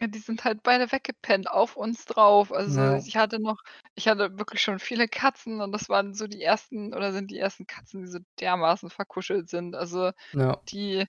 Ja, 0.00 0.08
die 0.08 0.18
sind 0.18 0.44
halt 0.44 0.62
beide 0.62 0.92
weggepennt 0.92 1.50
auf 1.50 1.74
uns 1.76 2.04
drauf. 2.04 2.52
Also, 2.52 2.80
Ja. 2.80 2.98
ich 3.04 3.16
hatte 3.16 3.38
noch 3.40 3.62
ich 3.94 4.08
hatte 4.08 4.38
wirklich 4.38 4.60
schon 4.60 4.78
viele 4.78 5.08
Katzen 5.08 5.60
und 5.62 5.72
das 5.72 5.88
waren 5.88 6.12
so 6.12 6.26
die 6.26 6.42
ersten 6.42 6.92
oder 6.94 7.12
sind 7.12 7.30
die 7.30 7.38
ersten 7.38 7.66
Katzen, 7.66 8.02
die 8.02 8.08
so 8.08 8.18
dermaßen 8.40 8.90
verkuschelt 8.90 9.48
sind. 9.48 9.74
Also, 9.74 10.10
Ja. 10.32 10.60
die 10.70 11.06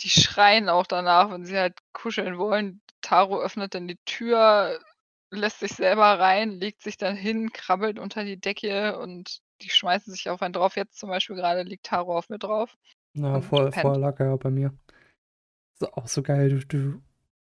die 0.00 0.10
schreien 0.10 0.68
auch 0.70 0.86
danach, 0.86 1.30
wenn 1.30 1.44
sie 1.46 1.58
halt 1.58 1.78
kuscheln 1.92 2.38
wollen. 2.38 2.82
Taro 3.02 3.40
öffnet 3.40 3.74
dann 3.74 3.88
die 3.88 3.98
Tür, 4.06 4.80
lässt 5.30 5.60
sich 5.60 5.72
selber 5.72 6.18
rein, 6.20 6.52
legt 6.60 6.82
sich 6.82 6.96
dann 6.98 7.16
hin, 7.16 7.52
krabbelt 7.52 7.98
unter 8.00 8.24
die 8.24 8.40
Decke 8.40 8.98
und 8.98 9.40
die 9.62 9.70
schmeißen 9.70 10.12
sich 10.12 10.30
auf 10.30 10.42
einen 10.42 10.54
drauf. 10.54 10.76
Jetzt 10.76 10.98
zum 10.98 11.10
Beispiel 11.10 11.36
grade 11.36 11.62
liegt 11.64 11.86
Taro 11.86 12.16
auf 12.18 12.28
mir 12.30 12.38
drauf 12.40 12.74
Ja, 13.24 13.36
und 13.36 13.42
vorher 13.42 13.70
pennt. 13.70 13.82
vorher 13.82 14.00
lag 14.00 14.18
er 14.20 14.26
ja 14.26 14.36
bei 14.36 14.50
mir. 14.50 14.72
Ist 15.74 15.92
auch 15.94 16.08
so 16.08 16.22
geil. 16.22 16.50
Du 16.50 16.66
du 16.66 17.02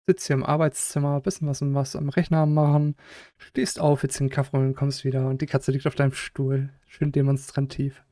sitzt 0.06 0.26
hier 0.26 0.34
im 0.34 0.44
Arbeitszimmer, 0.44 1.20
bisschen 1.20 1.46
was 1.48 1.60
was 1.62 1.96
am 1.96 2.08
Rechner 2.08 2.46
machen, 2.46 2.96
stehst 3.38 3.78
auf, 3.78 4.02
willst 4.02 4.18
dir 4.20 4.24
'n 4.24 4.30
Kaffee 4.30 4.56
holen, 4.58 4.74
kommst 4.74 5.04
wieder 5.04 5.26
und 5.28 5.40
die 5.40 5.46
Katze 5.46 5.72
liegt 5.72 5.86
auf 5.86 5.94
deinem 5.94 6.12
Stuhl. 6.12 6.70
Schön 6.86 7.12
demonstrativ. 7.12 8.02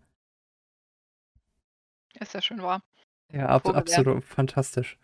Ist 2.20 2.34
ja 2.34 2.42
schön 2.42 2.62
wahr. 2.62 2.82
Ja, 3.32 3.46
ab 3.46 3.66
absolut 3.68 4.24
fantastisch. 4.24 4.98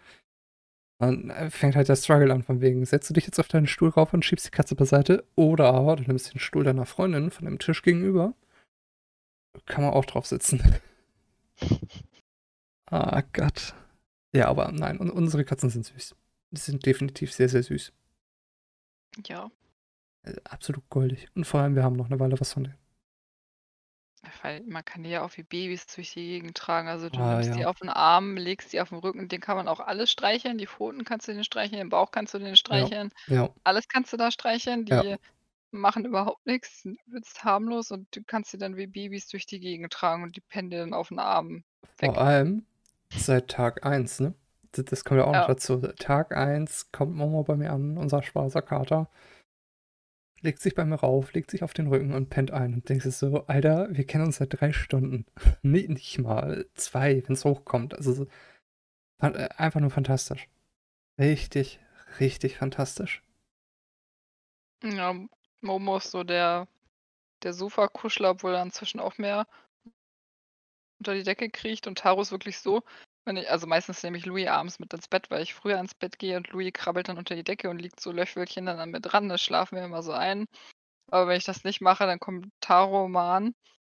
Dann, 0.99 1.31
äh, 1.31 1.51
fängt 1.51 1.77
halt 1.77 1.89
der 1.89 1.97
Struggle 1.97 2.33
an 2.33 2.43
von 2.43 2.61
wegen, 2.61 2.85
setzt 2.85 3.11
du 3.11 3.15
dich 3.15 3.27
jetzt 3.27 3.39
auf 3.41 3.49
deinen 3.49 3.67
Stuhl 3.67 3.89
rauf 3.91 4.15
und 4.15 4.25
schiebst 4.25 4.47
die 4.47 4.51
Katze 4.51 4.75
beiseite 4.75 5.25
oder 5.35 5.73
aber 5.75 5.97
du 5.97 6.05
nimmst 6.05 6.33
den 6.33 6.39
Stuhl 6.41 6.65
deiner 6.65 6.87
Freundin 6.87 7.31
von 7.31 7.45
dem 7.45 7.59
Tisch 7.59 7.83
gegenüber. 7.83 8.35
Kann 9.67 9.85
man 9.85 9.93
auch 9.95 10.05
drauf 10.05 10.27
sitzen. 10.27 10.63
Ah 12.95 13.23
Gott. 13.33 13.75
Ja, 14.35 14.47
aber 14.49 14.71
nein, 14.71 15.01
un 15.01 15.11
unsere 15.11 15.45
Katzen 15.45 15.69
sind 15.69 15.85
süß. 15.87 16.15
Die 16.53 16.61
sind 16.61 16.87
definitiv 16.87 17.33
sehr, 17.33 17.49
sehr 17.49 17.65
süß. 17.65 17.93
Ja. 19.29 19.51
Äh, 20.25 20.37
absolut 20.45 20.89
goldig. 20.89 21.29
Und 21.35 21.45
vor 21.47 21.61
allem, 21.61 21.75
wir 21.77 21.85
haben 21.85 21.97
noch 21.97 22.09
'ne 22.09 22.19
Weile 22.21 22.41
was 22.41 22.53
von 22.55 22.65
denen. 22.65 22.79
Weil 24.43 24.63
man 24.65 24.85
kann 24.85 25.03
die 25.03 25.11
ja 25.11 25.23
auch 25.25 25.37
wie 25.37 25.43
Babys 25.43 25.87
durch 25.87 26.13
die 26.13 26.25
Gegend 26.27 26.57
tragen. 26.57 26.89
Also, 26.89 27.11
du 27.11 27.23
Ah, 27.23 27.23
nimmst 27.23 27.57
die 27.57 27.65
ja. 27.65 27.67
auf 27.67 27.81
'n 27.83 27.89
Arm, 27.89 28.37
legst 28.37 28.73
die 28.73 28.81
auf 28.81 28.91
'n 28.93 28.99
Rücken, 28.99 29.29
den 29.29 29.41
kann 29.41 29.57
man 29.57 29.69
auch 29.69 29.81
alles 29.81 30.11
streicheln. 30.11 30.59
Die 30.59 30.67
Pfoten 30.67 31.05
kannst 31.05 31.29
du 31.29 31.33
denen 31.33 31.45
streicheln, 31.45 31.79
den 31.79 31.89
Bauch 31.91 32.11
kannst 32.11 32.35
du 32.35 32.57
Ja, 32.71 32.91
streicheln. 32.91 33.11
ja. 33.27 33.55
Alles 33.65 33.89
kannst 33.89 34.13
du 34.13 34.17
da 34.17 34.31
streicheln. 34.31 34.85
Ja. 34.91 35.05
Die 35.05 35.17
machen 35.73 36.05
überhaupt 36.07 36.47
nix, 36.47 36.83
sind 36.83 36.99
harmlos 37.45 37.91
und 37.93 38.15
du 38.17 38.23
kannst 38.27 38.53
sie 38.53 38.59
dann 38.59 38.77
wie 38.77 38.87
Babys 38.89 39.29
durch 39.29 39.47
die 39.47 39.61
Gegend 39.61 39.93
tragen 39.93 40.23
und 40.25 40.37
die 40.37 40.43
dir 40.71 40.81
dann 40.81 40.95
auf'n 40.95 41.21
Arm 41.21 41.65
weg. 42.01 42.15
Vor 42.15 42.19
allem 42.19 42.67
seit 43.17 43.49
Tag 43.49 43.85
1, 43.87 44.21
ne? 44.21 44.35
D 44.77 44.83
das 44.83 45.05
kommt 45.05 45.19
ja 45.21 45.25
auch 45.27 45.33
noch 45.33 45.43
Ja. 45.43 45.47
dazu. 45.47 45.79
Tag 45.99 46.37
1 46.37 46.91
kommt 46.93 47.15
Momo 47.15 47.43
bei 47.45 47.57
mir 47.57 47.73
an, 47.73 47.97
unser 47.99 48.23
schwarzer 48.23 48.63
Kater. 48.63 49.09
legt 50.43 50.61
sich 50.61 50.75
bei 50.75 50.85
mir 50.85 50.97
rauf, 50.97 51.33
legt 51.33 51.51
sich 51.51 51.63
auf 51.63 51.73
den 51.73 51.87
Rücken 51.89 52.13
und 52.13 52.29
pennt 52.29 52.51
ein 52.51 52.75
und 52.75 52.89
denkst 52.89 53.07
so, 53.07 53.47
Alter, 53.47 53.89
wir 53.91 54.07
kennen 54.07 54.27
uns 54.27 54.37
seit 54.37 54.61
drei 54.61 54.73
Stunden. 54.73 55.25
nicht, 55.63 55.89
nicht 55.89 56.19
mal 56.19 56.67
zwei, 56.75 57.23
wenn 57.27 57.35
es 57.35 57.45
hochkommt. 57.45 57.95
Also 57.95 58.27
äh, 59.21 59.49
einfach 59.57 59.81
nur 59.81 59.91
fantastisch. 59.91 60.49
Richtig, 61.19 61.81
richtig 62.21 62.59
fantastisch. 62.59 63.23
Ja, 64.83 65.15
Momo 65.63 65.97
ist 65.97 66.11
so 66.11 66.25
der, 66.25 66.69
der 67.43 67.53
Sofa-Kuschler, 67.55 68.31
obwohl 68.31 68.55
er 68.55 68.63
inzwischen 68.63 69.01
auch 69.01 69.19
mehr 69.19 69.47
unter 70.99 71.15
die 71.15 71.23
Decke 71.23 71.51
kriecht. 71.51 71.87
Und 71.87 71.99
Taro 71.99 72.23
ist 72.23 72.33
wirklich 72.33 72.59
so, 72.59 72.83
wenn 73.25 73.37
ich, 73.37 73.51
also 73.51 73.67
meistens 73.67 74.03
nehme 74.03 74.19
ich 74.19 74.27
Louis 74.27 74.49
abends 74.49 74.79
mit 74.79 74.93
ins 74.93 75.09
Bett, 75.09 75.31
weil 75.31 75.43
ich 75.43 75.55
früher 75.55 75.79
ins 75.79 75.95
Bett 75.95 76.19
gehe 76.19 76.37
und 76.37 76.49
Louis 76.51 76.73
krabbelt 76.73 77.09
dann 77.09 77.19
unter 77.19 77.35
die 77.35 77.45
Decke 77.45 77.71
und 77.71 77.79
liegt 77.81 78.01
so 78.01 78.13
Löchwölkchen 78.13 78.67
dann 78.67 78.79
an 78.81 78.91
mir 78.91 79.01
dran. 79.01 79.29
Da 79.29 79.39
schlafen 79.39 79.77
wir 79.77 79.85
immer 79.85 80.03
so 80.03 80.13
ein. 80.13 80.47
Aber 81.11 81.29
wenn 81.29 81.37
ich 81.39 81.45
das 81.45 81.65
nicht 81.65 81.81
mache, 81.81 82.07
dann 82.07 82.21
kommt 82.21 82.49
Taro 82.61 83.09
mal 83.09 83.37
an, 83.37 83.55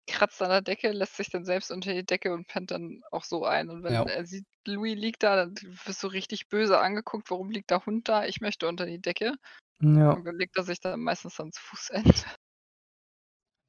kratzt 0.08 0.42
an 0.42 0.50
der 0.50 0.62
Decke, 0.62 0.90
lässt 0.92 1.16
sich 1.16 1.30
dann 1.30 1.44
selbst 1.44 1.70
unter 1.70 1.92
die 1.92 2.04
Decke 2.04 2.32
und 2.34 2.46
pennt 2.48 2.70
dann 2.72 3.02
auch 3.10 3.24
so 3.24 3.44
ein. 3.44 3.70
Und 3.70 3.84
wenn 3.84 3.94
Ja. 3.94 4.02
er 4.04 4.26
sieht, 4.26 4.46
Louis 4.66 4.96
liegt 4.96 5.22
da, 5.22 5.36
dann 5.36 5.54
wirst 5.84 6.02
du 6.02 6.08
richtig 6.08 6.48
böse 6.48 6.78
angeguckt. 6.80 7.30
Warum 7.30 7.50
liegt 7.50 7.70
der 7.70 7.84
Hund 7.86 8.08
da? 8.08 8.24
Ich 8.26 8.40
möchte 8.40 8.68
unter 8.68 8.86
die 8.86 9.00
Decke. 9.00 9.34
Ja. 9.80 10.12
Und 10.12 10.24
dann 10.24 10.36
legt 10.36 10.56
er 10.56 10.64
sich 10.64 10.80
dann 10.80 11.00
meistens 11.00 11.38
ans 11.40 11.58
Fußende. 11.58 12.12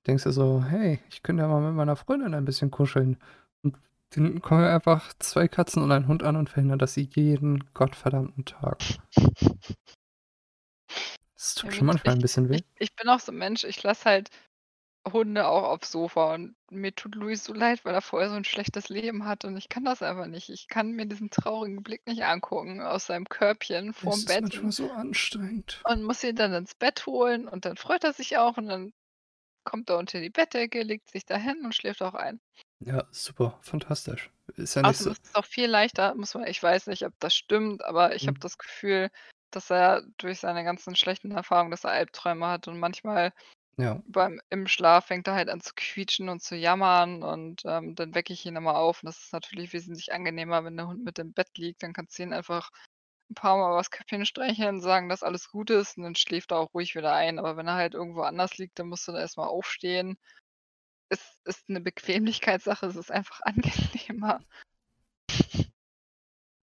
Denkst 0.08 0.24
du 0.24 0.32
so, 0.32 0.64
hey, 0.64 1.00
ich 1.10 1.22
könnte 1.24 1.44
ja 1.44 1.50
mal 1.50 1.62
mit 1.62 1.76
meiner 1.76 1.96
Freundin 1.96 2.34
ein 2.34 2.46
bisschen 2.46 2.72
kuscheln. 2.72 3.18
Und 3.64 3.78
dann 4.12 4.42
kommen 4.42 4.64
einfach 4.64 5.14
zwei 5.20 5.48
Katzen 5.48 5.84
und 5.84 5.92
ein 5.92 6.08
Hund 6.08 6.24
an 6.24 6.36
und 6.38 6.50
verhindern 6.50 6.80
das 6.80 6.96
jeden 6.96 7.64
gottverdammten 7.74 8.46
Tag. 8.46 8.80
Das 11.36 11.56
tut 11.56 11.72
Ja, 11.72 11.72
schon 11.72 11.88
manchmal 11.88 12.16
ein 12.16 12.18
ich, 12.18 12.22
bisschen 12.22 12.50
weh. 12.50 12.56
ich, 12.56 12.66
ich 12.80 12.96
bin 12.96 13.10
auch 13.10 13.20
so 13.20 13.32
ein 13.32 13.38
Mensch, 13.38 13.64
ich 13.64 13.82
lasse 13.84 14.06
halt 14.06 14.30
Hunde 15.12 15.48
auch 15.48 15.64
aufs 15.64 15.92
Sofa 15.92 16.36
und 16.36 16.56
mir 16.72 16.94
tut 16.96 17.16
Louis 17.16 17.44
so 17.44 17.54
leid, 17.54 17.86
weil 17.86 17.94
er 17.94 18.02
vorher 18.02 18.30
so 18.30 18.36
ein 18.36 18.44
schlechtes 18.44 18.90
Leben 18.90 19.26
hat 19.26 19.46
und 19.46 19.58
ich 19.58 19.70
kann 19.70 19.86
das 19.86 20.02
einfach 20.02 20.28
nicht. 20.28 20.50
Ich 20.50 20.68
kann 20.68 20.92
mir 20.92 21.06
diesen 21.06 21.30
traurigen 21.30 21.84
Blick 21.84 22.06
nicht 22.08 22.24
angucken 22.26 22.82
aus 22.82 23.06
seinem 23.08 23.26
Körbchen 23.30 23.94
vorm 23.94 24.26
ist 24.26 24.26
Bett 24.26 24.42
manchmal 24.42 24.66
und, 24.66 24.72
so 24.74 24.92
anstrengend. 24.92 25.86
und 25.86 26.04
muss 26.04 26.24
ihn 26.24 26.36
dann 26.36 26.54
ins 26.54 26.76
Bett 26.76 27.06
holen 27.06 27.48
und 27.48 27.66
dann 27.66 27.78
freut 27.78 28.04
er 28.04 28.14
sich 28.14 28.38
auch 28.38 28.58
und 28.58 28.68
dann 28.68 28.94
kommt 29.68 29.90
er 29.90 29.98
unter 29.98 30.20
die 30.22 30.30
Bettdecke, 30.32 30.84
legt 30.84 31.10
sich 31.12 31.26
dahin 31.26 31.64
und 31.66 31.76
schläft 31.76 32.02
auch 32.02 32.14
ein. 32.16 32.42
Ja, 32.80 33.08
super, 33.12 33.60
fantastisch. 33.62 34.32
Ist 34.56 34.74
ja 34.76 34.82
nicht 34.84 34.98
Außerdem 34.98 35.02
so. 35.02 35.14
ist 35.14 35.26
es 35.26 35.36
auch 35.36 35.46
viel 35.46 35.68
leichter, 35.70 36.16
muss 36.16 36.34
man, 36.36 36.46
ich 36.48 36.62
weiß 36.62 36.88
nicht, 36.88 37.04
ob 37.06 37.14
das 37.20 37.36
stimmt, 37.36 37.84
aber 37.84 38.16
ich 38.16 38.28
habe 38.28 38.38
Hm. 38.38 38.40
das 38.40 38.58
Gefühl, 38.58 39.10
dass 39.52 39.70
er 39.72 40.04
durch 40.18 40.40
seine 40.40 40.64
ganzen 40.64 40.96
schlechten 40.96 41.32
Erfahrungen, 41.32 41.72
dass 41.72 41.84
er 41.84 41.92
Albträume 41.92 42.48
hat 42.48 42.68
und 42.68 42.80
manchmal 42.80 43.34
Ja. 43.78 44.04
beim 44.06 44.42
im 44.50 44.68
Schlaf 44.68 45.08
fängt 45.08 45.28
er 45.28 45.36
halt 45.36 45.50
an 45.50 45.62
zu 45.62 45.74
quietschen 45.76 46.30
und 46.30 46.42
zu 46.44 46.56
jammern 46.56 47.24
und 47.24 47.64
ähm, 47.66 47.96
dann 47.96 48.16
wecke 48.16 48.34
ich 48.34 48.46
ihn 48.46 48.56
immer 48.58 48.78
auf. 48.78 49.04
Und 49.04 49.08
das 49.08 49.20
ist 49.26 49.34
natürlich 49.34 49.74
wesentlich 49.74 50.14
angenehmer, 50.14 50.64
wenn 50.66 50.78
der 50.78 50.88
Hund 50.88 51.04
mit 51.06 51.20
im 51.20 51.34
Bett 51.34 51.58
liegt. 51.58 51.84
Dann 51.84 51.94
kannst 51.94 52.18
du 52.20 52.24
ihn 52.24 52.34
einfach 52.34 52.72
ein 53.30 53.36
paar 53.36 53.58
Mal 53.58 53.76
was 53.76 53.92
Köpfchen 53.92 54.26
streicheln, 54.26 54.82
sagen, 54.82 55.10
dass 55.10 55.24
alles 55.24 55.50
gut 55.50 55.70
ist 55.70 55.98
und 55.98 56.04
dann 56.04 56.16
schläft 56.16 56.52
er 56.52 56.60
auch 56.60 56.74
ruhig 56.74 56.96
wieder 56.96 57.14
ein. 57.14 57.40
Aber 57.40 57.58
wenn 57.58 57.68
er 57.68 57.76
halt 57.76 57.94
irgendwo 57.94 58.22
anders 58.22 58.58
liegt, 58.58 58.80
dann 58.80 58.88
musst 58.88 59.08
du 59.08 59.12
da 59.12 59.20
erstmal 59.20 59.48
aufstehen. 59.48 60.18
Es 61.10 61.38
ist 61.46 61.70
eine 61.70 61.82
Bequemlichkeitssache, 61.82 62.86
es 62.86 62.96
ist 62.96 63.12
einfach 63.12 63.40
angenehmer. 63.44 64.40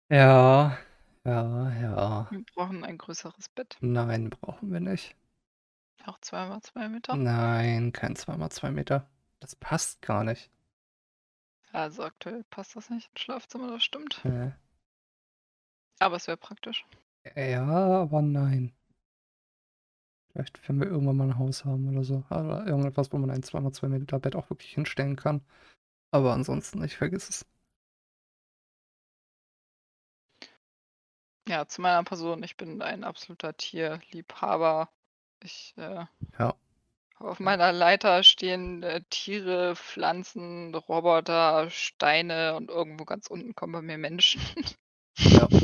Ja, 0.09 0.77
ja, 1.23 1.71
ja. 1.81 2.27
Wir 2.31 2.43
brauchen 2.55 2.83
ein 2.83 2.97
größeres 2.97 3.49
Bett. 3.49 3.77
Nein, 3.79 4.29
brauchen 4.29 4.71
wir 4.71 4.79
nicht. 4.79 5.15
Auch 6.05 6.19
zweimal 6.19 6.61
zwei 6.61 6.89
Meter. 6.89 7.15
Nein, 7.15 7.93
kein 7.93 8.15
2x2 8.15 8.71
Meter. 8.71 9.07
Das 9.39 9.55
passt 9.55 10.01
gar 10.01 10.23
nicht. 10.23 10.49
Also 11.71 12.03
aktuell 12.03 12.43
passt 12.49 12.75
das 12.75 12.89
nicht 12.89 13.09
ins 13.09 13.21
Schlafzimmer, 13.21 13.69
das 13.69 13.83
stimmt. 13.83 14.25
Äh, 14.25 14.51
Aber 16.01 16.17
es 16.17 16.27
wäre 16.27 16.35
praktisch. 16.35 16.85
Ja, 17.35 17.65
aber 18.03 18.21
nein. 18.21 18.73
Vielleicht, 20.33 20.67
wenn 20.67 20.79
wir 20.79 20.87
irgendwann 20.87 21.15
mal 21.17 21.27
ein 21.29 21.37
Haus 21.39 21.63
haben 21.65 21.87
oder 21.89 22.03
so. 22.03 22.23
Oder 22.29 22.65
irgendetwas, 22.65 23.11
wo 23.13 23.17
man 23.17 23.29
ein 23.31 23.43
2x2 23.43 23.87
Meter 23.87 24.19
Bett 24.19 24.35
auch 24.35 24.49
wirklich 24.49 24.73
hinstellen 24.73 25.15
kann. 25.15 25.41
Aber 26.11 26.33
ansonsten, 26.33 26.83
ich 26.83 26.97
vergiss 26.97 27.29
es. 27.29 27.45
Ja, 31.47 31.67
zu 31.67 31.81
meiner 31.81 32.03
Person. 32.03 32.41
Ich 32.43 32.57
bin 32.57 32.81
ein 32.81 33.03
absoluter 33.03 33.55
Tierliebhaber. 33.55 34.89
Ich 35.43 35.73
äh, 35.77 36.05
Ja. 36.39 36.55
auf 37.19 37.39
meiner 37.39 37.71
Leiter 37.71 38.21
stehen 38.23 38.83
äh, 38.83 39.01
Tiere, 39.09 39.77
Pflanzen, 39.77 40.75
Roboter, 40.75 41.69
Steine 41.69 42.55
und 42.57 42.69
irgendwo 42.69 43.05
ganz 43.05 43.27
unten 43.27 43.55
kommen 43.55 43.71
bei 43.73 43.81
mir 43.81 43.97
Menschen. 43.97 44.41
Ja. 45.17 45.47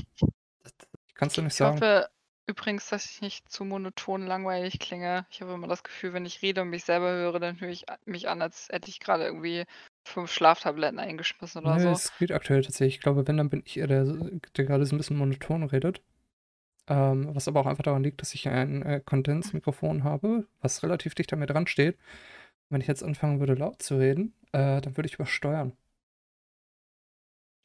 Das, 0.64 0.74
kannst 1.16 1.38
du 1.38 1.42
nicht 1.42 1.54
Ich 1.54 1.58
sagen. 1.58 1.78
hoffe 1.78 2.10
übrigens, 2.48 2.90
dass 2.90 3.06
ich 3.06 3.22
nicht 3.22 3.52
zu 3.52 3.66
monoton 3.66 4.26
langweilig 4.26 4.80
klinge. 4.80 5.26
Ich 5.30 5.42
habe 5.42 5.54
immer 5.54 5.68
das 5.68 5.84
Gefühl, 5.84 6.14
wenn 6.14 6.26
ich 6.26 6.42
rede 6.42 6.62
und 6.62 6.70
mich 6.70 6.86
selber 6.86 7.12
höre, 7.12 7.40
dann 7.40 7.60
höre 7.60 7.70
ich 7.70 7.86
mich 8.06 8.30
an, 8.30 8.42
als 8.42 8.70
hätte 8.70 8.90
ich 8.90 9.00
gerade 9.00 9.26
irgendwie 9.26 9.66
fünf 10.06 10.32
Schlaftabletten 10.32 11.00
eingeschmissen 11.00 11.62
oder 11.62 11.76
Nö, 11.76 11.82
so. 11.84 11.90
es 11.90 12.18
geht 12.18 12.32
aktuell 12.32 12.64
tatsächlich. 12.64 12.96
Ich 12.96 13.02
glaube, 13.02 13.28
wenn, 13.28 13.38
dann 13.38 13.50
bin 13.50 13.64
ich 13.66 13.78
eher 13.78 13.88
der, 13.88 14.06
der 14.06 14.66
gerade 14.66 14.86
so 14.86 14.96
ein 14.96 14.98
bisschen 14.98 15.18
monoton 15.18 15.64
redet. 15.64 16.02
Ähm, 16.90 17.36
was 17.36 17.50
aber 17.50 17.60
auch 17.60 17.66
einfach 17.66 17.84
daran 17.84 18.04
liegt, 18.04 18.22
dass 18.22 18.34
ich 18.34 18.48
ein 18.48 18.82
äh, 18.84 19.02
Kondensmikrofon 19.04 20.06
habe, 20.06 20.48
was 20.62 20.84
relativ 20.84 21.16
dicht 21.16 21.34
an 21.34 21.40
mir 21.40 21.46
dran 21.48 21.68
steht. 21.68 21.98
Wenn 22.70 22.80
ich 22.82 22.88
jetzt 22.88 23.04
anfangen 23.04 23.40
würde, 23.40 23.56
laut 23.56 23.82
zu 23.82 23.98
reden, 23.98 24.34
äh, 24.54 24.80
dann 24.82 24.96
würde 24.96 25.08
ich 25.08 25.16
übersteuern. 25.16 25.74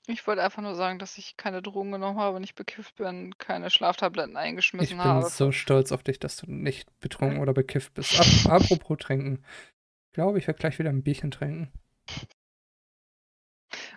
Ich 0.09 0.26
wollte 0.26 0.42
einfach 0.42 0.62
nur 0.62 0.74
sagen, 0.74 0.98
dass 0.98 1.16
ich 1.16 1.36
keine 1.36 1.62
Drogen 1.62 1.92
genommen 1.92 2.18
habe, 2.18 2.40
nicht 2.40 2.57
bekifft 2.57 2.96
bin, 2.96 3.36
keine 3.38 3.70
Schlaftabletten 3.70 4.32
Ich 4.32 4.38
eingeschmissen 4.38 4.98
bin 4.98 5.05
habe. 5.05 5.28
so 5.28 5.53
stolz 5.53 5.92
auf 5.92 6.03
dich, 6.03 6.18
dass 6.18 6.36
du 6.36 6.50
nicht 6.50 6.88
betrunken 7.00 7.38
oder 7.40 7.53
bekifft 7.53 7.94
bist. 7.94 8.18
Ap 8.18 8.53
apropos 8.53 8.98
trinken. 8.98 9.44
Ich 10.09 10.14
glaube, 10.14 10.38
ich 10.38 10.46
werde 10.46 10.59
gleich 10.59 10.78
wieder 10.78 10.90
ein 10.90 11.03
Bierchen 11.05 11.30
trinken. 11.30 11.72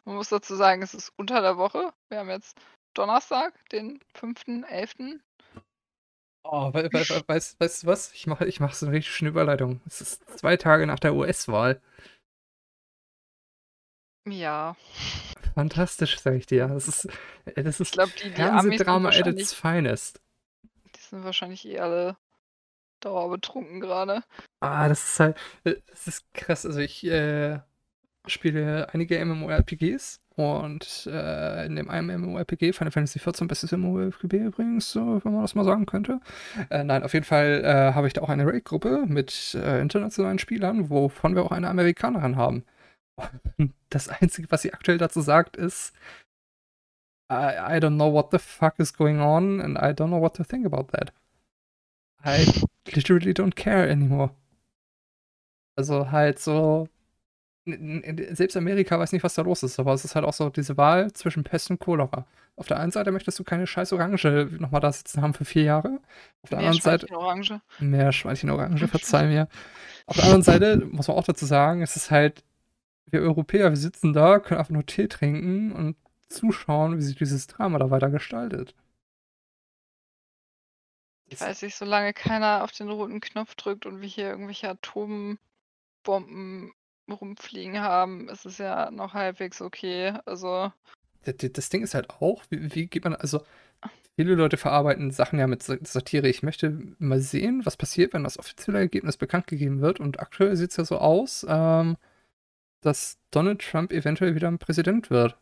Man 0.06 0.16
muss 0.16 0.30
dazu 0.30 0.56
sagen, 0.56 0.82
es 0.84 0.94
ist 0.94 1.12
unter 1.18 1.42
der 1.42 1.58
Woche. 1.58 1.92
Wir 2.10 2.20
haben 2.20 2.30
jetzt 2.30 2.58
Donnerstag, 2.94 3.54
den 3.72 4.00
5.11. 4.16 5.20
Oh, 6.44 6.72
we 6.74 6.84
we 6.94 7.10
we 7.10 7.24
weißt, 7.28 7.60
weißt 7.60 7.84
du 7.84 7.88
was? 7.88 8.14
Ich 8.14 8.28
mache 8.28 8.46
ich 8.46 8.60
mach 8.60 8.74
so 8.74 8.86
eine 8.86 8.96
richtig 8.96 9.14
schöne 9.14 9.32
Überleitung. 9.32 9.82
Es 9.88 10.00
ist 10.02 10.24
zwei 10.40 10.58
Tage 10.58 10.86
nach 10.86 11.00
der 11.00 11.16
US-Wahl. 11.16 11.82
Ja. 14.26 14.76
Fantastisch, 15.56 16.20
sag 16.20 16.36
ich 16.36 16.46
dir. 16.46 16.68
Das 16.68 16.88
ist, 16.88 17.08
äh, 17.46 17.64
das 17.64 17.80
ist 17.80 17.94
glaube, 17.94 18.12
die, 18.22 18.30
die 18.30 18.36
Fernsehdrama 18.36 19.10
at 19.10 19.26
its 19.26 19.54
finest. 19.54 20.22
die 20.64 21.00
sind 21.00 21.24
wahrscheinlich 21.24 21.66
eh 21.66 21.80
alle 21.80 22.18
dauerbetrunken 23.00 23.80
gerade. 23.80 24.24
Ah, 24.60 24.90
das 24.90 25.12
ist 25.12 25.20
halt, 25.20 25.38
äh, 25.64 25.76
das 25.88 26.08
ist 26.08 26.34
krass. 26.34 26.66
Also 26.66 26.80
ich 26.80 27.06
äh, 27.06 27.60
spiele 28.28 28.90
einige 28.94 29.24
MMORPGs 29.24 30.20
und 30.36 31.08
äh, 31.10 31.66
in 31.66 31.78
dem 31.78 31.90
einen 31.90 32.20
MMORPG, 32.20 32.74
Final 32.74 32.92
Fantasy 32.92 33.20
XIV, 33.20 33.48
bestes 33.48 33.72
MMORPG 33.72 34.38
übrigens, 34.48 34.92
so, 34.92 35.22
wenn 35.24 35.32
man 35.32 35.42
das 35.42 35.56
mal 35.56 35.64
sagen 35.64 35.86
könnte. 35.86 36.20
Äh, 36.70 36.84
nein, 36.84 37.04
auf 37.04 37.14
jeden 37.14 37.26
Fall 37.26 37.64
äh, 37.64 37.94
habe 37.94 38.08
ich 38.08 38.14
da 38.14 38.22
auch 38.22 38.30
eine 38.30 38.46
Raid-Gruppe 38.46 39.06
mit 39.08 39.56
äh, 39.56 39.80
internationalen 39.80 40.40
Spielern, 40.40 40.90
wovon 40.90 41.36
wir 41.36 41.44
auch 41.44 41.52
eine 41.52 41.70
Amerikanerin 41.70 42.36
haben. 42.36 42.66
Das 43.90 44.10
Einzige, 44.10 44.52
was 44.52 44.62
sie 44.62 44.74
aktuell 44.74 44.98
dazu 44.98 45.22
sagt, 45.22 45.56
ist, 45.56 45.94
I, 47.32 47.56
I 47.56 47.80
don't 47.80 47.96
know 47.96 48.12
what 48.12 48.32
the 48.32 48.40
fuck 48.40 48.80
is 48.80 48.94
going 48.94 49.20
on 49.20 49.62
and 49.62 49.78
I 49.78 49.94
don't 49.94 50.10
know 50.10 50.22
what 50.22 50.36
to 50.36 50.44
think 50.44 50.66
about 50.66 50.92
that. 50.92 51.14
I 52.24 52.46
literally 52.94 53.32
don't 53.32 53.56
care 53.56 53.90
anymore. 53.90 54.32
Also 55.78 56.12
halt 56.12 56.40
so, 56.40 56.88
selbst 57.66 58.56
Amerika 58.58 59.00
weiß 59.00 59.12
nicht, 59.12 59.24
was 59.24 59.34
da 59.36 59.42
los 59.42 59.64
ist, 59.64 59.80
aber 59.80 59.94
es 59.94 60.06
ist 60.06 60.16
halt 60.16 60.26
auch 60.26 60.34
so 60.34 60.50
diese 60.50 60.78
Wahl 60.78 61.12
zwischen 61.14 61.44
Pest 61.44 61.70
und 61.72 61.80
Cholera. 61.80 62.26
Auf 62.58 62.68
der 62.68 62.80
einen 62.80 62.92
Seite 62.92 63.12
möchtest 63.12 63.38
du 63.38 63.44
keine 63.44 63.68
scheiß 63.68 63.92
Orange 63.92 64.48
nochmal 64.60 64.80
da 64.82 64.92
sitzen 64.92 65.22
haben 65.22 65.34
für 65.34 65.44
vier 65.44 65.64
Jahre. 65.64 66.00
Auf 66.42 66.50
der 66.52 66.60
anderen 66.60 66.80
Seite, 66.80 67.08
Meerschweinchen-Orange. 67.08 67.62
mehr 67.80 68.12
Schweinchen 68.14 68.50
Orange, 68.50 68.88
verzeih 68.88 69.28
mir. 69.28 69.50
Auf 70.06 70.16
der 70.16 70.26
anderen 70.26 70.44
Seite 70.44 70.78
muss 70.86 71.08
man 71.08 71.18
auch 71.18 71.26
dazu 71.26 71.46
sagen, 71.46 71.82
es 71.82 71.96
ist 71.98 72.12
halt, 72.12 72.45
wir 73.12 73.22
Europäer, 73.22 73.70
wir 73.70 73.78
sitzen 73.78 74.14
da, 74.14 74.40
können 74.40 74.60
einfach 74.60 74.72
nur 74.72 74.86
Tee 74.86 75.08
trinken 75.08 75.72
und 75.72 75.96
zuschauen, 76.28 76.98
wie 76.98 77.02
sich 77.02 77.16
dieses 77.16 77.48
Drama 77.48 77.80
da 77.80 77.90
weiter 77.92 78.10
gestaltet. 78.10 78.76
Ich 81.28 81.40
weiß 81.42 81.62
nicht, 81.64 81.76
solange 81.76 82.14
keiner 82.14 82.64
auf 82.64 82.72
den 82.72 82.90
roten 82.90 83.20
Knopf 83.20 83.56
drückt 83.56 83.86
und 83.86 84.02
wir 84.02 84.08
hier 84.08 84.30
irgendwelche 84.30 84.70
Atombomben 84.70 85.40
rumfliegen 87.10 87.80
haben, 87.80 88.30
ist 88.30 88.46
es 88.46 88.58
ja 88.58 88.92
noch 88.92 89.14
halbwegs 89.14 89.62
okay. 89.62 90.14
Also, 90.26 90.72
Das 91.24 91.70
Ding 91.70 91.84
ist 91.84 91.96
halt 91.96 92.10
auch, 92.12 92.44
wie, 92.50 92.74
wie 92.76 92.88
geht 92.88 93.04
man, 93.04 93.16
also, 93.16 93.42
viele 94.16 94.36
Leute 94.36 94.58
verarbeiten 94.58 95.12
Sachen 95.12 95.40
ja 95.40 95.48
mit 95.48 95.64
Satire. 95.64 96.28
Ich 96.28 96.44
möchte 96.44 96.96
mal 97.00 97.20
sehen, 97.22 97.66
was 97.66 97.78
passiert, 97.78 98.14
wenn 98.14 98.24
das 98.24 98.38
offizielle 98.40 98.80
Ergebnis 98.80 99.18
bekannt 99.18 99.48
gegeben 99.48 99.82
wird. 99.82 100.00
Und 100.00 100.20
aktuell 100.20 100.56
sieht 100.56 100.72
es 100.72 100.78
ja 100.78 100.86
so 100.86 100.98
aus, 101.00 101.46
ähm, 101.50 101.98
dass 102.86 103.18
Donald 103.32 103.62
Trump 103.62 103.92
eventuell 103.92 104.36
wieder 104.36 104.48
ein 104.48 104.60
Präsident 104.60 105.10
wird. 105.10 105.38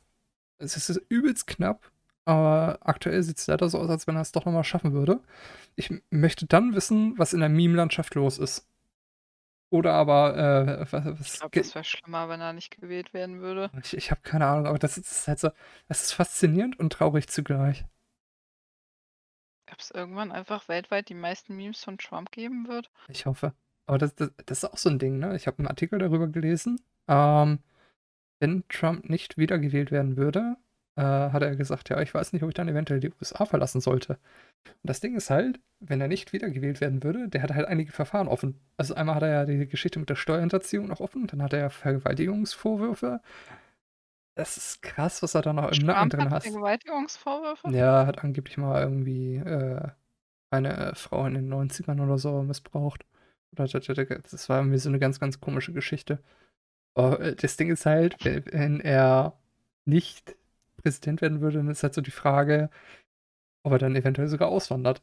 Es 0.58 0.78
ist 0.78 1.02
übelst 1.10 1.48
knapp, 1.48 1.92
aber 2.26 2.80
aktuell 2.82 3.22
sieht 3.24 3.38
es 3.38 3.48
leider 3.48 3.70
so 3.70 3.80
aus, 3.80 3.90
als 3.90 4.08
wenn 4.08 4.16
er 4.16 4.22
es 4.22 4.32
doch 4.32 4.46
nochmal 4.46 4.64
schaffen 4.64 4.94
würde. 4.94 5.20
Ich 5.76 5.94
möchte 6.10 6.46
dann 6.46 6.74
wissen, 6.74 7.18
was 7.18 7.34
in 7.34 7.42
der 7.42 7.50
Meme-Landschaft 7.50 8.16
los 8.16 8.38
ist. 8.38 8.68
Oder 9.70 9.94
aber, 9.94 10.38
äh, 10.38 10.92
was, 10.92 11.06
was 11.20 11.34
Ich 11.34 11.40
glaube, 11.40 11.60
das 11.60 11.74
wäre 11.74 11.84
schlimmer, 11.84 12.30
wenn 12.30 12.40
er 12.40 12.54
nicht 12.54 12.80
gewählt 12.80 13.14
werden 13.14 13.42
würde. 13.42 13.72
Ich, 13.82 13.98
ich 13.98 14.12
habe 14.12 14.22
keine 14.22 14.46
Ahnung, 14.46 14.68
aber 14.68 14.78
das 14.78 14.98
ist 14.98 15.28
halt 15.28 15.40
so, 15.40 15.50
das 15.88 16.04
ist 16.04 16.12
faszinierend 16.14 16.80
und 16.80 16.94
traurig 16.94 17.28
zugleich. 17.28 17.84
Ob 19.72 19.80
es 19.80 19.90
irgendwann 19.90 20.32
einfach 20.32 20.68
weltweit 20.68 21.10
die 21.10 21.16
meisten 21.16 21.56
Memes 21.56 21.84
von 21.84 21.98
Trump 21.98 22.32
geben 22.32 22.68
wird? 22.68 22.92
Ich 23.08 23.26
hoffe. 23.26 23.54
Aber 23.88 23.98
das, 23.98 24.14
das, 24.14 24.32
das 24.46 24.64
ist 24.64 24.70
auch 24.70 24.78
so 24.78 24.90
ein 24.90 25.00
Ding, 25.00 25.18
ne? 25.18 25.36
Ich 25.36 25.48
habe 25.48 25.58
einen 25.58 25.68
Artikel 25.68 25.98
darüber 25.98 26.28
gelesen. 26.28 26.80
Ähm, 27.08 27.60
wenn 28.40 28.64
Trump 28.68 29.10
nicht 29.10 29.38
wiedergewählt 29.38 29.92
werden 29.92 30.18
würde, 30.18 30.58
äh, 30.96 31.02
hat 31.02 31.42
er 31.42 31.56
gesagt, 31.56 31.90
ja, 31.90 32.02
ich 32.02 32.14
weiß 32.14 32.34
nicht, 32.34 32.44
ob 32.44 32.50
ich 32.50 32.56
dann 32.56 32.68
eventuell 32.68 33.00
die 33.00 33.12
USA 33.20 33.46
verlassen 33.46 33.82
sollte. 33.82 34.20
Und 34.66 34.90
das 34.90 35.00
Ding 35.00 35.16
ist 35.16 35.30
halt, 35.30 35.60
wenn 35.80 36.02
er 36.02 36.08
nicht 36.08 36.34
wiedergewählt 36.34 36.82
werden 36.82 37.04
würde, 37.04 37.28
der 37.30 37.42
hat 37.42 37.54
halt 37.54 37.68
einige 37.68 37.92
Verfahren 37.92 38.28
offen. 38.28 38.60
Also 38.78 38.96
einmal 38.96 39.16
hat 39.16 39.24
er 39.24 39.30
ja 39.30 39.46
die 39.46 39.68
Geschichte 39.68 40.00
mit 40.00 40.10
der 40.10 40.16
Steuerhinterziehung 40.16 40.88
noch 40.88 41.00
offen, 41.00 41.28
dann 41.28 41.42
hat 41.42 41.54
er 41.54 41.60
ja 41.60 41.70
Vergewaltigungsvorwürfe. 41.70 43.22
Das 44.36 44.58
ist 44.58 44.82
krass, 44.82 45.22
was 45.22 45.36
er 45.36 45.42
da 45.42 45.54
noch 45.54 45.72
im 45.72 45.86
Nacken 45.86 46.10
drin 46.10 46.32
hat. 46.32 46.44
Vergewaltigungsvorwürfe? 46.44 47.70
Ja, 47.70 48.06
hat 48.06 48.24
angeblich 48.24 48.58
mal 48.58 48.82
irgendwie 48.82 49.36
äh, 49.36 49.88
eine 50.50 50.94
Frau 50.96 51.26
in 51.26 51.36
den 51.36 51.54
90ern 51.54 52.02
oder 52.04 52.18
so 52.18 52.42
missbraucht. 52.44 53.06
Das 53.52 54.50
war 54.50 54.60
irgendwie 54.60 54.80
so 54.80 54.90
eine 54.90 55.00
ganz, 55.00 55.20
ganz 55.20 55.40
komische 55.40 55.74
Geschichte. 55.74 56.20
Äh, 56.96 57.36
das 57.36 57.58
Ding 57.58 57.72
ist 57.72 57.86
halt, 57.86 58.24
wenn 58.26 58.80
er 58.80 59.38
nicht 59.86 60.36
Präsident 60.78 61.22
werden 61.22 61.42
würde, 61.42 61.58
dann 61.58 61.70
ist 61.70 61.84
halt 61.84 61.94
so 61.94 62.02
die 62.02 62.12
Frage, 62.12 62.70
ob 63.64 63.74
er 63.74 63.80
dann 63.80 63.96
eventuell 63.96 64.28
sogar 64.30 64.50
auswandert. 64.50 65.02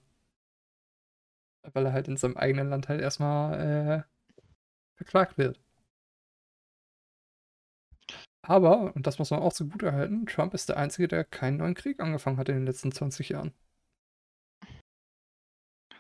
Weil 1.73 1.87
er 1.87 1.93
halt 1.95 2.07
in 2.09 2.17
seinem 2.19 2.37
eigenen 2.37 2.69
Land 2.69 2.89
halt 2.91 3.01
erstmal 3.01 3.59
äh, 3.99 4.03
verklagt 4.97 5.39
wird. 5.39 5.61
Aber, 8.43 8.95
und 8.95 9.07
das 9.07 9.19
muss 9.19 9.31
man 9.31 9.41
auch 9.41 9.53
so 9.53 9.67
gut 9.67 9.83
erhalten, 9.83 10.27
Trump 10.27 10.53
ist 10.55 10.69
der 10.69 10.77
Einzige, 10.77 11.09
der 11.09 11.25
keinen 11.25 11.57
neuen 11.59 11.75
Krieg 11.75 12.01
angefangen 12.01 12.37
hat 12.39 12.49
in 12.51 12.57
den 12.57 12.67
letzten 12.67 12.93
20 12.93 13.31
Jahren. 13.31 13.53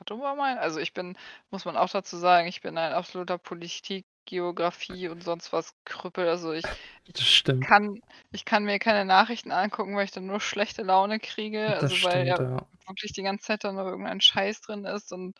Hat 0.01 0.11
Obama 0.11 0.55
Also 0.55 0.81
ich 0.81 0.95
bin, 0.95 1.17
muss 1.51 1.67
man 1.67 1.77
auch 1.77 1.91
dazu 1.91 2.17
sagen, 2.17 2.49
ich 2.49 2.63
bin 2.63 2.79
ein 2.79 2.93
absoluter 2.93 3.37
Politik, 3.39 4.07
Geografie 4.25 5.09
und 5.09 5.23
sonst 5.23 5.53
was 5.53 5.75
Krüppel. 5.85 6.29
Also 6.29 6.53
ich, 6.53 6.65
ich 7.07 7.45
kann, 7.67 8.01
ich 8.33 8.45
kann 8.45 8.65
mir 8.65 8.79
keine 8.79 9.05
Nachrichten 9.05 9.51
angucken, 9.51 9.97
weil 9.97 10.05
ich 10.05 10.11
dann 10.11 10.27
nur 10.27 10.41
schlechte 10.41 10.83
Laune 10.83 11.19
kriege. 11.19 11.67
Das 11.67 11.83
also 11.85 12.03
weil 12.05 12.27
ja, 12.27 12.41
ja, 12.41 12.67
wirklich 12.87 13.13
die 13.13 13.23
ganze 13.23 13.47
Zeit 13.47 13.65
dann 13.65 13.75
noch 13.75 13.87
irgendein 13.87 14.21
Scheiß 14.21 14.61
drin 14.63 14.85
ist 14.85 15.13
und 15.13 15.37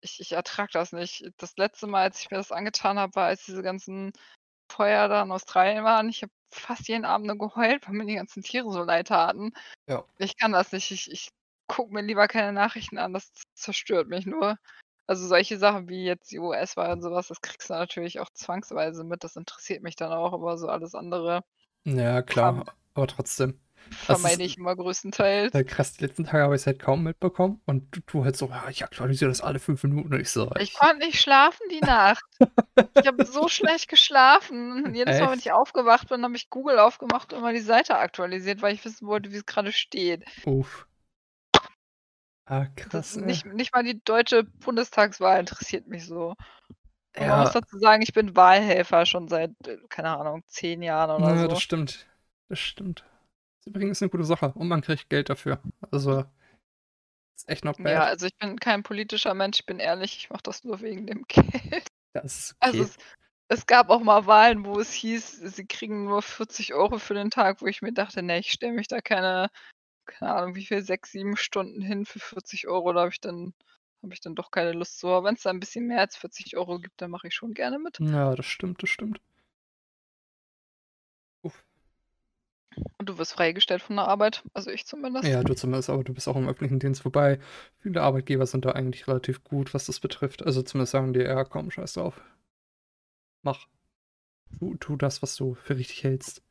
ich, 0.00 0.20
ich 0.20 0.32
ertrage 0.32 0.72
das 0.72 0.92
nicht. 0.92 1.30
Das 1.36 1.56
letzte 1.56 1.86
Mal, 1.86 2.02
als 2.02 2.20
ich 2.20 2.30
mir 2.30 2.38
das 2.38 2.52
angetan 2.52 2.98
habe, 2.98 3.14
war, 3.14 3.26
als 3.26 3.44
diese 3.44 3.62
ganzen 3.62 4.12
Feuer 4.72 5.08
da 5.08 5.22
in 5.22 5.32
Australien 5.32 5.84
waren. 5.84 6.08
Ich 6.08 6.22
habe 6.22 6.32
fast 6.50 6.88
jeden 6.88 7.04
Abend 7.04 7.26
nur 7.26 7.38
geheult, 7.38 7.86
weil 7.86 7.94
mir 7.94 8.06
die 8.06 8.14
ganzen 8.14 8.42
Tiere 8.42 8.72
so 8.72 8.82
leid 8.82 9.08
taten. 9.08 9.52
Ja. 9.86 10.04
Ich 10.18 10.36
kann 10.36 10.52
das 10.52 10.72
nicht. 10.72 10.90
Ich, 10.90 11.10
ich 11.10 11.28
gucke 11.70 11.94
mir 11.94 12.02
lieber 12.02 12.26
keine 12.26 12.52
Nachrichten 12.52 12.98
an. 12.98 13.12
Das 13.12 13.32
zerstört 13.54 14.08
mich 14.08 14.26
nur. 14.26 14.56
Also 15.06 15.26
solche 15.26 15.58
Sachen 15.58 15.88
wie 15.88 16.04
jetzt 16.04 16.30
die 16.30 16.38
US-Wahl 16.38 16.92
und 16.92 17.02
sowas, 17.02 17.28
das 17.28 17.40
kriegst 17.40 17.70
du 17.70 17.74
natürlich 17.74 18.20
auch 18.20 18.30
zwangsweise 18.30 19.04
mit. 19.04 19.24
Das 19.24 19.36
interessiert 19.36 19.82
mich 19.82 19.96
dann 19.96 20.12
auch, 20.12 20.32
aber 20.32 20.58
so 20.58 20.68
alles 20.68 20.94
andere. 20.94 21.42
Ja, 21.84 22.22
klar, 22.22 22.64
aber 22.94 23.06
trotzdem. 23.06 23.58
Vermeide 23.90 24.42
ich 24.44 24.58
immer 24.58 24.76
größtenteils. 24.76 25.52
Krass, 25.66 25.94
die 25.94 26.04
letzten 26.04 26.24
Tage 26.24 26.44
habe 26.44 26.54
ich 26.54 26.60
es 26.60 26.66
halt 26.66 26.78
kaum 26.78 27.02
mitbekommen 27.02 27.60
und 27.66 27.88
du, 27.90 28.00
du 28.06 28.24
halt 28.24 28.36
so, 28.36 28.46
ja, 28.48 28.68
ich 28.68 28.84
aktualisiere 28.84 29.30
das 29.30 29.40
alle 29.40 29.58
fünf 29.58 29.82
Minuten 29.82 30.12
und 30.12 30.20
ich 30.20 30.30
so. 30.30 30.50
Ich, 30.56 30.70
ich 30.70 30.74
konnte 30.74 31.06
nicht 31.06 31.20
schlafen 31.20 31.66
die 31.72 31.80
Nacht. 31.80 32.22
ich 32.98 33.06
habe 33.06 33.24
so 33.24 33.48
schlecht 33.48 33.88
geschlafen. 33.88 34.84
Und 34.84 34.94
jedes 34.94 35.16
Echt? 35.16 35.24
Mal, 35.24 35.32
wenn 35.32 35.38
ich 35.38 35.50
aufgewacht 35.50 36.08
bin, 36.08 36.22
habe 36.22 36.36
ich 36.36 36.50
Google 36.50 36.78
aufgemacht 36.78 37.32
und 37.32 37.40
mal 37.40 37.54
die 37.54 37.60
Seite 37.60 37.96
aktualisiert, 37.96 38.62
weil 38.62 38.74
ich 38.74 38.84
wissen 38.84 39.08
wollte, 39.08 39.32
wie 39.32 39.36
es 39.36 39.46
gerade 39.46 39.72
steht. 39.72 40.24
Uff. 40.44 40.86
Ah, 42.50 42.66
krass. 42.74 43.14
Nicht, 43.14 43.46
nicht 43.46 43.72
mal 43.72 43.84
die 43.84 44.02
deutsche 44.02 44.42
Bundestagswahl 44.42 45.38
interessiert 45.38 45.86
mich 45.86 46.04
so. 46.04 46.34
Ja. 47.16 47.28
Man 47.28 47.40
muss 47.42 47.52
dazu 47.52 47.78
sagen, 47.78 48.02
ich 48.02 48.12
bin 48.12 48.34
Wahlhelfer 48.34 49.06
schon 49.06 49.28
seit, 49.28 49.52
äh, 49.68 49.78
keine 49.88 50.18
Ahnung, 50.18 50.42
zehn 50.48 50.82
Jahren 50.82 51.22
oder 51.22 51.32
ja, 51.36 51.42
so. 51.42 51.46
das 51.46 51.62
stimmt. 51.62 52.08
Das 52.48 52.58
stimmt. 52.58 53.00
Das 53.02 53.60
ist 53.60 53.66
übrigens 53.68 54.02
eine 54.02 54.10
gute 54.10 54.24
Sache 54.24 54.52
und 54.56 54.66
man 54.66 54.80
kriegt 54.80 55.08
Geld 55.08 55.30
dafür. 55.30 55.62
Also, 55.92 56.24
ist 57.36 57.48
echt 57.48 57.64
noch 57.64 57.76
bad. 57.76 57.92
Ja, 57.92 58.02
also 58.02 58.26
ich 58.26 58.36
bin 58.36 58.58
kein 58.58 58.82
politischer 58.82 59.34
Mensch, 59.34 59.60
ich 59.60 59.66
bin 59.66 59.78
ehrlich, 59.78 60.16
ich 60.16 60.30
mache 60.30 60.42
das 60.42 60.64
nur 60.64 60.80
wegen 60.80 61.06
dem 61.06 61.24
Geld. 61.28 61.86
Das 62.14 62.24
ist 62.24 62.56
also 62.58 62.80
okay. 62.80 62.90
Also, 62.90 62.98
es, 63.48 63.60
es, 63.60 63.66
gab 63.66 63.90
auch 63.90 64.00
mal 64.00 64.26
Wahlen, 64.26 64.64
wo 64.64 64.80
es 64.80 64.92
hieß, 64.92 65.36
sie 65.38 65.66
kriegen 65.66 66.02
nur 66.02 66.20
40 66.20 66.74
Euro 66.74 66.98
für 66.98 67.14
den 67.14 67.30
Tag, 67.30 67.62
wo 67.62 67.66
ich 67.66 67.80
mir 67.80 67.92
dachte, 67.92 68.24
ne, 68.24 68.40
ich 68.40 68.50
stelle 68.50 68.72
mich 68.72 68.88
da 68.88 69.00
keine 69.00 69.50
keine 70.10 70.34
Ahnung, 70.34 70.54
wie 70.54 70.66
viel, 70.66 70.82
sechs, 70.82 71.12
sieben 71.12 71.36
Stunden 71.36 71.80
hin 71.80 72.04
für 72.04 72.20
40 72.20 72.68
Euro, 72.68 72.92
da 72.92 73.00
habe 73.00 73.10
ich 73.10 73.20
dann 73.20 73.54
habe 74.02 74.14
ich 74.14 74.20
dann 74.20 74.34
doch 74.34 74.50
keine 74.50 74.72
Lust 74.72 74.98
zu. 74.98 75.08
Aber 75.08 75.24
wenn 75.26 75.34
es 75.34 75.42
da 75.42 75.50
ein 75.50 75.60
bisschen 75.60 75.86
mehr 75.86 76.00
als 76.00 76.16
40 76.16 76.56
Euro 76.56 76.78
gibt, 76.78 77.00
dann 77.00 77.10
mache 77.10 77.28
ich 77.28 77.34
schon 77.34 77.54
gerne 77.54 77.78
mit. 77.78 77.98
Ja, 78.00 78.34
das 78.34 78.46
stimmt, 78.46 78.82
das 78.82 78.90
stimmt. 78.90 79.20
Uff. 81.42 81.64
Und 82.98 83.08
du 83.08 83.18
wirst 83.18 83.32
freigestellt 83.32 83.82
von 83.82 83.96
der 83.96 84.06
Arbeit, 84.06 84.44
also 84.54 84.70
ich 84.70 84.86
zumindest. 84.86 85.26
Ja, 85.26 85.42
du 85.42 85.54
zumindest, 85.54 85.90
aber 85.90 86.04
du 86.04 86.14
bist 86.14 86.28
auch 86.28 86.36
im 86.36 86.48
öffentlichen 86.48 86.78
Dienst, 86.78 87.04
wobei 87.04 87.40
viele 87.80 88.00
Arbeitgeber 88.00 88.46
sind 88.46 88.64
da 88.64 88.72
eigentlich 88.72 89.08
relativ 89.08 89.42
gut, 89.44 89.74
was 89.74 89.86
das 89.86 90.00
betrifft. 90.00 90.44
Also 90.44 90.62
zumindest 90.62 90.92
sagen 90.92 91.12
die, 91.12 91.20
ja, 91.20 91.44
komm, 91.44 91.70
scheiß 91.70 91.94
drauf. 91.94 92.20
Mach. 93.42 93.66
Tu, 94.58 94.76
tu 94.76 94.96
das, 94.96 95.22
was 95.22 95.36
du 95.36 95.54
für 95.54 95.76
richtig 95.76 96.04
hältst. 96.04 96.42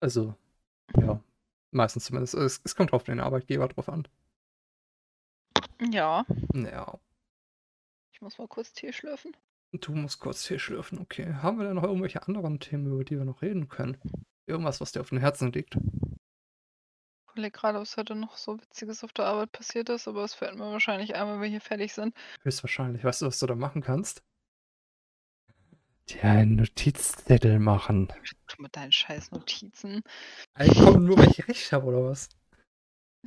Also, 0.00 0.34
ja. 0.96 1.22
Meistens 1.76 2.06
zumindest. 2.06 2.32
Es, 2.32 2.62
es 2.64 2.74
kommt 2.74 2.94
auf 2.94 3.04
den 3.04 3.20
Arbeitgeber 3.20 3.68
drauf 3.68 3.90
an. 3.90 4.08
Ja. 5.78 6.24
Ja. 6.54 6.98
Ich 8.12 8.22
muss 8.22 8.38
mal 8.38 8.48
kurz 8.48 8.72
Tee 8.72 8.94
schlürfen. 8.94 9.36
Du 9.72 9.92
musst 9.92 10.18
kurz 10.18 10.42
Tee 10.42 10.58
schlürfen, 10.58 10.98
okay. 10.98 11.34
Haben 11.34 11.58
wir 11.58 11.66
denn 11.66 11.74
noch 11.74 11.82
irgendwelche 11.82 12.26
anderen 12.26 12.60
Themen, 12.60 12.86
über 12.86 13.04
die 13.04 13.18
wir 13.18 13.26
noch 13.26 13.42
reden 13.42 13.68
können? 13.68 13.98
Irgendwas, 14.46 14.80
was 14.80 14.92
dir 14.92 15.02
auf 15.02 15.10
dem 15.10 15.18
Herzen 15.18 15.52
liegt? 15.52 15.74
Ich 15.76 17.32
überlege 17.32 17.58
gerade, 17.58 17.78
was 17.78 17.98
heute 17.98 18.14
noch 18.14 18.38
so 18.38 18.58
Witziges 18.58 19.04
auf 19.04 19.12
der 19.12 19.26
Arbeit 19.26 19.52
passiert 19.52 19.90
ist, 19.90 20.08
aber 20.08 20.24
es 20.24 20.32
fällt 20.32 20.56
mir 20.56 20.72
wahrscheinlich 20.72 21.14
ein, 21.14 21.28
wenn 21.28 21.42
wir 21.42 21.48
hier 21.48 21.60
fertig 21.60 21.92
sind. 21.92 22.16
Höchstwahrscheinlich. 22.40 23.04
Weißt 23.04 23.20
du, 23.20 23.26
was 23.26 23.38
du 23.38 23.44
da 23.44 23.54
machen 23.54 23.82
kannst? 23.82 24.22
Dir 26.08 26.24
einen 26.24 26.56
Notizzettel 26.56 27.58
machen. 27.58 28.08
Du 28.48 28.62
mit 28.62 28.76
deinen 28.76 28.92
scheiß 28.92 29.32
Notizen. 29.32 30.02
Also 30.54 30.84
komm, 30.84 31.04
nur 31.04 31.18
weil 31.18 31.30
ich 31.30 31.48
recht 31.48 31.72
habe, 31.72 31.86
oder 31.86 32.04
was? 32.04 32.28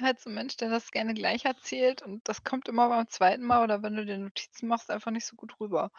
Halt 0.02 0.20
so 0.22 0.30
ein 0.30 0.36
Mensch, 0.36 0.56
der 0.56 0.70
das 0.70 0.92
gerne 0.92 1.14
gleich 1.14 1.44
erzählt 1.44 2.02
und 2.02 2.22
das 2.28 2.46
kommt 2.46 2.70
immer 2.70 2.88
beim 2.88 3.10
zweiten 3.10 3.44
Mal 3.44 3.64
oder 3.64 3.84
wenn 3.84 3.96
du 3.96 4.06
dir 4.06 4.18
Notizen 4.18 4.68
machst, 4.68 4.90
einfach 4.90 5.12
nicht 5.12 5.26
so 5.26 5.36
gut 5.36 5.60
rüber. 5.60 5.92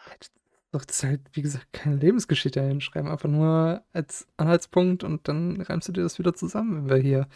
Doch, 0.71 0.85
das 0.85 0.97
ist 0.97 1.03
halt, 1.03 1.21
wie 1.33 1.41
gesagt, 1.41 1.71
keine 1.73 1.97
Lebensgeschichte 1.97 2.61
hinschreiben, 2.61 3.11
einfach 3.11 3.29
nur 3.29 3.83
als 3.93 4.27
Anhaltspunkt 4.37 5.03
und 5.03 5.27
dann 5.27 5.61
reimst 5.61 5.89
du 5.89 5.91
dir 5.91 6.01
das 6.01 6.17
wieder 6.17 6.33
zusammen, 6.33 6.75
wenn 6.75 6.89
wir 6.89 7.03
hier 7.03 7.27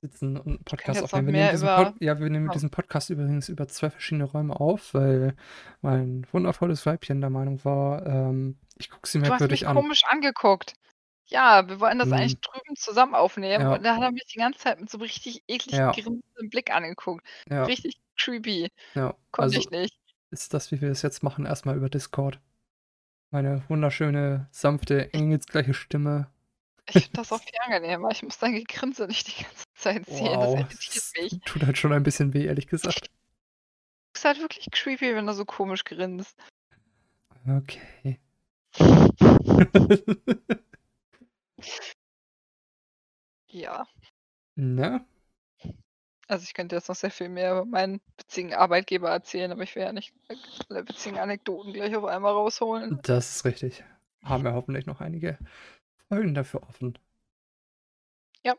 sitzen 0.00 0.36
und 0.36 0.46
einen 0.46 0.64
Podcast 0.64 1.02
aufnehmen. 1.02 1.26
Wir 1.28 1.32
nehmen, 1.32 1.50
diesen 1.50 1.68
Pod 1.68 1.94
ja, 2.00 2.18
wir 2.18 2.30
nehmen 2.30 2.50
diesen 2.50 2.70
Podcast 2.70 3.10
übrigens 3.10 3.48
über 3.48 3.68
zwei 3.68 3.90
verschiedene 3.90 4.24
Räume 4.24 4.58
auf, 4.58 4.94
weil 4.94 5.34
mein 5.82 6.26
wundervolles 6.32 6.86
Weibchen 6.86 7.20
der 7.20 7.30
Meinung 7.30 7.64
war, 7.64 8.06
ähm, 8.06 8.58
ich 8.78 8.90
gucke 8.90 9.08
sie 9.08 9.18
merkwürdig 9.18 9.66
an. 9.66 9.74
Du 9.76 9.82
hast 9.82 9.88
mich 9.88 10.02
an. 10.02 10.02
komisch 10.02 10.02
angeguckt. 10.08 10.74
Ja, 11.26 11.68
wir 11.68 11.78
wollen 11.80 11.98
das 11.98 12.08
hm. 12.08 12.14
eigentlich 12.14 12.40
drüben 12.40 12.76
zusammen 12.76 13.14
aufnehmen 13.14 13.64
ja. 13.64 13.74
und 13.74 13.84
da 13.84 13.94
hat 13.94 14.02
er 14.02 14.10
mich 14.10 14.24
die 14.24 14.38
ganze 14.38 14.58
Zeit 14.58 14.80
mit 14.80 14.90
so 14.90 14.98
richtig 14.98 15.44
eklig 15.46 15.76
ja. 15.76 15.92
grinsendem 15.92 16.50
Blick 16.50 16.72
angeguckt. 16.72 17.24
Ja. 17.48 17.64
Richtig 17.64 18.00
creepy. 18.18 18.70
Ja. 18.94 19.14
Konnte 19.30 19.56
also 19.56 19.58
ich 19.58 19.70
nicht. 19.70 19.96
Ist 20.30 20.54
das, 20.54 20.72
wie 20.72 20.80
wir 20.80 20.90
es 20.90 21.02
jetzt 21.02 21.22
machen, 21.22 21.46
erstmal 21.46 21.76
über 21.76 21.88
Discord. 21.88 22.40
Meine 23.30 23.62
wunderschöne, 23.68 24.48
sanfte, 24.50 25.12
engelsgleiche 25.14 25.74
Stimme 25.74 26.28
ich 26.86 27.04
finde 27.04 27.10
das 27.12 27.32
auch 27.32 27.40
viel 27.40 27.58
angenehmer. 27.64 28.10
Ich 28.10 28.22
muss 28.22 28.38
dein 28.38 28.54
Gegrinse 28.54 29.06
nicht 29.06 29.26
die 29.28 29.42
ganze 29.42 29.64
Zeit 29.74 30.06
sehen. 30.06 30.36
Wow, 30.36 30.56
das 30.58 30.70
irritiert 30.70 31.12
mich. 31.20 31.40
Tut 31.44 31.62
halt 31.64 31.78
schon 31.78 31.92
ein 31.92 32.02
bisschen 32.02 32.34
weh, 32.34 32.46
ehrlich 32.46 32.66
gesagt. 32.66 33.10
ist 34.14 34.24
halt 34.24 34.40
wirklich 34.40 34.68
creepy, 34.70 35.14
wenn 35.14 35.26
du 35.26 35.34
so 35.34 35.44
komisch 35.44 35.84
grinst. 35.84 36.36
Okay. 37.46 38.18
ja. 43.48 43.86
Na? 44.56 45.04
Also 46.28 46.44
ich 46.44 46.54
könnte 46.54 46.76
jetzt 46.76 46.88
noch 46.88 46.94
sehr 46.94 47.10
viel 47.10 47.28
mehr 47.28 47.50
über 47.52 47.64
meinen 47.64 48.00
witzigen 48.16 48.54
Arbeitgeber 48.54 49.10
erzählen, 49.10 49.50
aber 49.50 49.64
ich 49.64 49.74
will 49.74 49.82
ja 49.82 49.92
nicht 49.92 50.14
alle 50.68 50.88
witzigen 50.88 51.18
Anekdoten 51.18 51.72
gleich 51.72 51.96
auf 51.96 52.04
einmal 52.04 52.32
rausholen. 52.32 53.00
Das 53.02 53.34
ist 53.34 53.44
richtig. 53.44 53.82
Haben 54.22 54.44
wir 54.44 54.52
hoffentlich 54.52 54.86
noch 54.86 55.00
einige 55.00 55.38
Folgen 56.10 56.34
dafür 56.34 56.64
offen. 56.64 56.98
Ja. 58.44 58.56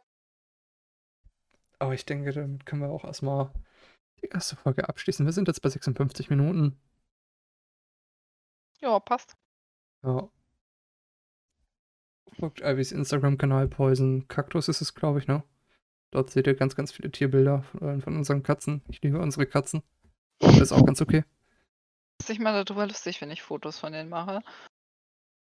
Aber 1.80 1.94
ich 1.94 2.06
denke, 2.06 2.32
damit 2.32 2.66
können 2.66 2.82
wir 2.82 2.90
auch 2.90 3.04
erstmal 3.04 3.52
die 4.22 4.28
erste 4.28 4.56
Folge 4.56 4.88
abschließen. 4.88 5.26
Wir 5.26 5.34
sind 5.34 5.50
jetzt 5.50 5.62
bei 5.62 5.68
56 5.68 6.30
Minuten. 6.30 6.80
Ja, 8.80 8.98
passt. 9.00 9.36
Ja. 10.02 10.30
Guckt 12.40 12.62
Ivys 12.62 12.94
Instagram-Kanal 12.94 13.68
Poison 13.68 14.28
Kaktus 14.30 14.70
ist 14.70 14.80
es, 14.80 14.96
glaube 14.96 15.20
ich, 15.20 15.28
ne? 15.28 15.44
Dort 16.12 16.30
seht 16.30 16.48
ihr 16.48 16.56
ganz, 16.56 16.76
ganz 16.76 16.94
viele 16.94 17.12
Tierbilder 17.12 17.64
von, 17.64 18.02
von 18.02 18.16
unseren 18.16 18.44
Katzen. 18.44 18.82
Ich 18.88 19.02
liebe 19.02 19.20
unsere 19.20 19.46
Katzen. 19.46 19.84
Das 20.40 20.58
ist 20.58 20.72
auch 20.72 20.86
ganz 20.86 21.02
okay. 21.02 21.26
Ist 22.20 22.30
nicht 22.30 22.42
mal 22.42 22.64
darüber 22.64 22.88
lustig, 22.88 23.20
wenn 23.20 23.30
ich 23.30 23.42
Fotos 23.42 23.78
von 23.78 23.92
denen 23.92 24.10
mache. 24.10 24.42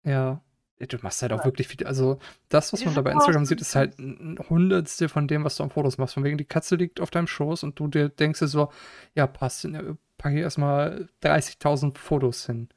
Ja. 0.03 0.43
Du 0.79 0.97
machst 1.01 1.21
halt 1.21 1.33
auch 1.33 1.43
wirklich 1.43 1.67
viel. 1.67 1.85
Also, 1.85 2.19
das, 2.47 2.71
was 2.71 2.85
man 2.85 2.95
da 2.95 3.01
bei 3.01 3.11
Instagram 3.11 3.45
sieht, 3.45 3.59
ist 3.59 3.75
halt 3.75 3.99
ein 3.99 4.37
Hundertstel 4.49 5.09
von 5.09 5.27
dem, 5.27 5.43
was 5.43 5.57
du 5.57 5.63
an 5.63 5.69
Fotos 5.69 5.97
machst. 5.97 6.13
Von 6.13 6.23
wegen, 6.23 6.37
die 6.37 6.45
Katze 6.45 6.75
liegt 6.75 7.01
auf 7.01 7.09
deinem 7.09 7.27
Schoß 7.27 7.63
und 7.63 7.77
du 7.79 7.87
dir 7.87 8.07
denkst 8.07 8.39
dir 8.39 8.47
so, 8.47 8.71
ja, 9.13 9.27
passt, 9.27 9.65
ne, 9.65 9.97
pack 10.17 10.31
hier 10.31 10.43
erstmal 10.43 11.09
30.000 11.21 11.97
Fotos 11.97 12.45
hin. 12.45 12.69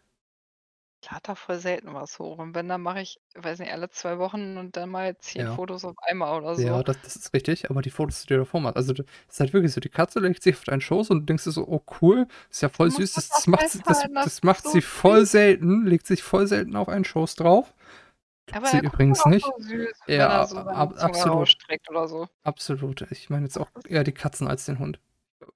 Ich 1.04 1.10
lade 1.10 1.20
da 1.24 1.34
voll 1.34 1.58
selten 1.58 1.92
was 1.94 2.18
hoch. 2.20 2.38
Und 2.38 2.54
wenn, 2.54 2.68
dann 2.68 2.80
mache 2.80 3.00
ich, 3.00 3.18
weiß 3.34 3.58
nicht, 3.58 3.72
alle 3.72 3.90
zwei 3.90 4.18
Wochen 4.18 4.56
und 4.56 4.76
dann 4.76 4.88
mal 4.88 5.18
zehn 5.18 5.46
Ja. 5.46 5.54
Fotos 5.56 5.84
auf 5.84 5.96
einmal 5.98 6.38
oder 6.40 6.54
so. 6.54 6.62
Ja, 6.62 6.80
das, 6.84 6.96
das 7.02 7.16
ist 7.16 7.34
richtig, 7.34 7.68
aber 7.70 7.82
die 7.82 7.90
Fotos, 7.90 8.22
die 8.22 8.28
du 8.28 8.38
davor 8.38 8.60
machst, 8.60 8.76
also 8.76 8.92
es 8.92 9.00
ist 9.28 9.40
halt 9.40 9.52
wirklich 9.52 9.72
so, 9.72 9.80
die 9.80 9.88
Katze 9.88 10.20
legt 10.20 10.40
sich 10.44 10.54
auf 10.54 10.62
deinen 10.64 10.80
Schoß 10.80 11.10
und 11.10 11.20
du 11.20 11.26
denkst 11.26 11.42
dir 11.42 11.50
so, 11.50 11.66
oh 11.66 11.82
cool, 12.00 12.28
ist 12.50 12.62
ja 12.62 12.68
voll 12.68 12.90
süß, 12.92 13.14
das, 13.14 13.28
das 13.28 13.36
das 13.38 13.46
macht, 13.48 13.68
sie- 13.68 13.78
das, 13.80 13.86
festhalten, 13.88 14.14
das 14.14 14.24
das 14.24 14.32
ist 14.34 14.44
macht 14.44 14.62
so 14.62 14.70
sie 14.70 14.80
voll 14.80 15.20
süß. 15.22 15.32
selten, 15.32 15.86
legt 15.86 16.06
sich 16.06 16.22
voll 16.22 16.46
selten 16.46 16.76
auf 16.76 16.88
einen 16.88 17.04
Schoß 17.04 17.34
drauf. 17.34 17.74
aber 18.52 18.66
sie 18.66 18.76
er 18.76 18.82
guckt 18.82 18.94
übrigens 18.94 19.20
auch 19.22 19.26
nicht. 19.26 19.44
so 19.46 19.52
süß, 19.58 19.90
Ja, 20.06 20.42
er 20.42 20.46
so 20.46 20.56
ab- 20.58 20.64
seine 20.66 20.76
ab- 20.78 20.90
Zunge 20.98 21.02
absolut. 21.04 21.36
rausstreckt 21.38 21.90
oder 21.90 22.06
so. 22.06 22.28
Absolut. 22.44 23.00
Ich 23.10 23.28
meine 23.28 23.44
jetzt 23.46 23.58
auch 23.58 23.70
eher 23.88 24.04
die 24.04 24.12
Katzen 24.12 24.46
als 24.46 24.66
den 24.66 24.78
Hund. 24.78 25.00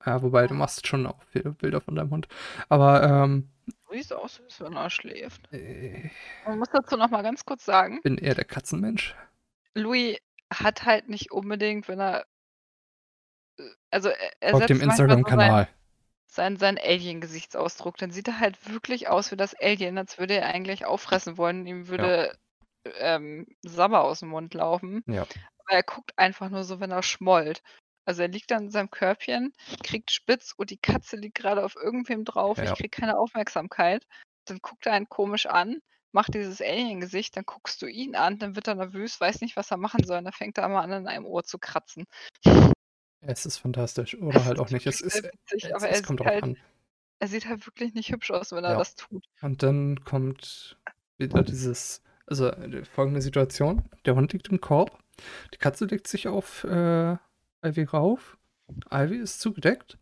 Ja, 0.05 0.23
wobei 0.23 0.49
du 0.49 0.55
machst 0.55 0.87
schon 0.89 1.07
auch 1.07 1.23
viele 1.31 1.51
Bilder 1.53 1.81
von 1.81 1.95
deinem 1.95 2.11
Hund. 2.11 2.27
Aber 2.69 3.03
ähm, 3.05 3.49
Louis 3.89 4.09
süß, 4.09 4.61
wenn 4.61 4.74
er 4.74 4.91
schläft. 4.91 5.49
ich 5.53 6.11
Man 6.45 6.59
muss 6.59 6.68
dazu 6.70 6.97
noch 6.97 7.11
mal 7.11 7.22
ganz 7.22 7.45
kurz 7.45 7.64
sagen, 7.64 8.01
bin 8.03 8.18
eher 8.18 8.34
der 8.34 8.45
Katzenmensch. 8.45 9.14
Louis 9.74 10.18
hat 10.53 10.84
halt 10.84 11.09
nicht 11.09 11.32
unbedingt, 11.32 11.89
wenn 11.89 12.01
er 12.01 12.26
äh, 13.59 13.62
also 13.91 14.09
er, 14.09 14.32
er 14.41 14.51
Folgt 14.53 14.70
dem 14.70 14.78
manchmal 14.78 14.97
so 14.97 15.03
sein, 15.03 15.11
Instagram-Kanal. 15.11 15.68
sein, 16.26 16.57
sein 16.57 16.78
Alien-Gesichtsausdruck. 16.78 17.97
Dann 17.99 18.11
sieht 18.11 18.28
er 18.28 18.41
halt 18.41 18.70
wirklich 18.70 19.09
aus 19.09 19.30
wie 19.30 19.37
das 19.37 19.55
Alien, 19.55 19.99
als 19.99 20.18
würde 20.18 20.34
er 20.34 20.47
eigentlich 20.47 20.87
auffressen 20.87 21.39
wollen. 21.39 21.66
Ihm 21.66 21.89
würde 21.89 22.37
ähm, 22.99 23.47
Sabber 23.62 24.05
aus 24.05 24.20
dem 24.20 24.30
Mund 24.30 24.55
laufen. 24.55 25.03
Ja. 25.07 25.22
Aber 25.22 25.76
er 25.76 25.82
guckt 25.82 26.12
einfach 26.16 26.49
nur 26.49 26.64
so, 26.64 26.80
wenn 26.80 26.91
er 26.91 27.03
schmollt. 27.03 27.62
Also 28.07 28.23
er 28.23 28.29
liegt 28.29 28.51
dann 28.51 28.65
in 28.65 28.71
seinem 28.71 28.91
Körbchen, 28.91 29.53
kriegt 29.83 30.11
spitz 30.11 30.53
und 30.57 30.71
die 30.71 30.79
Katze 30.79 31.17
liegt 31.17 31.37
gerade 31.37 31.65
auf 31.65 31.75
irgendwem 31.77 32.25
drauf. 32.25 32.59
Ich 32.59 32.65
Ja. 32.71 32.75
krieg 32.75 32.93
keine 32.93 33.19
Aufmerksamkeit. 33.19 34.07
Dann 34.47 34.59
guckt 34.61 34.87
er 34.87 34.93
einen 34.93 35.09
komisch 35.09 35.47
an, 35.47 35.81
macht 36.13 36.35
dieses 36.35 36.63
Alien-Gesicht, 36.63 37.37
dann 37.37 37.45
guckst 37.45 37.83
du 37.83 37.87
ihn 37.87 38.15
an, 38.15 38.39
dann 38.39 38.55
wird 38.55 38.69
er 38.69 38.77
nervös, 38.77 39.21
weiß 39.21 39.41
nicht, 39.41 39.57
was 39.57 39.71
er 39.73 39.77
machen 39.77 40.05
soll. 40.05 40.19
Und 40.19 40.25
dann 40.25 40.33
fängt 40.33 40.57
er 40.57 40.65
immer 40.67 40.81
an, 40.83 40.93
in 40.93 41.07
einem 41.09 41.27
Ohr 41.27 41.43
zu 41.45 41.59
kratzen. 41.59 42.05
Es 43.21 43.45
ist 43.45 43.59
fantastisch. 43.59 44.17
Oder 44.17 44.45
halt 44.45 44.61
auch 44.61 44.71
nicht. 44.71 44.87
Es, 44.87 45.01
ist, 45.01 45.17
witzig, 45.25 45.65
es, 45.65 45.73
aber 45.73 45.91
es 45.91 46.01
er 46.01 46.07
kommt 46.07 46.21
sieht, 46.21 46.27
drauf 46.27 46.33
halt, 46.35 46.45
an. 46.45 46.57
er 47.19 47.29
sieht 47.29 47.47
halt 47.47 47.67
wirklich 47.67 47.93
nicht 47.95 48.13
hübsch 48.13 48.31
aus, 48.31 48.53
wenn 48.53 48.65
er 48.65 48.73
Ja. 48.73 48.79
das 48.79 48.95
tut. 48.95 49.25
Und 49.43 49.63
dann 49.65 50.05
kommt 50.05 50.79
wieder 51.19 51.43
dieses, 51.43 52.03
also 52.27 52.47
äh, 52.49 52.85
folgende 52.85 53.21
Situation. 53.21 53.83
Der 54.05 54.15
Hund 54.15 54.33
liegt 54.33 54.49
im 54.49 54.61
Korb. 54.61 54.97
Die 55.53 55.59
Katze 55.59 55.87
legt 55.87 56.07
sich 56.07 56.29
auf 56.29 56.63
äh, 56.65 57.17
Ivy 57.67 57.85
rauf. 57.85 58.39
Ivy 58.91 59.17
ist 59.17 59.41
zugedeckt. 59.41 59.99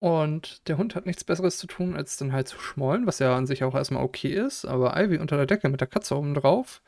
Und 0.00 0.66
der 0.66 0.78
Hund 0.78 0.94
hat 0.94 1.04
nichts 1.04 1.24
Besseres 1.24 1.58
zu 1.58 1.66
tun, 1.66 1.94
als 1.94 2.16
dann 2.16 2.32
halt 2.32 2.48
zu 2.48 2.58
schmollen, 2.58 3.06
was 3.06 3.18
ja 3.18 3.36
an 3.36 3.46
sich 3.46 3.64
auch 3.64 3.74
erstmal 3.74 4.02
okay 4.02 4.32
ist. 4.32 4.64
Aber 4.64 4.96
Ivy 4.98 5.18
unter 5.18 5.36
der 5.36 5.46
Decke 5.46 5.68
mit 5.68 5.80
der 5.80 5.88
Katze 5.88 6.16
oben 6.16 6.34
drauf, 6.34 6.82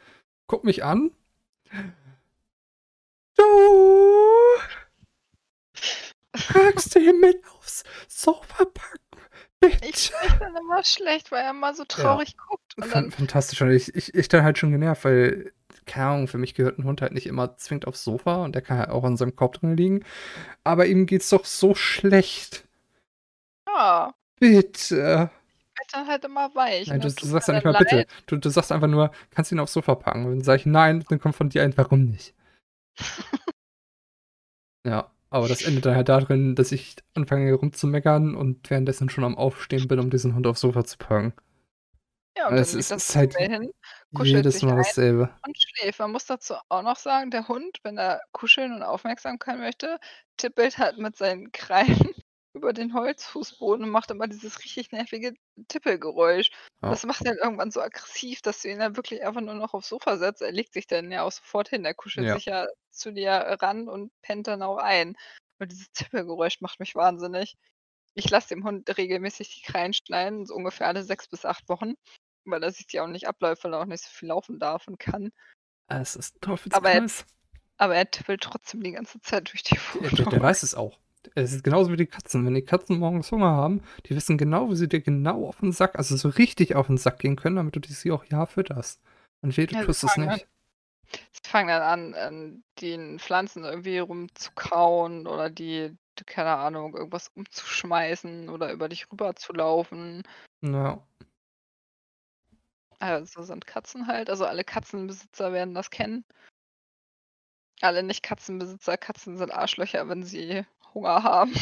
guckt 0.46 0.64
mich 0.64 0.82
an. 0.82 1.10
Du 3.36 3.44
packst 6.32 6.96
ihn 6.96 7.20
mit 7.20 7.36
aufs 7.54 7.84
Sofa 8.08 8.64
packen. 8.64 9.01
Ich 9.62 9.80
Bitte. 9.80 9.96
spreche 9.98 10.38
dann 10.40 10.56
immer 10.56 10.82
schlecht, 10.84 11.30
weil 11.30 11.44
er 11.44 11.50
immer 11.50 11.72
so 11.74 11.84
traurig 11.84 12.36
guckt. 12.36 12.76
Und 12.76 12.92
dann, 12.94 13.10
Fantastisch. 13.10 13.62
Und 13.62 13.70
ich, 13.70 13.94
ich, 13.94 14.12
ich 14.14 14.28
dann 14.28 14.42
halt 14.44 14.58
schon 14.58 14.72
genervt, 14.72 15.04
weil, 15.04 15.52
keine 15.86 16.06
Ahnung, 16.06 16.28
für 16.28 16.38
mich 16.38 16.54
gehört 16.54 16.78
ein 16.78 16.84
Hund 16.84 17.00
halt 17.02 17.12
nicht 17.12 17.26
immer 17.26 17.56
zwingend 17.56 17.86
aufs 17.86 18.02
Sofa 18.04 18.44
und 18.44 18.54
der 18.54 18.62
kann 18.62 18.78
halt 18.78 18.90
auch 18.90 19.04
an 19.04 19.16
seinem 19.16 19.36
Korb 19.36 19.54
drin 19.60 19.76
liegen. 19.76 20.04
Aber 20.64 20.86
ihm 20.86 21.06
geht's 21.06 21.28
doch 21.30 21.44
so 21.44 21.74
schlecht. 21.74 22.64
ja, 23.68 24.14
Bitte. 24.40 25.30
wird 25.76 25.88
dann 25.92 26.06
halt 26.08 26.24
immer 26.24 26.52
weich. 26.54 26.88
Nein, 26.88 27.00
du, 27.00 27.08
du 27.12 27.26
sagst 27.26 27.48
ja 27.48 27.54
nicht 27.54 27.64
dann 27.64 27.72
mal 27.72 27.78
bitte. 27.78 27.96
leid. 27.96 28.08
Du, 28.26 28.36
du 28.36 28.48
sagst 28.50 28.72
einfach 28.72 28.88
nur, 28.88 29.12
kannst 29.30 29.50
du 29.50 29.54
ihn 29.54 29.60
aufs 29.60 29.72
Sofa 29.74 29.94
packen. 29.94 30.24
Und 30.24 30.30
dann 30.32 30.42
sage 30.44 30.60
ich 30.60 30.66
nein, 30.66 31.04
dann 31.08 31.20
kommt 31.20 31.36
von 31.36 31.48
dir 31.50 31.62
ein, 31.62 31.76
warum 31.76 32.06
nicht? 32.06 32.34
ja, 34.86 35.11
aber 35.32 35.48
das 35.48 35.62
endet 35.62 35.86
dann 35.86 35.96
halt 35.96 36.08
darin, 36.08 36.54
dass 36.54 36.72
ich 36.72 36.96
anfange 37.14 37.52
rumzumeckern 37.54 38.34
und 38.36 38.70
währenddessen 38.70 39.08
schon 39.10 39.24
am 39.24 39.36
Aufstehen 39.36 39.88
bin, 39.88 39.98
um 40.00 40.10
diesen 40.10 40.34
Hund 40.34 40.46
aufs 40.46 40.60
Sofa 40.60 40.84
zu 40.84 40.98
packen. 40.98 41.34
Ja, 42.36 42.48
und 42.48 42.56
dann 42.56 42.64
Es 42.64 42.72
liegt 42.72 42.80
ist, 42.80 42.90
das 42.90 43.08
ist 43.10 43.16
halt 43.16 43.34
hin, 43.36 43.72
jedes 44.10 44.62
Mal 44.62 44.76
dasselbe. 44.76 45.30
und 45.46 45.56
schläft. 45.60 45.98
Man 45.98 46.12
muss 46.12 46.26
dazu 46.26 46.54
auch 46.68 46.82
noch 46.82 46.96
sagen, 46.96 47.30
der 47.30 47.48
Hund, 47.48 47.78
wenn 47.82 47.98
er 47.98 48.20
kuscheln 48.32 48.72
und 48.74 48.82
Aufmerksamkeit 48.82 49.58
möchte, 49.58 49.98
tippelt 50.36 50.78
halt 50.78 50.98
mit 50.98 51.16
seinen 51.16 51.52
Krallen 51.52 52.10
über 52.54 52.72
den 52.72 52.92
Holzfußboden 52.94 53.84
und 53.84 53.90
macht 53.90 54.10
immer 54.10 54.28
dieses 54.28 54.62
richtig 54.64 54.92
nervige 54.92 55.34
Tippelgeräusch. 55.68 56.50
Ja. 56.82 56.90
Das 56.90 57.04
macht 57.04 57.22
ihn 57.24 57.38
irgendwann 57.42 57.70
so 57.70 57.80
aggressiv, 57.80 58.42
dass 58.42 58.62
du 58.62 58.68
ihn 58.68 58.78
dann 58.78 58.96
wirklich 58.96 59.22
einfach 59.24 59.40
nur 59.40 59.54
noch 59.54 59.72
aufs 59.74 59.88
Sofa 59.88 60.18
setzt. 60.18 60.42
Er 60.42 60.52
legt 60.52 60.72
sich 60.74 60.86
dann 60.86 61.10
ja 61.10 61.22
auch 61.22 61.32
sofort 61.32 61.68
hin. 61.70 61.84
Er 61.84 61.94
kuschelt 61.94 62.26
Ja. 62.26 62.34
sich 62.34 62.46
ja 62.46 62.66
zu 62.90 63.12
dir 63.12 63.32
ran 63.60 63.88
und 63.88 64.12
pennt 64.22 64.46
dann 64.48 64.62
auch 64.62 64.76
ein. 64.78 65.16
Und 65.58 65.72
dieses 65.72 65.90
Tippelgeräusch 65.92 66.60
macht 66.60 66.80
mich 66.80 66.94
wahnsinnig. 66.94 67.54
Ich 68.14 68.28
lasse 68.28 68.48
dem 68.48 68.64
Hund 68.64 68.96
regelmäßig 68.98 69.54
die 69.64 69.72
Krallen 69.72 69.94
schneiden, 69.94 70.44
so 70.44 70.54
ungefähr 70.54 70.88
alle 70.88 71.02
sechs 71.04 71.28
bis 71.28 71.46
acht 71.46 71.66
Wochen, 71.70 71.94
weil 72.44 72.62
er 72.62 72.72
sich 72.72 72.86
ja 72.92 73.04
auch 73.04 73.08
nicht 73.08 73.26
abläuft, 73.26 73.64
weil 73.64 73.72
er 73.72 73.80
auch 73.80 73.86
nicht 73.86 74.04
so 74.04 74.10
viel 74.10 74.28
laufen 74.28 74.58
darf 74.58 74.86
und 74.88 74.98
kann. 74.98 75.32
Es 75.88 76.16
ist 76.16 76.34
ein 76.36 76.40
Aber 76.72 76.90
er, 76.90 77.00
Teufelskreis. 77.00 77.26
aber 77.78 77.96
er 77.96 78.10
tippelt 78.10 78.42
trotzdem 78.42 78.82
die 78.82 78.92
ganze 78.92 79.20
Zeit 79.22 79.50
durch 79.52 79.62
die 79.62 79.78
Der, 79.94 80.10
der, 80.10 80.26
der 80.26 80.26
Wohnung. 80.26 80.42
weiß 80.42 80.62
es 80.62 80.74
auch. 80.74 80.98
Es 81.34 81.52
ist 81.52 81.64
genauso 81.64 81.90
wie 81.92 81.96
die 81.96 82.06
Katzen. 82.06 82.44
Wenn 82.44 82.54
die 82.54 82.64
Katzen 82.64 82.98
morgens 82.98 83.30
Hunger 83.30 83.50
haben, 83.50 83.82
die 84.06 84.16
wissen 84.16 84.38
genau, 84.38 84.70
wie 84.70 84.76
sie 84.76 84.88
dir 84.88 85.00
genau 85.00 85.46
auf 85.48 85.60
den 85.60 85.72
Sack, 85.72 85.96
also 85.96 86.16
so 86.16 86.28
richtig 86.28 86.74
auf 86.74 86.86
den 86.88 86.98
Sack 86.98 87.18
gehen 87.20 87.36
können, 87.36 87.56
damit 87.56 87.76
du 87.76 87.80
sie 87.92 88.10
auch 88.12 88.24
ja 88.26 88.46
fütterst. 88.46 89.00
Und 89.42 89.56
weh, 89.56 89.66
du 89.66 89.74
Ja, 89.74 89.84
tust 89.84 90.04
es 90.04 90.16
nicht. 90.16 90.46
sie 91.32 91.48
fangen 91.48 91.68
dann 91.68 91.82
an, 91.82 92.14
an 92.14 92.64
den 92.80 93.18
Pflanzen 93.18 93.64
irgendwie 93.64 93.98
rumzukauen 93.98 95.26
oder 95.26 95.50
die, 95.50 95.96
keine 96.26 96.56
Ahnung, 96.56 96.94
irgendwas 96.96 97.28
umzuschmeißen 97.34 98.48
oder 98.48 98.72
über 98.72 98.88
dich 98.88 99.10
rüber 99.10 99.34
zu 99.36 99.52
laufen. 99.52 100.22
Ja. 100.62 101.02
Also 103.00 103.42
sind 103.42 103.66
Katzen 103.66 104.06
halt. 104.06 104.30
Also 104.30 104.46
alle 104.46 104.64
Katzenbesitzer 104.64 105.52
werden 105.52 105.74
das 105.74 105.90
kennen. 105.90 106.24
Alle 107.82 108.02
Nicht-Katzenbesitzer, 108.02 108.96
Katzen 108.96 109.38
sind 109.38 109.50
Arschlöcher, 109.50 110.08
wenn 110.08 110.22
sie 110.22 110.64
Hunger 110.94 111.22
haben. 111.22 111.52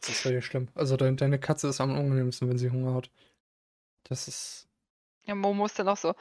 Das 0.00 0.08
ist 0.08 0.24
richtig 0.24 0.46
schlimm. 0.46 0.68
Also 0.74 0.96
dein, 0.96 1.16
deine 1.16 1.38
Katze 1.38 1.68
ist 1.68 1.80
am 1.80 1.90
unangenehmsten, 1.90 2.48
wenn 2.48 2.58
sie 2.58 2.70
Hunger 2.70 2.94
hat. 2.94 3.10
Das 4.04 4.28
ist. 4.28 4.68
Ja, 5.26 5.34
Momo 5.34 5.66
ist 5.66 5.78
dann 5.78 5.88
auch 5.88 5.96
so. 5.96 6.14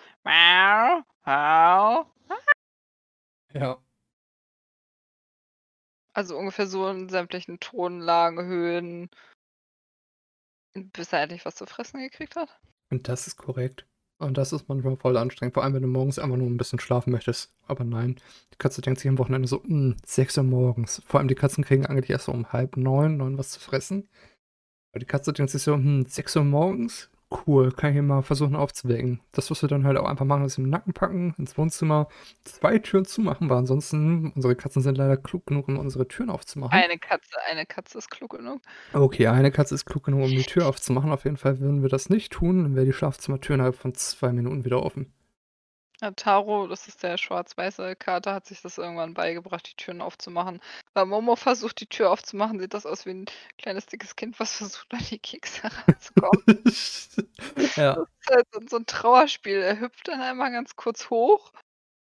Ja. 3.53 3.81
Also 6.13 6.37
ungefähr 6.37 6.67
so 6.67 6.87
in 6.89 7.09
sämtlichen 7.09 7.59
Tonlagen, 7.59 8.45
Höhen. 8.45 9.09
Bis 10.73 11.13
er 11.13 11.21
endlich 11.21 11.45
was 11.45 11.55
zu 11.55 11.65
fressen 11.65 11.99
gekriegt 11.99 12.35
hat. 12.35 12.59
Und 12.89 13.07
das 13.07 13.27
ist 13.27 13.37
korrekt. 13.37 13.85
Und 14.19 14.37
das 14.37 14.51
ist 14.51 14.67
manchmal 14.67 14.97
voll 14.97 15.15
anstrengend. 15.17 15.53
Vor 15.53 15.63
allem, 15.63 15.73
wenn 15.73 15.81
du 15.81 15.87
morgens 15.87 16.19
einfach 16.19 16.35
nur 16.35 16.47
ein 16.47 16.57
bisschen 16.57 16.79
schlafen 16.79 17.11
möchtest. 17.11 17.53
Aber 17.67 17.85
nein, 17.85 18.17
die 18.53 18.57
Katze 18.57 18.81
denkt 18.81 18.99
sich 18.99 19.07
am 19.09 19.17
Wochenende 19.17 19.47
so, 19.47 19.63
"Hm, 19.63 19.95
6 20.05 20.37
Uhr 20.37 20.43
morgens. 20.43 21.01
Vor 21.05 21.19
allem 21.19 21.29
die 21.29 21.35
Katzen 21.35 21.63
kriegen 21.63 21.85
eigentlich 21.85 22.09
erst 22.09 22.25
so 22.25 22.33
um 22.33 22.51
halb 22.51 22.75
neun, 22.75 23.15
neun 23.17 23.37
was 23.37 23.51
zu 23.51 23.59
fressen. 23.61 24.09
Aber 24.91 24.99
die 24.99 25.05
Katze 25.05 25.33
denkt 25.33 25.51
sich 25.51 25.63
so, 25.63 25.75
hm, 25.75 26.05
6 26.07 26.35
Uhr 26.35 26.43
morgens, 26.45 27.09
Cool, 27.31 27.71
kann 27.71 27.91
ich 27.91 27.93
hier 27.93 28.01
mal 28.01 28.23
versuchen 28.23 28.55
aufzuwecken. 28.55 29.21
Das, 29.33 29.51
was 29.51 29.61
wir 29.61 29.69
dann 29.69 29.85
halt 29.85 29.97
auch 29.97 30.07
einfach 30.07 30.25
machen, 30.25 30.45
ist 30.45 30.57
im 30.57 30.67
Nacken 30.67 30.93
packen, 30.93 31.35
ins 31.37 31.59
Wohnzimmer, 31.59 32.07
zwei 32.43 32.79
Türen 32.79 33.05
zumachen, 33.05 33.49
weil 33.51 33.57
ansonsten, 33.57 34.31
unsere 34.35 34.55
Katzen 34.55 34.81
sind 34.81 34.97
leider 34.97 35.15
klug 35.15 35.45
genug, 35.45 35.67
um 35.67 35.77
unsere 35.77 36.07
Türen 36.07 36.31
aufzumachen. 36.31 36.73
Eine 36.77 36.97
Katze, 36.97 37.37
eine 37.47 37.67
Katze 37.67 37.99
ist 37.99 38.09
klug 38.09 38.31
genug. 38.31 38.61
Okay, 38.93 39.27
eine 39.27 39.51
Katze 39.51 39.75
ist 39.75 39.85
klug 39.85 40.05
genug, 40.05 40.23
um 40.23 40.29
die 40.29 40.41
Tür 40.41 40.67
aufzumachen. 40.67 41.11
Auf 41.11 41.23
jeden 41.23 41.37
Fall 41.37 41.59
würden 41.59 41.83
wir 41.83 41.89
das 41.89 42.09
nicht 42.09 42.31
tun, 42.31 42.63
dann 42.63 42.75
wäre 42.75 42.87
die 42.87 42.93
Schlafzimmertür 42.93 43.53
innerhalb 43.53 43.75
von 43.75 43.93
zwei 43.93 44.33
Minuten 44.33 44.65
wieder 44.65 44.81
offen. 44.81 45.13
Ja, 46.01 46.11
Taro, 46.11 46.67
das 46.67 46.87
ist 46.87 47.03
der 47.03 47.17
schwarz-weiße 47.17 47.95
Kater, 47.97 48.33
hat 48.33 48.45
sich 48.45 48.61
das 48.61 48.77
irgendwann 48.77 49.13
beigebracht, 49.13 49.69
die 49.69 49.75
Türen 49.75 50.01
aufzumachen. 50.01 50.61
Weil 50.93 51.05
Momo 51.05 51.35
versucht, 51.35 51.81
die 51.81 51.87
Tür 51.87 52.11
aufzumachen, 52.11 52.57
sieht 52.59 52.73
das 52.73 52.85
aus 52.85 53.05
wie 53.05 53.11
ein 53.11 53.25
kleines, 53.57 53.85
dickes 53.85 54.15
Kind, 54.15 54.39
was 54.39 54.53
versucht, 54.57 54.93
an 54.93 55.05
die 55.09 55.19
Kekse 55.19 55.63
heranzukommen. 55.63 56.45
ja. 57.75 57.95
Das 57.95 58.07
ist 58.19 58.29
halt 58.31 58.69
so, 58.69 58.77
ein 58.77 58.85
Trauerspiel. 58.85 59.57
Er 59.57 59.79
hüpft 59.81 60.07
dann 60.07 60.21
einmal 60.21 60.51
ganz 60.51 60.77
kurz 60.77 61.09
hoch 61.09 61.51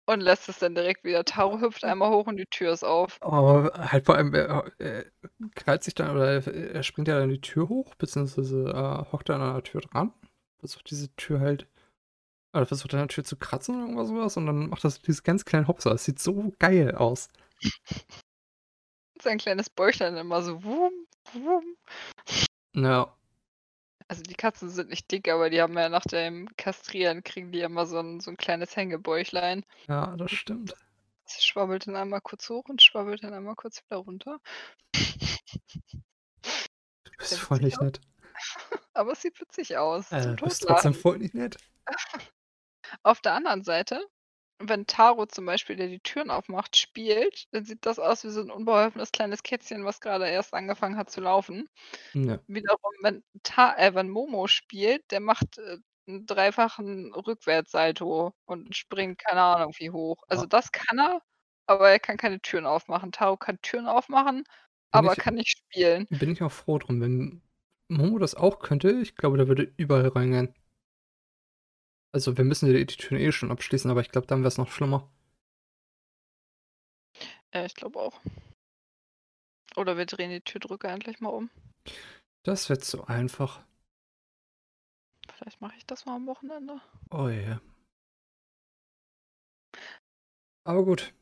und 0.04 0.20
lässt 0.20 0.50
es 0.50 0.58
dann 0.58 0.74
direkt 0.74 1.04
wieder. 1.04 1.24
Taro 1.24 1.58
hüpft 1.58 1.84
einmal 1.84 2.10
hoch 2.10 2.26
und 2.26 2.36
die 2.36 2.46
Tür 2.46 2.72
ist 2.72 2.84
auf. 2.84 3.16
Aber 3.22 3.72
halt 3.90 4.04
vor 4.04 4.16
allem, 4.16 4.34
er, 4.34 4.70
er 4.78 5.06
krallt 5.54 5.82
sich 5.82 5.94
dann, 5.94 6.14
oder 6.14 6.46
er, 6.46 6.74
er 6.74 6.82
springt 6.82 7.08
ja 7.08 7.18
dann 7.18 7.30
die 7.30 7.40
Tür 7.40 7.70
hoch, 7.70 7.94
beziehungsweise 7.94 8.64
äh, 8.68 9.12
hockt 9.12 9.30
dann 9.30 9.40
an 9.40 9.54
der 9.54 9.62
Tür 9.62 9.80
dran, 9.80 10.12
versucht 10.58 10.90
diese 10.90 11.14
Tür 11.16 11.40
halt 11.40 11.66
oder 12.52 12.66
versucht 12.66 12.94
an 12.94 13.00
der 13.00 13.08
Tür 13.08 13.24
zu 13.24 13.36
kratzen 13.36 13.74
oder 13.74 13.84
irgendwas 13.84 14.08
sowas 14.08 14.36
und 14.36 14.46
dann 14.46 14.68
macht 14.68 14.84
das 14.84 15.00
dieses 15.00 15.22
ganz 15.22 15.44
kleine 15.44 15.68
Hopser. 15.68 15.90
Das 15.90 16.04
sieht 16.04 16.18
so 16.18 16.52
geil 16.58 16.94
aus. 16.94 17.28
Sein 19.20 19.38
kleines 19.38 19.70
Bäuchlein 19.70 20.16
immer 20.16 20.42
so 20.42 20.62
wum, 20.62 20.92
wum. 21.32 21.76
Ja. 22.74 23.14
Also 24.06 24.22
die 24.22 24.34
Katzen 24.34 24.70
sind 24.70 24.88
nicht 24.88 25.10
dick, 25.10 25.28
aber 25.28 25.50
die 25.50 25.60
haben 25.60 25.76
ja 25.76 25.90
nach 25.90 26.04
dem 26.04 26.48
Kastrieren 26.56 27.22
kriegen 27.22 27.52
die 27.52 27.60
immer 27.60 27.84
so 27.84 27.98
ein, 27.98 28.20
so 28.20 28.30
ein 28.30 28.38
kleines 28.38 28.74
Hängebäuchlein. 28.74 29.66
Ja, 29.86 30.16
das 30.16 30.30
stimmt. 30.30 30.74
Das 31.24 31.44
schwabbelt 31.44 31.86
dann 31.86 31.96
einmal 31.96 32.22
kurz 32.22 32.48
hoch 32.48 32.64
und 32.68 32.82
schwabbelt 32.82 33.22
dann 33.22 33.34
einmal 33.34 33.54
kurz 33.54 33.82
wieder 33.84 33.98
runter. 33.98 34.38
Du 34.92 35.00
bist 37.18 37.38
voll 37.38 37.58
nicht 37.58 37.78
nett. 37.82 38.00
Aber 38.94 39.12
es 39.12 39.20
sieht 39.20 39.38
witzig 39.38 39.76
aus. 39.76 40.10
Äh, 40.10 40.36
du 40.36 40.44
bist 40.44 40.62
trotzdem 40.62 40.94
voll 40.94 41.18
nicht 41.18 41.34
nett. 41.34 41.58
Auf 43.02 43.20
der 43.20 43.34
anderen 43.34 43.64
Seite, 43.64 44.06
wenn 44.60 44.86
Taro 44.86 45.26
zum 45.26 45.46
Beispiel, 45.46 45.76
der 45.76 45.88
die 45.88 46.00
Türen 46.00 46.30
aufmacht, 46.30 46.76
spielt, 46.76 47.46
dann 47.52 47.64
sieht 47.64 47.86
das 47.86 47.98
aus 48.00 48.24
wie 48.24 48.30
so 48.30 48.40
ein 48.42 48.50
unbeholfenes 48.50 49.12
kleines 49.12 49.42
Kätzchen, 49.44 49.84
was 49.84 50.00
gerade 50.00 50.28
erst 50.28 50.54
angefangen 50.54 50.96
hat 50.98 51.10
zu 51.10 51.20
laufen. 51.20 51.68
Ja. 52.14 52.40
Wiederum, 52.48 52.92
wenn, 53.02 53.24
Ta 53.44 53.76
äh, 53.76 53.94
wenn 53.94 54.10
Momo 54.10 54.46
spielt, 54.48 55.10
der 55.12 55.20
macht 55.20 55.58
äh, 55.58 55.78
einen 56.08 56.26
dreifachen 56.26 57.14
Rückwärtssalto 57.14 58.34
und 58.46 58.74
springt 58.76 59.18
keine 59.18 59.42
Ahnung 59.42 59.72
wie 59.78 59.90
hoch. 59.90 60.22
Also 60.28 60.44
Ah. 60.44 60.46
das 60.46 60.72
kann 60.72 60.98
er, 60.98 61.20
aber 61.66 61.90
er 61.90 62.00
kann 62.00 62.16
keine 62.16 62.40
Türen 62.40 62.66
aufmachen. 62.66 63.12
Taro 63.12 63.36
kann 63.36 63.60
Türen 63.62 63.86
aufmachen, 63.86 64.44
aber 64.90 65.12
ich- 65.12 65.18
kann 65.18 65.34
nicht 65.34 65.58
spielen. 65.58 66.06
Bin 66.10 66.30
ich 66.32 66.42
auch 66.42 66.52
froh 66.52 66.78
drum. 66.78 67.00
Wenn 67.00 67.42
Momo 67.88 68.18
das 68.18 68.34
auch 68.34 68.58
könnte, 68.60 68.90
ich 69.02 69.14
glaube, 69.16 69.36
der 69.38 69.48
würde 69.48 69.72
überall 69.76 70.08
reingehen. 70.08 70.54
Also 72.12 72.36
wir 72.36 72.44
müssen 72.44 72.72
die, 72.72 72.86
die 72.86 72.96
Türen 72.96 73.20
eh 73.20 73.32
schon 73.32 73.50
abschließen, 73.50 73.90
aber 73.90 74.00
ich 74.00 74.10
glaube, 74.10 74.26
dann 74.26 74.40
wäre 74.40 74.48
es 74.48 74.58
noch 74.58 74.70
schlimmer. 74.70 75.10
Ja, 77.52 77.64
ich 77.64 77.74
glaube 77.74 77.98
auch. 77.98 78.20
Oder 79.76 79.96
wir 79.96 80.06
drehen 80.06 80.30
die 80.30 80.40
Türdrücke 80.40 80.88
endlich 80.88 81.20
mal 81.20 81.30
um. 81.30 81.50
Das 82.42 82.68
wird 82.68 82.84
so 82.84 83.04
einfach. 83.04 83.62
Vielleicht 85.34 85.60
mache 85.60 85.76
ich 85.76 85.86
das 85.86 86.04
mal 86.06 86.16
am 86.16 86.26
Wochenende. 86.26 86.80
Oh 87.10 87.28
je. 87.28 87.56
Aber 90.64 90.84
gut. 90.84 91.14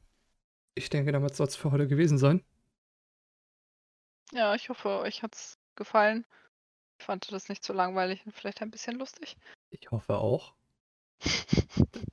Ich 0.74 0.90
denke, 0.90 1.12
damit 1.12 1.34
soll 1.34 1.46
es 1.46 1.56
für 1.56 1.70
heute 1.70 1.86
gewesen 1.86 2.18
sein. 2.18 2.44
Ja, 4.32 4.54
ich 4.54 4.68
hoffe, 4.68 5.00
euch 5.00 5.22
hat's 5.22 5.58
gefallen. 5.76 6.26
Ich 6.98 7.04
fand 7.04 7.30
das 7.30 7.48
nicht 7.48 7.64
so 7.64 7.72
langweilig 7.72 8.24
und 8.26 8.32
vielleicht 8.32 8.62
ein 8.62 8.70
bisschen 8.70 8.98
lustig. 8.98 9.36
Ich 9.70 9.90
hoffe 9.90 10.16
auch. 10.16 10.54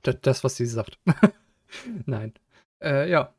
Das, 0.02 0.44
was 0.44 0.56
sie 0.56 0.66
sagt. 0.66 0.98
Nein. 2.06 2.34
Äh, 2.80 3.10
ja. 3.10 3.32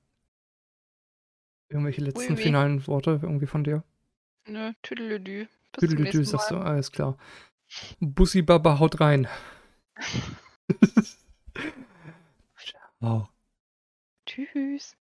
Irgendwelche 1.70 2.02
letzten 2.02 2.36
oui. 2.36 2.42
finalen 2.42 2.86
Worte 2.88 3.20
irgendwie 3.22 3.48
von 3.48 3.64
dir? 3.64 3.84
Nö, 4.48 4.74
Tüdelüdü. 4.82 5.48
Tüdelüdü, 5.74 6.24
sagst 6.24 6.52
du, 6.52 6.58
alles 6.58 6.92
klar. 6.92 7.18
Bussi 8.00 8.42
Baba 8.42 8.80
haut 8.80 9.00
rein. 9.00 9.28
Ciao. 13.00 13.30
Tschüss. 14.26 14.96